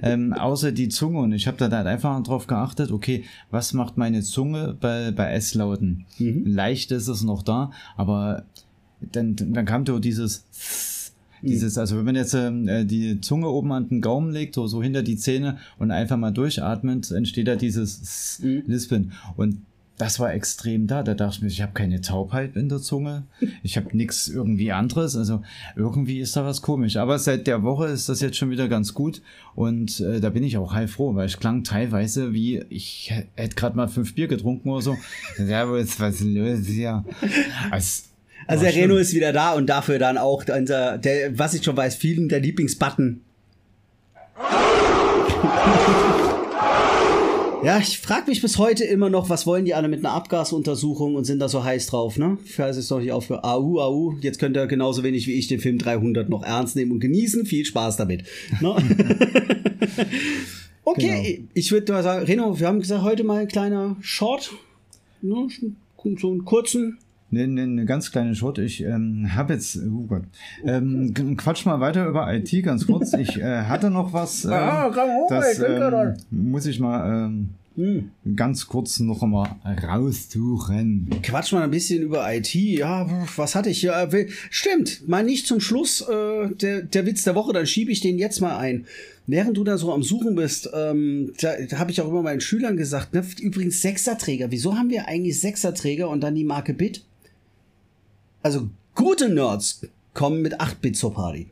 ähm, 0.02 0.32
außer 0.32 0.72
die 0.72 0.88
Zunge. 0.88 1.20
Und 1.20 1.32
ich 1.32 1.46
habe 1.46 1.56
da 1.56 1.68
dann 1.68 1.86
einfach 1.86 2.22
drauf 2.22 2.46
geachtet, 2.46 2.90
okay, 2.90 3.24
was 3.50 3.72
macht 3.72 3.96
meine 3.96 4.22
Zunge 4.22 4.76
bei, 4.80 5.10
bei 5.10 5.32
S-Lauten? 5.32 6.06
Leicht 6.18 6.92
ist 6.92 7.08
es 7.08 7.22
noch 7.22 7.42
da, 7.42 7.70
aber 7.96 8.44
dann, 9.00 9.36
dann 9.36 9.64
kam 9.64 9.84
so 9.86 9.98
dieses 9.98 10.44
dieses, 11.42 11.76
also 11.78 11.96
wenn 11.98 12.04
man 12.04 12.14
jetzt 12.16 12.34
ähm, 12.34 12.68
äh, 12.68 12.84
die 12.84 13.20
Zunge 13.20 13.48
oben 13.48 13.72
an 13.72 13.88
den 13.88 14.00
Gaumen 14.00 14.30
legt, 14.32 14.54
so, 14.54 14.66
so 14.66 14.82
hinter 14.82 15.02
die 15.02 15.16
Zähne 15.16 15.58
und 15.78 15.90
einfach 15.90 16.16
mal 16.16 16.30
durchatmet, 16.30 17.10
entsteht 17.10 17.48
da 17.48 17.56
dieses 17.56 18.40
Lispeln. 18.42 19.12
Und 19.36 19.58
das 19.98 20.18
war 20.18 20.32
extrem 20.32 20.86
da. 20.88 21.02
Da 21.04 21.14
dachte 21.14 21.36
ich 21.36 21.42
mir, 21.42 21.48
ich 21.48 21.62
habe 21.62 21.72
keine 21.74 22.00
Taubheit 22.00 22.56
in 22.56 22.68
der 22.68 22.78
Zunge. 22.80 23.24
Ich 23.62 23.76
habe 23.76 23.96
nichts 23.96 24.26
irgendwie 24.26 24.72
anderes. 24.72 25.14
Also 25.16 25.42
irgendwie 25.76 26.18
ist 26.18 26.34
da 26.34 26.44
was 26.44 26.62
komisch. 26.62 26.96
Aber 26.96 27.18
seit 27.20 27.46
der 27.46 27.62
Woche 27.62 27.86
ist 27.86 28.08
das 28.08 28.20
jetzt 28.20 28.36
schon 28.36 28.50
wieder 28.50 28.66
ganz 28.68 28.94
gut. 28.94 29.22
Und 29.54 30.00
äh, 30.00 30.20
da 30.20 30.30
bin 30.30 30.42
ich 30.42 30.56
auch 30.56 30.72
heilfroh, 30.74 31.14
weil 31.14 31.26
ich 31.28 31.38
klang 31.38 31.62
teilweise 31.62 32.32
wie, 32.32 32.64
ich 32.70 33.10
hä- 33.12 33.26
hätte 33.36 33.54
gerade 33.54 33.76
mal 33.76 33.86
fünf 33.86 34.14
Bier 34.14 34.26
getrunken 34.26 34.70
oder 34.70 34.82
so. 34.82 34.96
Ja, 35.46 35.68
wo 35.68 35.74
ist 35.76 36.00
was 36.00 36.20
los 36.20 36.66
hier? 36.66 37.04
Also, 37.70 38.02
Also 38.46 38.64
der 38.64 38.74
Reno 38.74 38.96
ist 38.96 39.14
wieder 39.14 39.32
da 39.32 39.52
und 39.52 39.66
dafür 39.66 39.98
dann 39.98 40.18
auch 40.18 40.44
unser, 40.48 40.98
der, 40.98 41.38
was 41.38 41.54
ich 41.54 41.64
schon 41.64 41.76
weiß, 41.76 41.96
vielen 41.96 42.28
der 42.28 42.40
Lieblingsbutton. 42.40 43.20
Ja, 47.62 47.78
ich 47.78 47.98
frage 47.98 48.28
mich 48.28 48.42
bis 48.42 48.58
heute 48.58 48.82
immer 48.82 49.08
noch, 49.08 49.30
was 49.30 49.46
wollen 49.46 49.64
die 49.64 49.74
alle 49.74 49.86
mit 49.86 50.00
einer 50.00 50.14
Abgasuntersuchung 50.14 51.14
und 51.14 51.24
sind 51.24 51.38
da 51.38 51.48
so 51.48 51.62
heiß 51.62 51.86
drauf, 51.86 52.18
ne? 52.18 52.36
Falls 52.44 52.76
es 52.76 52.90
noch 52.90 52.98
nicht 52.98 53.12
aufhört. 53.12 53.44
Au, 53.44 53.78
au, 53.78 54.14
jetzt 54.20 54.40
könnt 54.40 54.56
ihr 54.56 54.66
genauso 54.66 55.04
wenig 55.04 55.28
wie 55.28 55.34
ich 55.34 55.46
den 55.46 55.60
Film 55.60 55.78
300 55.78 56.28
noch 56.28 56.42
ernst 56.42 56.74
nehmen 56.74 56.90
und 56.90 56.98
genießen. 56.98 57.46
Viel 57.46 57.64
Spaß 57.64 57.98
damit. 57.98 58.24
Ne? 58.60 58.74
okay, 60.84 61.44
ich 61.54 61.70
würde 61.70 61.92
mal 61.92 62.02
sagen, 62.02 62.24
Reno, 62.24 62.58
wir 62.58 62.66
haben 62.66 62.80
gesagt, 62.80 63.04
heute 63.04 63.22
mal 63.22 63.42
ein 63.42 63.48
kleiner 63.48 63.96
Short. 64.00 64.50
Ne? 65.20 65.46
So 66.18 66.32
einen 66.32 66.44
kurzen. 66.44 66.98
Ne, 67.32 67.48
ne, 67.48 67.66
ne 67.66 67.86
ganz 67.86 68.12
kleine 68.12 68.34
Short. 68.34 68.58
Ich 68.58 68.82
ähm, 68.82 69.34
habe 69.34 69.54
jetzt, 69.54 69.78
oh 69.78 70.04
Gott, 70.06 70.24
ähm, 70.66 71.14
quatsch 71.38 71.64
mal 71.64 71.80
weiter 71.80 72.06
über 72.06 72.32
IT 72.32 72.62
ganz 72.62 72.86
kurz. 72.86 73.14
Ich 73.22 73.40
äh, 73.40 73.62
hatte 73.62 73.90
noch 73.90 74.12
was, 74.12 74.44
äh, 74.44 74.50
das 75.28 75.58
ähm, 75.60 76.14
muss 76.30 76.66
ich 76.66 76.78
mal 76.78 77.30
ähm, 77.76 78.10
ganz 78.36 78.66
kurz 78.66 79.00
noch 79.00 79.22
einmal 79.22 79.56
raussuchen. 79.64 81.08
Quatsch 81.22 81.52
mal 81.52 81.62
ein 81.62 81.70
bisschen 81.70 82.02
über 82.02 82.34
IT. 82.34 82.54
Ja, 82.54 83.08
was 83.36 83.54
hatte 83.54 83.70
ich 83.70 83.80
hier? 83.80 83.94
Äh, 83.94 84.26
Stimmt, 84.50 85.08
mal 85.08 85.24
nicht 85.24 85.46
zum 85.46 85.60
Schluss 85.60 86.02
äh, 86.02 86.48
der, 86.54 86.82
der 86.82 87.06
Witz 87.06 87.22
der 87.22 87.34
Woche, 87.34 87.54
dann 87.54 87.66
schiebe 87.66 87.92
ich 87.92 88.00
den 88.00 88.18
jetzt 88.18 88.40
mal 88.40 88.58
ein. 88.58 88.86
Während 89.26 89.56
du 89.56 89.64
da 89.64 89.78
so 89.78 89.92
am 89.92 90.02
Suchen 90.02 90.34
bist, 90.34 90.68
ähm, 90.74 91.32
da, 91.40 91.54
da 91.70 91.78
habe 91.78 91.92
ich 91.92 92.00
auch 92.02 92.08
immer 92.08 92.22
meinen 92.22 92.40
Schülern 92.42 92.76
gesagt, 92.76 93.14
ne, 93.14 93.24
übrigens 93.40 93.80
Sechserträger. 93.80 94.50
Wieso 94.50 94.76
haben 94.76 94.90
wir 94.90 95.08
eigentlich 95.08 95.40
Sechserträger 95.40 96.10
und 96.10 96.20
dann 96.20 96.34
die 96.34 96.44
Marke 96.44 96.74
Bit? 96.74 97.04
Also 98.42 98.68
gute 98.94 99.28
Nerds 99.28 99.86
kommen 100.14 100.42
mit 100.42 100.60
8-Bit 100.60 100.96
zur 100.96 101.14
Party. 101.14 101.48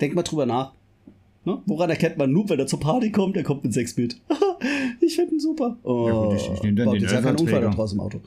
Denk 0.00 0.14
mal 0.14 0.22
drüber 0.22 0.46
nach. 0.46 0.72
Ne? 1.44 1.58
Woran 1.66 1.90
erkennt 1.90 2.18
man 2.18 2.30
Noob, 2.32 2.50
wenn 2.50 2.58
er 2.58 2.66
zur 2.66 2.80
Party 2.80 3.10
kommt? 3.10 3.36
Er 3.36 3.42
kommt 3.42 3.64
mit 3.64 3.72
6-Bit. 3.72 4.20
ich 5.00 5.16
finde 5.16 5.34
ihn 5.34 5.40
super. 5.40 5.76
Oh, 5.82 6.06
Ja 6.08 6.14
gut, 6.14 6.36
ich- 6.36 6.50
ich 6.54 6.62
nehm 6.62 6.76
dann 6.76 6.86
baut 6.86 6.94
den 6.94 7.02
jetzt 7.02 7.12
Unfall 7.12 7.22
da 7.22 7.28
Elferträger. 7.30 7.70
draußen 7.70 7.98
im 7.98 8.04
Auto. 8.04 8.20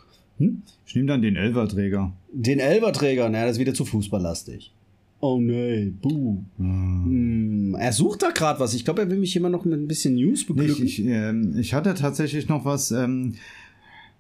Ich 0.86 0.96
nehme 0.96 1.08
dann 1.08 1.22
den 1.22 1.38
Elferträger. 1.38 2.12
Den 2.34 2.60
Elberträger, 2.60 3.30
naja, 3.30 3.46
das 3.46 3.54
ist 3.56 3.60
wieder 3.62 3.74
zu 3.74 3.86
fußballlastig. 3.86 4.74
Oh 5.22 5.40
nee, 5.40 5.94
buh. 6.02 6.40
Hm, 6.58 7.76
er 7.80 7.94
sucht 7.94 8.22
da 8.22 8.32
gerade 8.32 8.60
was. 8.60 8.74
Ich 8.74 8.84
glaube, 8.84 9.02
er 9.04 9.10
will 9.10 9.18
mich 9.18 9.36
immer 9.38 9.50
noch 9.50 9.64
mit 9.64 9.80
ein 9.80 9.88
bisschen 9.88 10.16
News 10.16 10.42
Ich, 10.42 10.48
beglücken. 10.48 10.86
ich, 10.86 11.00
ähm, 11.06 11.56
ich 11.58 11.74
hatte 11.74 11.94
tatsächlich 11.94 12.50
noch 12.50 12.66
was, 12.66 12.92
ähm, 12.92 13.36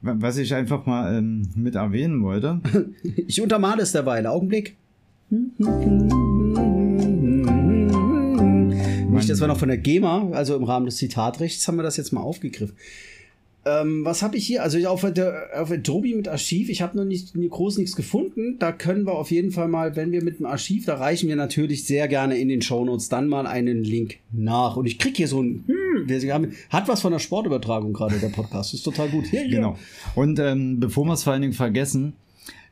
was 0.05 0.37
ich 0.37 0.53
einfach 0.53 0.85
mal 0.85 1.17
ähm, 1.17 1.49
mit 1.55 1.75
erwähnen 1.75 2.23
wollte. 2.23 2.61
Ich 3.27 3.41
untermale 3.41 3.81
es 3.81 3.91
derweil. 3.91 4.27
Augenblick. 4.27 4.77
Nicht, 9.09 9.29
dass 9.29 9.41
wir 9.41 9.47
noch 9.47 9.57
von 9.57 9.69
der 9.69 9.77
GEMA, 9.77 10.29
also 10.31 10.55
im 10.55 10.63
Rahmen 10.63 10.85
des 10.85 10.97
Zitatrechts, 10.97 11.67
haben 11.67 11.77
wir 11.77 11.83
das 11.83 11.97
jetzt 11.97 12.13
mal 12.13 12.21
aufgegriffen. 12.21 12.75
Ähm, 13.67 14.05
was 14.05 14.21
habe 14.21 14.37
ich 14.37 14.45
hier? 14.45 14.61
Also 14.61 14.77
auf 14.87 15.11
der 15.11 15.49
auf 15.55 15.71
Adobe 15.71 16.15
mit 16.15 16.27
Archiv, 16.27 16.69
ich 16.69 16.83
habe 16.83 16.95
noch 16.97 17.03
nicht 17.03 17.33
groß 17.33 17.79
nichts 17.79 17.95
gefunden. 17.95 18.57
Da 18.59 18.71
können 18.71 19.05
wir 19.07 19.13
auf 19.13 19.31
jeden 19.31 19.51
Fall 19.51 19.67
mal, 19.67 19.95
wenn 19.95 20.11
wir 20.11 20.23
mit 20.23 20.37
dem 20.37 20.45
Archiv, 20.45 20.85
da 20.85 20.95
reichen 20.95 21.27
wir 21.29 21.35
natürlich 21.35 21.85
sehr 21.85 22.07
gerne 22.07 22.37
in 22.37 22.47
den 22.47 22.61
Shownotes 22.61 23.09
dann 23.09 23.27
mal 23.27 23.47
einen 23.47 23.83
Link 23.83 24.17
nach. 24.31 24.77
Und 24.77 24.85
ich 24.85 24.99
krieg 24.99 25.17
hier 25.17 25.27
so 25.27 25.41
ein, 25.41 25.63
hm, 25.65 26.07
wir 26.07 26.33
haben, 26.33 26.51
hat 26.69 26.87
was 26.87 27.01
von 27.01 27.11
der 27.11 27.19
Sportübertragung 27.19 27.93
gerade, 27.93 28.19
der 28.19 28.29
Podcast. 28.29 28.75
ist 28.75 28.83
total 28.83 29.09
gut. 29.09 29.25
Hier, 29.25 29.41
hier. 29.41 29.55
Genau. 29.55 29.77
Und 30.13 30.37
ähm, 30.37 30.79
bevor 30.79 31.05
wir 31.05 31.13
es 31.13 31.23
vor 31.23 31.33
allen 31.33 31.41
Dingen 31.41 31.53
vergessen, 31.53 32.13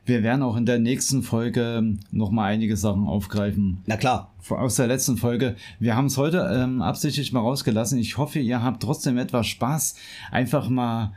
wir 0.06 0.22
werden 0.22 0.42
auch 0.42 0.56
in 0.56 0.66
der 0.66 0.78
nächsten 0.78 1.22
Folge 1.22 1.96
noch 2.10 2.30
mal 2.30 2.44
einige 2.44 2.76
Sachen 2.76 3.06
aufgreifen. 3.06 3.78
Na 3.86 3.96
klar. 3.96 4.34
Aus 4.50 4.76
der 4.76 4.86
letzten 4.86 5.16
Folge. 5.16 5.56
Wir 5.80 5.96
haben 5.96 6.06
es 6.06 6.18
heute 6.18 6.46
ähm, 6.52 6.82
absichtlich 6.82 7.32
mal 7.32 7.40
rausgelassen. 7.40 7.98
Ich 7.98 8.18
hoffe, 8.18 8.38
ihr 8.38 8.62
habt 8.62 8.82
trotzdem 8.82 9.16
etwas 9.16 9.46
Spaß. 9.46 9.96
Einfach 10.30 10.68
mal 10.68 11.14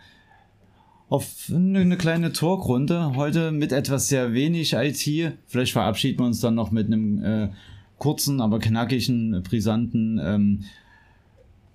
auf 1.09 1.49
eine, 1.53 1.79
eine 1.79 1.97
kleine 1.97 2.31
Talkrunde. 2.31 3.15
Heute 3.15 3.51
mit 3.51 3.73
etwas 3.73 4.07
sehr 4.07 4.33
wenig 4.33 4.73
IT. 4.73 5.33
Vielleicht 5.47 5.73
verabschieden 5.73 6.19
wir 6.19 6.25
uns 6.25 6.39
dann 6.39 6.55
noch 6.55 6.71
mit 6.71 6.87
einem 6.87 7.23
äh, 7.23 7.49
kurzen, 7.97 8.39
aber 8.39 8.59
knackigen, 8.59 9.43
brisanten 9.43 10.19
ähm, 10.23 10.63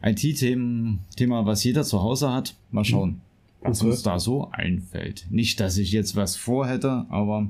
IT-Themen, 0.03 1.01
Thema, 1.17 1.45
was 1.45 1.63
jeder 1.65 1.85
zu 1.85 2.03
Hause 2.03 2.33
hat. 2.33 2.57
Mal 2.71 2.85
schauen, 2.85 3.21
was 3.63 3.83
uns 3.83 4.03
da 4.03 4.19
so 4.19 4.51
einfällt. 4.53 5.27
Nicht, 5.31 5.61
dass 5.61 5.77
ich 5.79 5.93
jetzt 5.93 6.17
was 6.17 6.37
vorhätte, 6.37 7.07
aber, 7.09 7.49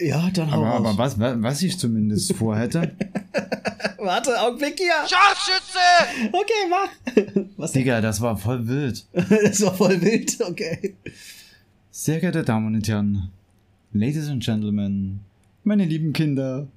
Ja, 0.00 0.30
dann 0.30 0.50
aber, 0.50 0.66
aber 0.74 0.98
was, 0.98 1.18
wa- 1.18 1.36
was 1.38 1.62
ich 1.62 1.78
zumindest 1.78 2.32
vorhätte. 2.34 2.94
Warte, 3.98 4.40
Augenblick 4.40 4.78
hier. 4.78 4.92
Scharfschütze! 5.08 6.30
Okay, 6.32 6.52
mach. 6.70 7.44
Was 7.56 7.72
denn? 7.72 7.82
Digga, 7.82 8.00
das 8.00 8.20
war 8.20 8.36
voll 8.36 8.68
wild. 8.68 9.04
Das 9.12 9.62
war 9.62 9.74
voll 9.74 10.00
wild. 10.00 10.36
Okay. 10.40 10.94
Sehr 11.90 12.20
geehrte 12.20 12.44
Damen 12.44 12.74
und 12.74 12.86
Herren, 12.86 13.30
Ladies 13.92 14.28
and 14.28 14.44
Gentlemen, 14.44 15.20
meine 15.64 15.86
lieben 15.86 16.12
Kinder, 16.12 16.68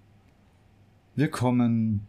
willkommen 1.16 2.02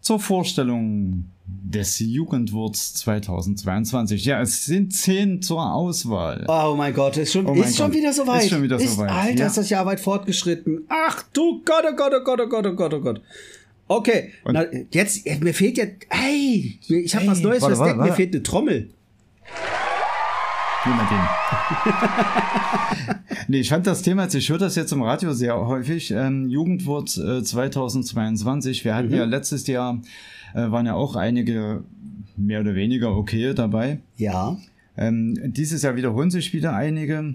zur 0.00 0.20
Vorstellung 0.20 1.24
des 1.48 1.98
Jugendwurz 1.98 2.94
2022. 2.94 4.24
Ja, 4.24 4.40
es 4.40 4.64
sind 4.64 4.92
zehn 4.92 5.42
zur 5.42 5.72
Auswahl. 5.72 6.44
Oh 6.48 6.74
mein 6.76 6.94
Gott, 6.94 7.16
ist 7.16 7.32
schon, 7.32 7.46
Oh 7.46 7.54
ist 7.54 7.76
schon 7.76 7.90
Gott. 7.90 7.96
wieder 7.96 8.12
so 8.12 8.26
weit. 8.26 8.44
Ist 8.44 8.50
schon 8.50 8.62
wieder 8.62 8.78
so 8.78 8.98
weit, 8.98 9.10
Alter, 9.10 9.40
ja. 9.40 9.46
ist 9.46 9.56
das 9.56 9.70
Jahr 9.70 9.86
weit 9.86 10.00
fortgeschritten. 10.00 10.84
Ach 10.88 11.22
du 11.32 11.62
Gott, 11.64 11.84
oh 11.90 11.96
Gott, 11.96 12.12
oh 12.14 12.24
Gott, 12.24 12.40
oh 12.40 12.48
Gott, 12.48 12.66
oh 12.66 12.74
Gott, 12.74 12.94
oh 12.94 13.00
Gott. 13.00 13.20
Okay, 13.90 14.32
na, 14.44 14.66
jetzt, 14.92 15.26
mir 15.40 15.54
fehlt 15.54 15.78
jetzt, 15.78 16.06
ey, 16.10 16.78
ich 16.88 17.16
habe 17.16 17.26
was 17.26 17.40
Neues 17.40 17.62
warte, 17.62 17.78
warte, 17.78 17.96
Mir 17.96 18.12
fehlt 18.12 18.34
eine 18.34 18.42
Trommel. 18.42 18.90
Nee, 23.50 23.60
ich 23.60 23.70
fand 23.70 23.86
das 23.86 24.02
Thema, 24.02 24.24
jetzt, 24.24 24.34
ich 24.34 24.50
höre 24.50 24.58
das 24.58 24.76
jetzt 24.76 24.92
im 24.92 25.00
Radio 25.02 25.32
sehr 25.32 25.56
häufig, 25.56 26.10
ähm, 26.10 26.50
Jugendwort 26.50 27.16
äh, 27.16 27.42
2022. 27.42 28.84
Wir 28.84 28.94
hatten 28.94 29.10
ja 29.10 29.24
letztes 29.24 29.66
Jahr, 29.66 30.02
äh, 30.54 30.70
waren 30.70 30.86
ja 30.86 30.94
auch 30.94 31.16
einige 31.16 31.82
mehr 32.36 32.60
oder 32.60 32.74
weniger 32.74 33.16
okay 33.16 33.52
dabei. 33.54 33.98
Ja. 34.16 34.56
Ähm, 34.96 35.36
dieses 35.52 35.82
Jahr 35.82 35.96
wiederholen 35.96 36.30
sich 36.30 36.52
wieder 36.52 36.74
einige. 36.74 37.34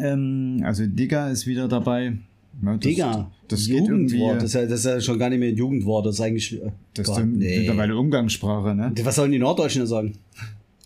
Ähm, 0.00 0.62
also 0.64 0.86
Digga 0.86 1.28
ist 1.30 1.46
wieder 1.46 1.68
dabei. 1.68 2.14
Ja, 2.62 2.72
das, 2.72 2.80
Digga, 2.80 3.30
das 3.48 3.66
geht 3.66 3.76
Jugendwort. 3.78 4.12
irgendwie. 4.12 4.34
Das 4.34 4.44
ist, 4.44 4.54
ja, 4.54 4.62
das 4.66 4.80
ist 4.80 4.84
ja 4.86 5.00
schon 5.00 5.18
gar 5.18 5.30
nicht 5.30 5.38
mehr 5.38 5.50
ein 5.50 5.56
Jugendwort. 5.56 6.06
Das 6.06 6.16
ist 6.16 6.20
eigentlich. 6.20 6.60
äh, 6.60 6.70
Das 6.94 7.06
Gott, 7.06 7.18
ist 7.18 7.24
nee. 7.26 7.58
mittlerweile 7.60 7.96
Umgangssprache, 7.96 8.74
ne? 8.74 8.92
Was 9.02 9.14
sollen 9.16 9.30
die 9.32 9.38
Norddeutschen 9.38 9.80
denn 9.82 9.88
sagen? 9.88 10.12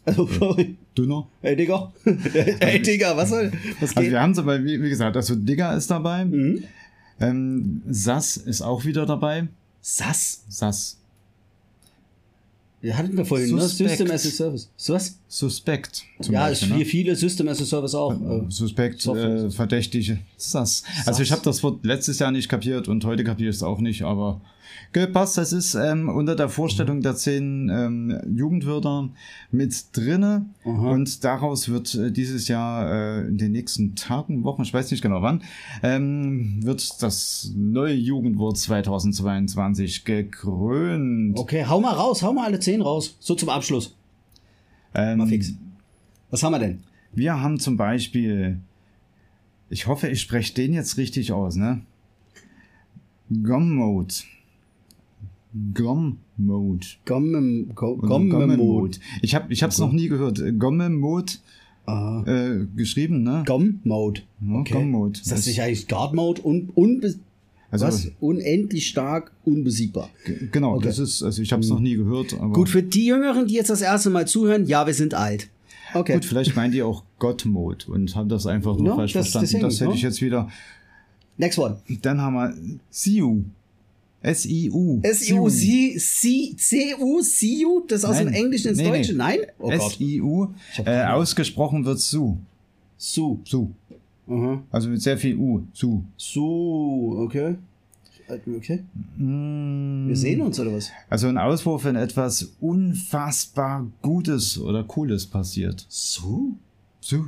Also, 0.05 0.27
sorry. 0.27 0.75
Dünner. 0.99 1.29
Ey, 1.43 1.55
Digga. 1.55 1.93
Ey, 2.59 2.83
Digga, 2.83 3.17
was 3.17 3.29
soll. 3.29 3.53
Was 3.79 3.91
Also 3.97 4.01
geht? 4.01 4.11
wir 4.11 4.21
haben 4.21 4.33
es 4.33 4.39
aber, 4.41 4.65
wie, 4.65 4.83
wie 4.83 4.89
gesagt, 4.89 5.15
also 5.17 5.37
Digga 5.37 5.75
ist 5.77 5.89
dabei. 5.93 6.25
Mhm. 6.25 6.65
Ähm, 7.21 7.83
Sass 7.89 8.37
ist 8.37 8.63
auch 8.63 8.85
wieder 8.85 9.07
dabei. 9.07 9.47
Sass? 9.83 10.45
Sass. 10.49 10.97
Wir 12.81 12.97
hatten 12.99 13.17
wir 13.17 13.25
vorhin, 13.25 13.55
ne? 13.55 13.61
Suspekt. 13.63 13.91
System 13.91 14.11
as 14.11 14.27
a 14.27 14.31
Service. 14.31 14.69
So 14.77 14.95
was? 14.95 15.17
Suspekt. 15.29 16.03
Zum 16.21 16.35
Ja, 16.35 16.47
Beispiel, 16.49 16.69
ne? 16.71 16.79
wie 16.79 16.85
viele 16.85 17.15
System 17.15 17.47
as 17.49 17.61
a 17.61 17.65
Service 17.65 17.95
auch. 17.95 18.13
äh, 18.13 18.45
Suspekt, 18.49 19.07
äh, 19.07 19.51
Verdächtige, 19.51 20.19
Sass. 20.37 20.83
Also 21.07 21.23
ich 21.23 21.31
habe 21.31 21.43
das 21.45 21.63
Wort 21.63 21.85
letztes 21.85 22.19
Jahr 22.19 22.33
nicht 22.33 22.49
kapiert 22.49 22.89
und 22.89 23.05
heute 23.05 23.23
kapiere 23.23 23.51
ich 23.51 23.57
es 23.57 23.63
auch 23.63 23.79
nicht, 23.79 24.03
aber 24.03 24.41
gepasst. 24.93 25.39
Das 25.39 25.53
ist 25.53 25.75
ähm, 25.75 26.09
unter 26.09 26.37
der 26.37 26.49
Vorstellung 26.49 27.01
der 27.01 27.17
zehn 27.17 27.69
ähm, 27.69 28.21
Jugendwörter 28.37 29.09
mit 29.51 29.85
drinne 29.93 30.47
und 30.65 31.25
daraus 31.25 31.69
wird 31.69 31.95
äh, 31.95 32.11
dieses 32.11 32.49
Jahr 32.49 32.91
äh, 32.91 33.29
in 33.29 33.39
den 33.39 33.53
nächsten 33.53 33.95
Tagen, 33.95 34.45
Wochen, 34.45 34.63
ich 34.63 34.73
weiß 34.73 34.91
nicht 34.91 35.03
genau 35.03 35.23
wann, 35.23 35.43
ähm, 35.83 36.61
wird 36.63 37.03
das 37.03 37.53
neue 37.57 37.95
Jugendwort 37.95 38.59
2022 38.59 40.05
gekrönt. 40.05 41.39
Okay, 41.39 41.65
hau 41.67 41.81
mal 41.81 41.95
raus, 41.95 42.23
hau 42.23 42.33
mal 42.33 42.47
alle 42.47 42.61
zehn 42.61 42.81
raus. 42.81 43.17
So 43.21 43.35
zum 43.35 43.49
Abschluss. 43.49 43.95
Ähm, 44.95 45.19
Mal 45.19 45.27
fix. 45.27 45.53
Was 46.31 46.43
haben 46.43 46.53
wir 46.53 46.59
denn? 46.59 46.83
Wir 47.13 47.41
haben 47.41 47.59
zum 47.59 47.77
Beispiel, 47.77 48.59
ich 49.69 49.87
hoffe, 49.87 50.09
ich 50.09 50.21
spreche 50.21 50.55
den 50.55 50.73
jetzt 50.73 50.97
richtig 50.97 51.33
aus, 51.33 51.57
ne? 51.57 51.83
Gom-Mode. 55.75 56.17
Gom-Mode. 56.39 56.87
Gomme, 57.05 57.65
Go, 57.75 57.87
Oder 57.99 58.09
Gomme 58.09 58.25
Mode. 58.27 58.47
Gomme-Mode. 58.57 58.99
Ich 59.23 59.35
habe 59.35 59.53
ich 59.53 59.63
hab's 59.63 59.79
noch 59.79 59.93
nie 59.93 60.09
gehört. 60.09 60.43
Gomme-Mode 60.59 61.33
Ah. 61.85 62.23
äh, 62.27 62.67
geschrieben, 62.77 63.23
ne? 63.23 63.43
Gom 63.47 63.81
Mode. 63.85 64.23
Ja, 64.41 64.55
Okay. 64.61 64.75
Gom-Mode. 64.75 65.21
Ist 65.21 65.33
das 65.33 65.47
nicht 65.47 65.61
eigentlich 65.61 65.89
Guard 65.89 66.15
Mode? 66.15 66.41
Un, 66.47 66.71
unbe 66.75 67.15
Also- 67.71 67.87
was? 67.87 68.11
Unendlich 68.21 68.87
stark, 68.89 69.33
unbesiegbar. 69.45 70.09
Genau, 70.53 70.77
Okay. 70.77 70.87
das 70.87 70.99
ist, 71.01 71.23
also 71.23 71.43
ich 71.43 71.53
habe 71.53 71.63
es 71.63 71.69
noch 71.69 71.81
nie 71.81 71.97
gehört, 71.97 72.35
aber 72.39 72.53
Gut, 72.53 72.69
für 72.69 72.83
die 72.83 73.07
Jüngeren, 73.07 73.47
die 73.49 73.55
jetzt 73.55 73.71
das 73.71 73.81
erste 73.83 74.11
Mal 74.11 74.27
zuhören, 74.29 74.67
ja, 74.67 74.87
wir 74.87 74.95
sind 74.95 75.15
alt. 75.15 75.49
Okay. 75.95 76.15
gut, 76.15 76.25
vielleicht 76.25 76.55
meinen 76.57 76.73
die 76.73 76.83
auch 76.83 77.03
God-Mode 77.19 77.87
und 77.91 78.15
haben 78.17 78.29
das 78.29 78.47
einfach 78.47 78.77
nur 78.79 78.87
Ja, 78.87 78.95
falsch 78.97 79.13
das- 79.13 79.31
verstanden. 79.33 79.47
deswegen, 79.47 79.65
das 79.65 79.81
hätte 79.81 79.95
ich 79.95 80.03
jetzt 80.03 80.23
wieder. 80.23 80.49
Next 81.37 81.59
one. 81.59 81.79
Dann 82.03 82.21
haben 82.21 82.35
wir 82.35 82.55
SIU. 82.91 83.43
S-I-U. 84.23 85.01
S-I-U, 85.03 85.49
C-U, 85.49 87.21
C-U, 87.23 87.85
das 87.89 88.05
aus 88.05 88.19
dem. 88.19 88.29
Englischen 88.29 88.69
ins 88.69 88.79
Nee, 88.79 88.85
nee. 88.91 88.97
Deutsche? 88.99 89.15
Nein? 89.15 89.39
Oh. 89.59 89.71
S-I-U. 89.71 90.49
Äh, 90.85 91.05
ausgesprochen 91.07 91.85
wird 91.85 91.99
Su. 92.01 92.37
Su. 92.97 93.39
Su. 93.45 93.71
Aha. 94.29 94.63
Also 94.71 94.89
mit 94.89 95.03
sehr 95.03 95.19
viel 95.19 95.37
U. 95.37 95.63
Su. 95.73 96.03
Su, 96.17 97.17
okay. 97.25 97.57
Okay. 98.57 98.83
Mm, 99.19 100.09
Wir 100.09 100.17
sehen 100.17 100.41
uns 100.41 100.59
oder 100.59 100.73
was? 100.73 100.91
Also 101.11 101.27
ein 101.27 101.37
Auswurf, 101.37 101.85
wenn 101.85 101.97
etwas 101.97 102.53
unfassbar 102.61 103.87
Gutes 104.01 104.59
oder 104.59 104.85
Cooles 104.85 105.27
passiert. 105.27 105.85
Su? 105.89 106.55
Su. 107.01 107.25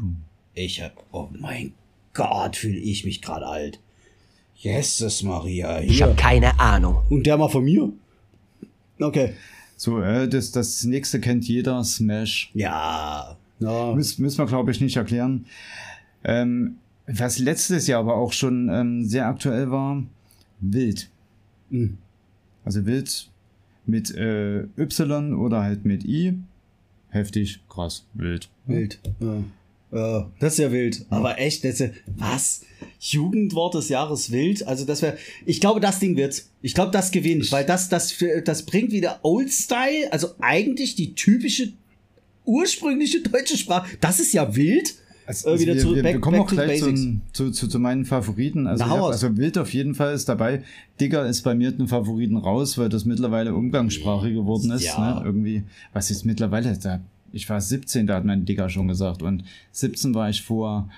Ich 0.54 0.80
hab, 0.80 0.92
oh 1.12 1.28
mein 1.38 1.72
Gott, 2.14 2.56
fühle 2.56 2.78
ich 2.78 3.04
mich 3.04 3.20
gerade 3.20 3.44
alt. 3.46 3.80
Jesus 4.56 5.22
Maria, 5.22 5.78
hier. 5.78 5.90
Ich 5.90 6.02
habe 6.02 6.14
keine 6.14 6.58
Ahnung. 6.58 7.02
Und 7.10 7.26
der 7.26 7.36
mal 7.36 7.48
von 7.48 7.64
mir. 7.64 7.92
Okay. 9.00 9.34
So, 9.76 10.00
äh, 10.00 10.28
das, 10.28 10.52
das 10.52 10.84
nächste 10.84 11.20
kennt 11.20 11.46
jeder. 11.46 11.82
Smash. 11.84 12.50
Ja. 12.54 13.36
ja. 13.58 13.94
Müssen, 13.94 14.22
müssen 14.22 14.38
wir, 14.38 14.46
glaube 14.46 14.70
ich, 14.70 14.80
nicht 14.80 14.96
erklären. 14.96 15.46
Ähm, 16.22 16.76
was 17.06 17.38
letztes 17.38 17.86
Jahr 17.86 18.00
aber 18.00 18.16
auch 18.16 18.32
schon 18.32 18.68
ähm, 18.70 19.04
sehr 19.04 19.26
aktuell 19.26 19.70
war, 19.70 20.02
wild. 20.60 21.10
Mhm. 21.70 21.98
Also 22.64 22.86
wild 22.86 23.28
mit 23.86 24.14
äh, 24.14 24.62
Y 24.78 25.34
oder 25.34 25.62
halt 25.62 25.84
mit 25.84 26.04
I. 26.04 26.38
Heftig, 27.10 27.60
krass, 27.68 28.06
wild. 28.14 28.48
Wild. 28.66 28.98
Ja. 29.20 29.44
Ja, 29.92 30.30
das 30.40 30.54
ist 30.54 30.58
ja 30.58 30.72
wild. 30.72 31.06
Aber 31.10 31.38
echt, 31.38 31.62
das 31.64 31.74
ist 31.74 31.80
ja, 31.80 31.88
was? 32.16 32.62
Jugendwort 33.12 33.74
des 33.74 33.88
Jahres 33.90 34.30
wild? 34.32 34.66
Also 34.66 34.84
das 34.84 35.02
wäre, 35.02 35.16
ich 35.44 35.60
glaube, 35.60 35.80
das 35.80 35.98
Ding 35.98 36.16
wird's. 36.16 36.50
Ich 36.62 36.74
glaube, 36.74 36.90
das 36.90 37.10
gewinnt, 37.10 37.50
weil 37.52 37.64
das, 37.66 37.88
das, 37.88 38.14
das 38.44 38.62
bringt 38.62 38.92
wieder 38.92 39.18
Old 39.22 39.52
Style, 39.52 40.10
also 40.10 40.28
eigentlich 40.40 40.94
die 40.94 41.14
typische, 41.14 41.72
ursprüngliche 42.44 43.20
deutsche 43.20 43.56
Sprache. 43.56 43.88
Das 44.00 44.20
ist 44.20 44.32
ja 44.32 44.54
wild. 44.56 44.94
Also, 45.26 45.48
Äh, 45.50 45.58
wieder 45.58 45.74
wir, 45.74 45.80
zurück, 45.80 45.96
wir, 45.96 46.02
back- 46.02 46.20
kommen 46.20 46.36
back 46.38 46.46
auch 46.46 46.50
gleich 46.50 46.80
zum, 46.80 47.22
zu, 47.32 47.50
zu, 47.50 47.66
zu 47.68 47.78
meinen 47.78 48.04
Favoriten. 48.04 48.66
Also, 48.66 48.84
hab, 48.86 49.00
also 49.04 49.36
Wild 49.38 49.56
auf 49.56 49.72
jeden 49.72 49.94
Fall 49.94 50.12
ist 50.14 50.28
dabei. 50.28 50.62
Digger 51.00 51.26
ist 51.26 51.40
bei 51.42 51.54
mir 51.54 51.72
den 51.72 51.88
Favoriten 51.88 52.36
raus, 52.36 52.76
weil 52.76 52.90
das 52.90 53.06
mittlerweile 53.06 53.54
Umgangssprache 53.54 54.32
geworden 54.32 54.70
ist. 54.70 54.84
Ja. 54.84 55.14
Ne? 55.20 55.22
Irgendwie, 55.24 55.62
was 55.94 56.10
ist 56.10 56.24
mittlerweile? 56.26 56.76
Da, 56.78 57.00
ich 57.32 57.48
war 57.48 57.58
17, 57.60 58.06
da 58.06 58.16
hat 58.16 58.26
mein 58.26 58.44
Digger 58.44 58.68
schon 58.68 58.86
gesagt. 58.88 59.22
Und 59.22 59.44
17 59.72 60.14
war 60.14 60.28
ich 60.28 60.42
vor 60.42 60.90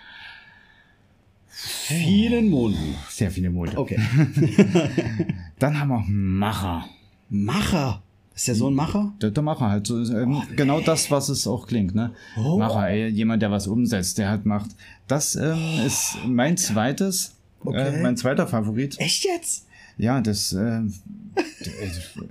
Vielen 1.59 2.51
Monden. 2.51 2.95
sehr 3.09 3.31
viele 3.31 3.49
Monate. 3.51 3.79
Okay. 3.79 3.99
Dann 5.59 5.81
haben 5.81 5.89
wir 5.89 6.05
Macher. 6.07 6.85
Macher. 7.31 8.03
Ist 8.35 8.49
der 8.49 8.55
so 8.55 8.69
ein 8.69 8.75
Macher? 8.75 9.15
Der, 9.23 9.31
der 9.31 9.43
Macher 9.43 9.71
halt. 9.71 9.87
So, 9.87 9.99
ähm, 9.99 10.43
Genau 10.55 10.81
das, 10.81 11.11
was 11.11 11.31
es 11.31 11.47
auch 11.47 11.67
klingt. 11.67 11.95
Ne? 11.95 12.13
Oh. 12.37 12.59
Macher, 12.59 12.91
ey, 12.91 13.09
jemand, 13.09 13.41
der 13.41 13.51
was 13.51 13.67
umsetzt, 13.67 14.19
der 14.19 14.29
halt 14.29 14.45
macht. 14.45 14.71
Das 15.09 15.35
ähm, 15.37 15.59
ist 15.87 16.19
mein 16.27 16.59
zweites, 16.59 17.35
Okay. 17.65 17.97
äh, 18.01 18.03
mein 18.03 18.19
zweiter 18.19 18.47
Favorit. 18.47 19.01
Echt 19.01 19.25
jetzt? 19.25 19.66
Ja, 19.99 20.21
das, 20.21 20.53
äh, 20.53 20.83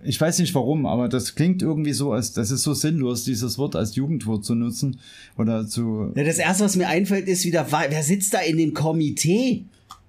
ich 0.04 0.22
weiß 0.22 0.40
nicht 0.40 0.54
warum, 0.54 0.86
aber 0.86 1.10
das 1.10 1.34
klingt 1.34 1.64
irgendwie 1.64 1.94
so, 1.94 2.12
als 2.12 2.34
das 2.34 2.52
ist 2.52 2.62
so 2.62 2.74
sinnlos, 2.74 3.24
dieses 3.24 3.58
Wort 3.58 3.76
als 3.76 3.96
Jugendwort 3.96 4.46
zu 4.46 4.54
nutzen 4.54 5.00
oder 5.38 5.68
zu. 5.68 6.12
Ja, 6.16 6.24
das 6.24 6.38
erste, 6.38 6.64
was 6.64 6.76
mir 6.76 6.88
einfällt, 6.88 7.28
ist 7.28 7.44
wieder, 7.44 7.66
wer 7.72 8.04
sitzt 8.04 8.34
da 8.36 8.40
in 8.40 8.58
dem 8.58 8.74
Komitee, 8.74 9.66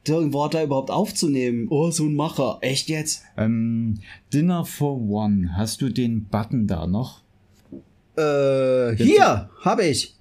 so 0.07 0.19
ein 0.21 0.33
Wort 0.33 0.55
da 0.55 0.63
überhaupt 0.63 0.91
aufzunehmen? 0.91 1.67
Oh, 1.71 1.91
so 1.91 2.05
ein 2.05 2.15
Macher. 2.15 2.59
Echt 2.61 2.89
jetzt? 2.89 3.25
Ähm, 3.37 3.99
Dinner 4.33 4.65
for 4.65 5.01
One. 5.01 5.57
Hast 5.57 5.81
du 5.81 5.89
den 5.89 6.25
Button 6.27 6.67
da 6.67 6.87
noch? 6.87 7.23
Äh, 8.17 8.97
hier, 8.97 9.51
habe 9.63 9.87
ich. 9.87 10.15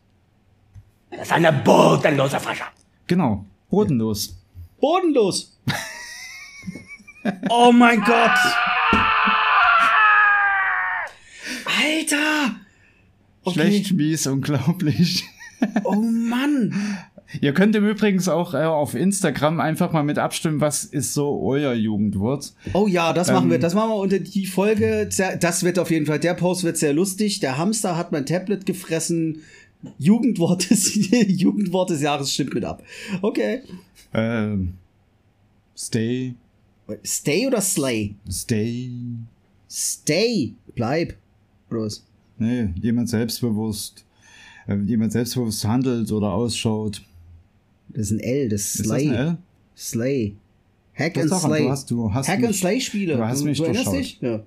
Das 1.12 1.28
ist 1.28 1.32
eine 1.32 1.54
bodenlose 1.54 2.40
Frescher. 2.40 2.66
Genau, 3.08 3.46
bodenlos. 3.70 4.38
Bodenlos. 4.80 5.58
oh 7.50 7.72
mein 7.72 8.02
Gott. 8.02 8.38
Alter. 11.66 12.56
Okay. 13.44 13.54
Schlecht, 13.54 13.94
mies, 13.94 14.28
unglaublich. 14.28 15.26
Oh 15.84 15.96
Mann. 15.96 16.74
Ihr 17.42 17.54
könnt 17.54 17.76
im 17.76 17.88
Übrigen 17.88 18.26
auch 18.30 18.54
äh, 18.54 18.64
auf 18.64 18.94
Instagram 18.94 19.60
einfach 19.60 19.92
mal 19.92 20.04
mit 20.04 20.20
abstimmen, 20.20 20.62
was 20.62 20.84
ist 20.84 21.14
so 21.14 21.42
euer 21.42 21.74
Jugendwort. 21.74 22.54
Oh 22.74 22.88
ja, 22.88 23.14
das 23.14 23.32
machen 23.32 23.46
Ähm, 23.46 23.52
wir. 23.52 23.60
Das 23.60 23.74
machen 23.74 23.90
wir 23.90 23.96
unter 23.96 24.20
die 24.20 24.46
Folge. 24.46 25.10
Das 25.40 25.64
wird 25.64 25.80
auf 25.80 25.92
jeden 25.92 26.06
Fall, 26.06 26.20
der 26.20 26.34
Post 26.34 26.64
wird 26.64 26.78
sehr 26.78 26.94
lustig. 26.94 27.40
Der 27.40 27.58
Hamster 27.58 27.98
hat 27.98 28.12
mein 28.12 28.26
Tablet 28.26 28.66
gefressen. 28.66 29.42
Jugendwort 29.98 30.70
des, 30.70 30.96
Jugendwort 31.28 31.90
des 31.90 32.02
Jahres 32.02 32.34
stimmt 32.34 32.54
mit 32.54 32.66
ab. 32.66 32.84
Okay. 33.22 33.62
Ähm, 34.14 34.76
stay, 35.78 36.36
Stay 37.06 37.48
oder 37.48 37.62
Slay? 37.62 38.16
stay. 38.30 38.92
Stay. 39.70 40.54
Bleib. 40.76 41.16
Oder 41.72 41.82
was? 41.82 42.04
Nee, 42.38 42.70
jemand 42.82 43.10
selbstbewusst. 43.10 44.06
Äh, 44.68 44.78
jemand 44.86 45.12
selbstbewusst 45.12 45.66
handelt 45.66 46.12
oder 46.12 46.32
ausschaut. 46.32 47.02
Das 47.90 48.08
ist 48.08 48.12
ein 48.12 48.20
L, 48.20 48.50
das 48.50 48.62
ist 48.62 48.76
Ist 48.76 48.80
das 48.82 48.88
Slay. 48.88 49.10
ein 49.10 49.16
L? 49.16 49.38
Slay. 49.78 50.36
Hack 50.94 51.18
and 51.18 51.30
Slay. 51.34 51.64
du 51.64 51.70
hast- 51.70 51.92
du 51.92 52.14
hast 52.14 52.28
Hack 52.28 52.40
mich- 52.40 52.48
and 52.48 52.56
Slay 52.56 52.82
Spiele. 52.82 53.18
du 53.18 53.26
hast 53.26 53.44
mich 53.44 53.58
du 53.58 53.66
durchschaut. 53.66 53.94
dich? 53.96 54.20
Ja. 54.22 54.42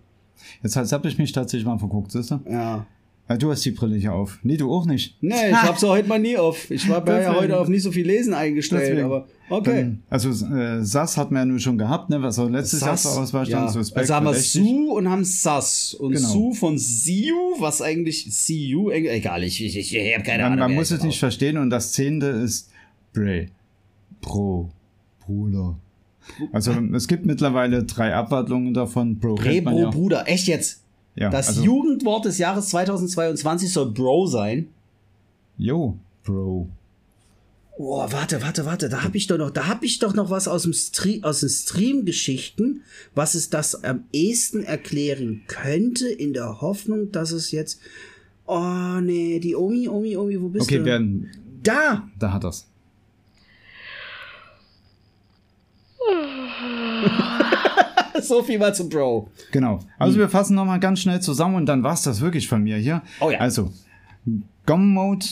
Jetzt, 0.62 0.76
jetzt 0.76 0.92
habe 0.92 1.08
ich 1.08 1.18
mich 1.18 1.32
tatsächlich 1.32 1.66
mal 1.66 1.78
verguckt, 1.78 2.12
siehst 2.12 2.30
du? 2.30 2.40
ja. 2.48 2.86
Ah, 3.30 3.36
du 3.36 3.50
hast 3.50 3.62
die 3.66 3.72
Brille 3.72 3.96
hier 3.96 4.14
auf. 4.14 4.38
Nee, 4.42 4.56
du 4.56 4.72
auch 4.72 4.86
nicht. 4.86 5.16
Nee, 5.20 5.34
ich 5.50 5.54
habe 5.54 5.78
sie 5.78 5.86
heute 5.86 6.08
mal 6.08 6.18
nie 6.18 6.38
auf. 6.38 6.70
Ich 6.70 6.88
war 6.88 7.06
ja 7.06 7.18
Deswegen. 7.18 7.36
heute 7.36 7.60
auf 7.60 7.68
nicht 7.68 7.82
so 7.82 7.92
viel 7.92 8.06
Lesen 8.06 8.32
eingestellt, 8.32 8.84
Deswegen. 8.88 9.02
aber 9.04 9.28
okay. 9.50 9.82
Dann, 9.82 10.02
also 10.08 10.30
äh, 10.46 10.82
SAS 10.82 11.18
hat 11.18 11.30
man 11.30 11.40
ja 11.42 11.44
nur 11.44 11.58
schon 11.58 11.76
gehabt, 11.76 12.08
ne? 12.08 12.22
Was 12.22 12.38
auch 12.38 12.48
letztes 12.48 12.80
Jahr 12.80 12.96
zur 12.96 13.18
Auswahl 13.20 13.44
stand. 13.44 13.66
ja. 13.66 13.70
So 13.70 13.84
Spectre 13.84 14.00
Also 14.00 14.14
haben 14.14 14.24
wir. 14.26 14.32
Su 14.34 14.92
und 14.96 15.10
haben 15.10 15.24
Sass. 15.24 15.92
Und 15.92 16.12
Genau. 16.14 16.26
Su 16.26 16.54
von 16.54 16.78
Siu, 16.78 17.34
was 17.58 17.82
eigentlich 17.82 18.24
Siu, 18.34 18.88
egal, 18.90 19.44
ich, 19.44 19.62
ich, 19.62 19.76
ich, 19.76 19.94
ich 19.94 20.14
habe 20.14 20.24
keine 20.24 20.44
Man, 20.44 20.52
Ahnung. 20.52 20.66
man 20.68 20.74
muss 20.76 20.90
es 20.90 21.02
nicht 21.02 21.18
verstehen 21.18 21.58
und 21.58 21.68
das 21.68 21.92
zehnte 21.92 22.28
ist 22.28 22.70
Bray. 23.12 23.48
Pro. 24.22 24.70
Bruder. 25.26 25.76
Also 26.52 26.72
es 26.94 27.08
gibt 27.08 27.26
mittlerweile 27.26 27.84
drei 27.84 28.14
Abwandlungen 28.14 28.72
davon. 28.72 29.18
Bro 29.18 29.36
man 29.36 29.64
Bro, 29.64 29.78
ja. 29.80 29.90
Bruder, 29.90 30.28
echt 30.28 30.46
jetzt? 30.46 30.82
Ja 31.18 31.30
Das 31.30 31.48
also, 31.48 31.62
Jugendwort 31.62 32.24
des 32.24 32.38
Jahres 32.38 32.68
2022 32.68 33.72
soll 33.72 33.90
Bro 33.92 34.26
sein. 34.26 34.68
Jo, 35.56 35.96
Bro. 36.24 36.68
Oh, 37.80 37.98
warte, 38.10 38.42
warte, 38.42 38.64
warte, 38.66 38.88
da 38.88 39.04
habe 39.04 39.16
ich 39.16 39.28
doch 39.28 39.38
noch, 39.38 39.50
da 39.50 39.68
habe 39.68 39.86
ich 39.86 40.00
doch 40.00 40.12
noch 40.12 40.30
was 40.30 40.48
aus 40.48 40.64
dem 40.64 40.72
Stream, 40.72 41.22
aus 41.22 41.40
den 41.40 41.48
Stream-Geschichten, 41.48 42.82
was 43.14 43.36
es 43.36 43.50
das 43.50 43.84
am 43.84 44.02
ehesten 44.12 44.64
erklären 44.64 45.42
könnte, 45.46 46.08
in 46.08 46.32
der 46.32 46.60
Hoffnung, 46.60 47.12
dass 47.12 47.30
es 47.30 47.52
jetzt. 47.52 47.78
Oh 48.46 48.98
nee, 49.00 49.38
die 49.38 49.54
Omi, 49.54 49.88
Omi, 49.88 50.16
Omi, 50.16 50.40
wo 50.42 50.48
bist 50.48 50.66
Okay, 50.66 50.78
du? 50.78 50.84
werden. 50.86 51.30
Da! 51.62 52.08
Da 52.18 52.32
hat 52.32 52.44
er's. 52.44 52.66
So 58.22 58.42
viel 58.42 58.58
mal 58.58 58.74
zum 58.74 58.88
Bro. 58.88 59.30
Genau. 59.52 59.80
Also 59.98 60.18
wir 60.18 60.28
fassen 60.28 60.54
nochmal 60.54 60.80
ganz 60.80 61.00
schnell 61.00 61.20
zusammen 61.20 61.54
und 61.54 61.66
dann 61.66 61.82
war's 61.82 62.02
das 62.02 62.20
wirklich 62.20 62.48
von 62.48 62.62
mir 62.62 62.76
hier. 62.76 63.02
Oh 63.20 63.30
ja. 63.30 63.38
Also, 63.38 63.72
Gum 64.66 64.92
Mode, 64.92 65.26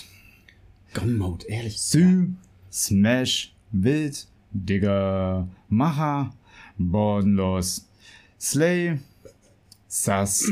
Gun 0.94 1.18
Mode, 1.18 1.44
ehrlich. 1.46 1.78
Sü, 1.78 2.28
Smash, 2.72 3.52
Wild, 3.70 4.26
Digger, 4.52 5.46
Macher, 5.68 6.32
Bodenlos, 6.78 7.86
Slay, 8.40 8.98
Sass 9.88 10.50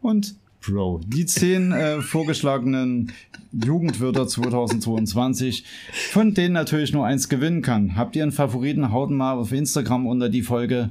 und 0.00 0.36
Pro. 0.60 1.00
Die 1.06 1.26
zehn 1.26 1.72
äh, 1.72 2.00
vorgeschlagenen 2.00 3.12
Jugendwörter 3.52 4.26
2022, 4.26 5.64
von 6.10 6.34
denen 6.34 6.54
natürlich 6.54 6.92
nur 6.92 7.04
eins 7.04 7.28
gewinnen 7.28 7.60
kann. 7.60 7.96
Habt 7.96 8.16
ihr 8.16 8.22
einen 8.22 8.32
Favoriten? 8.32 8.92
Haut 8.92 9.10
mal 9.10 9.34
auf 9.34 9.52
Instagram 9.52 10.06
unter 10.06 10.28
die 10.28 10.42
Folge. 10.42 10.90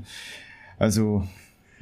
Also, 0.77 1.27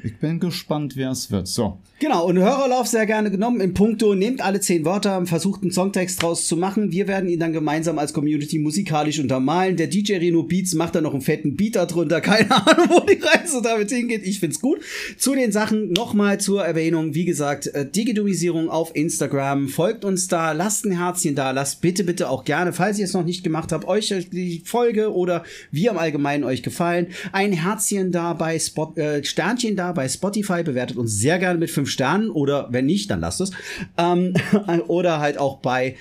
ich 0.04 0.18
bin 0.18 0.40
gespannt, 0.40 0.96
wer 0.96 1.12
es 1.12 1.32
wird. 1.32 1.48
So. 1.48 1.78
Genau, 2.00 2.26
und 2.26 2.40
Hörerlauf 2.40 2.88
sehr 2.88 3.06
gerne 3.06 3.30
genommen. 3.30 3.62
Im 3.62 3.76
Punkto, 3.76 4.16
nehmt 4.16 4.42
alle 4.42 4.60
zehn 4.60 4.86
Wörter, 4.86 5.24
versucht 5.28 5.62
einen 5.62 5.72
Songtext 5.72 6.20
draus 6.20 6.48
zu 6.48 6.58
machen. 6.58 6.92
Wir 6.92 7.08
werden 7.08 7.30
ihn 7.30 7.40
dann 7.40 7.54
gemeinsam 7.54 8.00
als 8.00 8.12
Community 8.12 8.58
musikalisch 8.58 9.20
untermalen. 9.20 9.78
Der 9.78 9.86
DJ 9.86 10.16
Reno 10.16 10.42
Beats 10.42 10.74
macht 10.74 10.96
da 10.96 11.02
noch 11.02 11.14
einen 11.14 11.22
fetten 11.22 11.56
Beat 11.56 11.76
darunter. 11.76 12.20
Keine 12.22 12.50
Ahnung, 12.50 12.88
wo 12.90 13.00
die 13.02 13.22
Reise 13.22 13.62
damit 13.62 13.92
hingeht. 13.92 14.26
Ich 14.26 14.40
find's 14.40 14.60
gut. 14.60 14.80
Zu 15.18 15.36
den 15.36 15.52
Sachen 15.52 15.92
nochmal 15.92 16.40
zur 16.40 16.66
Erwähnung. 16.66 17.14
Wie 17.14 17.26
gesagt, 17.26 17.68
äh, 17.68 17.88
Digitalisierung 17.88 18.70
auf 18.70 18.96
Instagram. 18.96 19.68
Folgt 19.68 20.04
uns 20.04 20.28
da, 20.28 20.54
lasst 20.54 20.86
ein 20.86 20.98
Herzchen 20.98 21.36
da, 21.36 21.52
lasst 21.52 21.82
bitte, 21.82 22.04
bitte 22.04 22.32
auch 22.32 22.46
gerne, 22.46 22.74
falls 22.74 22.98
ihr 22.98 23.06
es 23.06 23.14
noch 23.14 23.26
nicht 23.26 23.44
gemacht 23.44 23.72
habt, 23.72 23.86
euch 23.86 24.12
die 24.32 24.64
Folge 24.66 25.14
oder 25.14 25.44
wir 25.70 25.92
im 25.92 26.00
Allgemeinen 26.00 26.46
euch 26.46 26.64
gefallen. 26.64 27.08
Ein 27.32 27.54
Herzchen 27.54 28.12
da 28.12 28.34
bei 28.34 28.58
Spot, 28.58 28.92
äh, 28.96 29.24
Sternchen 29.24 29.76
da 29.76 29.91
bei 29.94 30.08
Spotify. 30.08 30.64
Bewertet 30.64 30.98
uns 30.98 31.18
sehr 31.18 31.40
gerne 31.40 31.60
mit 31.60 31.72
fünf 31.72 31.90
Sternen 31.90 32.30
oder 32.30 32.68
wenn 32.72 32.86
nicht, 32.86 33.10
dann 33.10 33.22
lasst 33.22 33.42
es. 33.42 33.52
Ähm, 33.98 34.34
oder 34.88 35.20
halt 35.20 35.38
auch 35.38 35.60
bei 35.60 35.96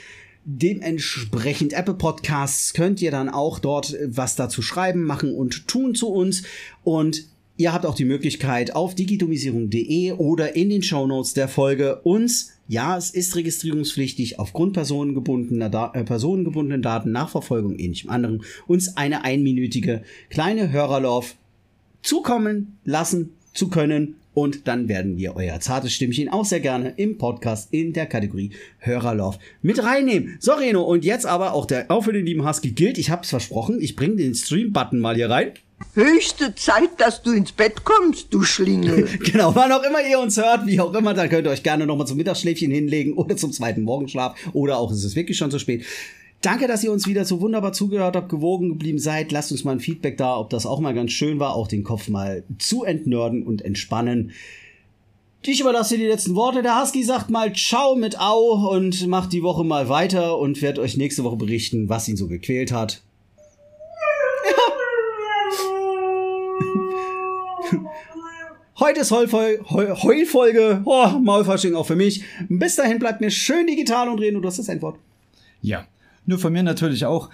dementsprechend 0.45 1.73
Apple 1.73 1.95
Podcasts 1.95 2.73
könnt 2.73 3.03
ihr 3.03 3.11
dann 3.11 3.29
auch 3.29 3.59
dort 3.59 3.95
äh, 3.95 4.09
was 4.11 4.37
dazu 4.37 4.63
schreiben, 4.63 5.05
machen 5.05 5.35
und 5.35 5.69
tun 5.69 5.95
zu 5.95 6.09
uns 6.09 6.43
und 6.83 7.31
Ihr 7.61 7.75
habt 7.75 7.85
auch 7.85 7.95
die 7.95 8.07
Möglichkeit 8.07 8.75
auf 8.75 8.95
digitomisierung.de 8.95 10.13
oder 10.13 10.57
in 10.57 10.71
den 10.71 10.83
Shownotes 10.83 11.35
der 11.35 11.47
Folge 11.47 12.01
uns, 12.05 12.53
ja, 12.69 12.97
es 12.97 13.11
ist 13.11 13.37
registrierungspflichtig, 13.37 14.39
aufgrund 14.39 14.73
personengebundener 14.73 15.69
da 15.69 15.93
äh, 15.93 16.03
personengebundenen 16.03 16.81
Daten, 16.81 17.13
Nachverfolgung, 17.13 17.79
ähnlichem 17.79 18.09
anderen, 18.09 18.45
uns 18.67 18.97
eine 18.97 19.25
einminütige 19.25 20.01
kleine 20.31 20.73
Hörerlauf 20.73 21.37
zukommen 22.01 22.79
lassen 22.87 23.35
zu 23.53 23.69
können. 23.69 24.17
Und 24.33 24.69
dann 24.69 24.89
werden 24.89 25.17
wir 25.17 25.35
euer 25.35 25.59
zartes 25.61 25.93
Stimmchen 25.93 26.29
auch 26.29 26.45
sehr 26.45 26.61
gerne 26.61 26.95
im 26.97 27.19
Podcast 27.19 27.69
in 27.73 27.93
der 27.93 28.07
Kategorie 28.07 28.53
Hörerlauf 28.79 29.39
mit 29.61 29.83
reinnehmen. 29.83 30.37
So, 30.39 30.53
Reno, 30.53 30.83
und 30.83 31.05
jetzt 31.05 31.27
aber 31.27 31.53
auch 31.53 31.67
der 31.67 31.91
auch 31.91 32.05
für 32.05 32.13
den 32.13 32.27
lieben 32.27 32.47
Husky 32.47 32.71
gilt. 32.71 32.97
Ich 32.97 33.11
hab's 33.11 33.31
versprochen, 33.31 33.81
ich 33.81 33.97
bringe 33.97 34.17
den 34.17 34.35
Stream-Button 34.35 35.01
mal 35.01 35.17
hier 35.17 35.31
rein. 35.31 35.53
Höchste 35.95 36.55
Zeit, 36.55 36.91
dass 36.99 37.23
du 37.23 37.33
ins 37.33 37.53
Bett 37.53 37.85
kommst, 37.85 38.33
du 38.33 38.43
Schlingel. 38.43 39.09
genau, 39.25 39.55
wann 39.55 39.73
auch 39.73 39.83
immer 39.83 40.07
ihr 40.09 40.21
uns 40.21 40.37
hört, 40.37 40.67
wie 40.67 40.79
auch 40.79 40.95
immer, 40.95 41.15
da 41.15 41.27
könnt 41.27 41.47
ihr 41.47 41.51
euch 41.51 41.63
gerne 41.63 41.87
nochmal 41.87 42.07
zum 42.07 42.17
Mittagsschläfchen 42.17 42.71
hinlegen 42.71 43.15
oder 43.15 43.37
zum 43.37 43.51
zweiten 43.51 43.83
Morgenschlaf 43.83 44.37
oder 44.53 44.79
auch 44.79 44.93
ist 44.93 45.03
es 45.03 45.17
wirklich 45.17 45.39
schon 45.39 45.51
zu 45.51 45.59
spät. 45.59 45.85
Danke, 46.43 46.67
dass 46.67 46.83
ihr 46.83 46.91
uns 46.91 47.07
wieder 47.07 47.27
so 47.27 47.43
wunderbar 47.43 47.75
zugehört 47.75 48.17
habt, 48.17 48.31
gewogen 48.31 48.71
geblieben 48.71 48.99
seid. 48.99 49.31
Lasst 49.31 49.53
uns 49.53 49.65
mal 49.65 49.73
ein 49.73 49.81
Feedback 49.81 50.17
da, 50.17 50.39
ob 50.39 50.49
das 50.49 50.65
auch 50.65 50.81
mal 50.81 50.95
ganz 50.95 51.13
schön 51.13 51.39
war, 51.39 51.55
auch 51.55 51.69
den 51.69 51.85
Kopf 51.85 52.09
mal 52.09 52.45
zu 52.59 52.83
entnörden 52.85 53.47
und 53.47 53.63
entspannen. 53.63 54.33
Ich 55.43 55.61
überlasse 55.61 55.97
dir 55.97 56.05
die 56.05 56.11
letzten 56.11 56.35
Worte. 56.35 56.63
Der 56.63 56.81
Husky 56.81 57.03
sagt 57.03 57.29
mal 57.29 57.55
Ciao 57.55 57.95
mit 57.95 58.19
Au 58.19 58.71
und 58.71 59.07
macht 59.07 59.35
die 59.35 59.43
Woche 59.43 59.65
mal 59.65 59.91
weiter 59.91 60.39
und 60.39 60.63
wird 60.63 60.79
euch 60.79 60.97
nächste 60.97 61.25
Woche 61.25 61.37
berichten, 61.37 61.91
was 61.91 62.09
ihn 62.09 62.17
so 62.17 62.27
gequält 62.27 62.73
hat. 62.73 63.03
Heute 68.79 69.01
ist 69.01 69.11
Heulfol 69.11 69.61
Heul 69.69 69.95
Heulfolge. 69.95 70.81
Oh, 70.87 71.09
Maulfasching 71.09 71.75
auch 71.75 71.87
für 71.87 71.97
mich. 71.97 72.23
Bis 72.49 72.77
dahin 72.77 72.99
bleibt 72.99 73.21
mir 73.21 73.31
schön 73.31 73.67
digital 73.67 74.09
und 74.09 74.21
reden. 74.21 74.41
Du 74.41 74.49
hast 74.49 74.59
das 74.59 74.69
Endwort. 74.69 74.97
Ja, 75.61 75.87
nur 76.31 76.39
von 76.39 76.53
mir 76.53 76.63
natürlich 76.63 77.05
auch. 77.05 77.29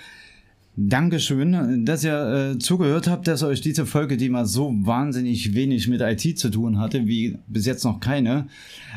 Dankeschön, 0.78 1.86
dass 1.86 2.04
ihr 2.04 2.52
äh, 2.54 2.58
zugehört 2.58 3.08
habt, 3.08 3.26
dass 3.28 3.42
euch 3.42 3.62
diese 3.62 3.86
Folge, 3.86 4.18
die 4.18 4.28
mal 4.28 4.44
so 4.44 4.74
wahnsinnig 4.82 5.54
wenig 5.54 5.88
mit 5.88 6.02
IT 6.02 6.38
zu 6.38 6.50
tun 6.50 6.78
hatte, 6.78 7.06
wie 7.06 7.38
bis 7.46 7.64
jetzt 7.64 7.84
noch 7.84 7.98
keine. 7.98 8.48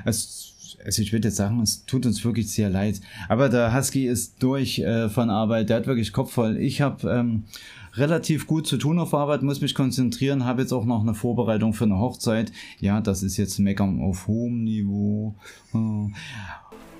Es, 0.03 0.75
also 0.83 1.01
ich 1.01 1.13
würde 1.13 1.29
jetzt 1.29 1.37
sagen, 1.37 1.61
es 1.61 1.85
tut 1.85 2.05
uns 2.05 2.25
wirklich 2.25 2.51
sehr 2.51 2.69
leid. 2.69 2.99
Aber 3.29 3.47
der 3.47 3.73
Husky 3.73 4.07
ist 4.07 4.43
durch 4.43 4.79
äh, 4.79 5.07
von 5.07 5.29
Arbeit, 5.29 5.69
der 5.69 5.77
hat 5.77 5.87
wirklich 5.87 6.11
Kopf 6.11 6.33
voll. 6.33 6.57
Ich 6.57 6.81
habe 6.81 7.09
ähm, 7.09 7.43
relativ 7.93 8.45
gut 8.45 8.67
zu 8.67 8.77
tun 8.77 8.99
auf 8.99 9.13
Arbeit, 9.13 9.41
muss 9.41 9.61
mich 9.61 9.73
konzentrieren, 9.73 10.43
habe 10.43 10.61
jetzt 10.61 10.73
auch 10.73 10.85
noch 10.85 11.01
eine 11.01 11.13
Vorbereitung 11.13 11.73
für 11.73 11.85
eine 11.85 11.97
Hochzeit. 11.97 12.51
Ja, 12.81 12.99
das 12.99 13.23
ist 13.23 13.37
jetzt 13.37 13.57
Meckern 13.57 14.01
auf 14.01 14.27
hohem 14.27 14.65
Niveau. 14.65 15.35
Oh. 15.73 16.09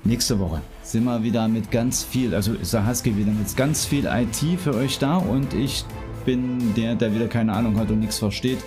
Nächste 0.03 0.39
Woche 0.39 0.61
sind 0.81 1.03
wir 1.03 1.21
wieder 1.23 1.47
mit 1.47 1.71
ganz 1.71 2.03
viel, 2.03 2.33
also 2.33 2.53
ist 2.53 2.73
der 2.73 2.87
Husky 2.87 3.15
wieder 3.17 3.31
mit 3.31 3.55
ganz 3.57 3.85
viel 3.85 4.05
IT 4.05 4.59
für 4.59 4.73
euch 4.75 4.97
da 4.97 5.17
und 5.17 5.53
ich 5.53 5.83
bin 6.25 6.73
der, 6.75 6.95
der 6.95 7.13
wieder 7.13 7.27
keine 7.27 7.53
Ahnung 7.53 7.77
hat 7.77 7.89
und 7.91 7.99
nichts 7.99 8.17
versteht. 8.19 8.59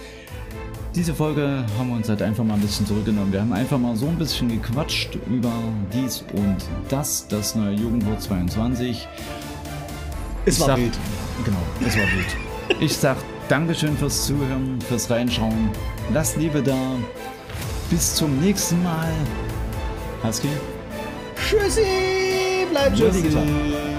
Diese 0.94 1.14
Folge 1.14 1.64
haben 1.78 1.88
wir 1.88 1.96
uns 1.96 2.08
halt 2.10 2.20
einfach 2.20 2.44
mal 2.44 2.54
ein 2.54 2.60
bisschen 2.60 2.86
zurückgenommen. 2.86 3.32
Wir 3.32 3.40
haben 3.40 3.52
einfach 3.54 3.78
mal 3.78 3.96
so 3.96 4.06
ein 4.08 4.16
bisschen 4.18 4.48
gequatscht 4.48 5.16
über 5.30 5.50
dies 5.92 6.22
und 6.34 6.56
das, 6.90 7.26
das 7.28 7.54
neue 7.54 7.72
Jugendwort 7.72 8.20
22. 8.20 9.08
Es 10.44 10.54
Ich 10.56 10.60
war 10.60 10.66
sag- 10.68 10.76
wild. 10.76 10.98
Genau, 11.46 11.56
es 11.86 11.96
war 11.96 12.02
wild. 12.04 12.36
Ich 12.80 12.94
sag 12.94 13.16
Dankeschön 13.48 13.96
fürs 13.96 14.26
Zuhören, 14.26 14.78
fürs 14.86 15.08
Reinschauen. 15.10 15.70
Lasst 16.12 16.36
Liebe 16.36 16.62
da. 16.62 16.76
Bis 17.90 18.14
zum 18.14 18.38
nächsten 18.40 18.82
Mal. 18.82 19.12
Husky? 20.22 20.48
Tschüssi, 21.36 22.66
bleibt 22.70 22.98
schön. 22.98 23.91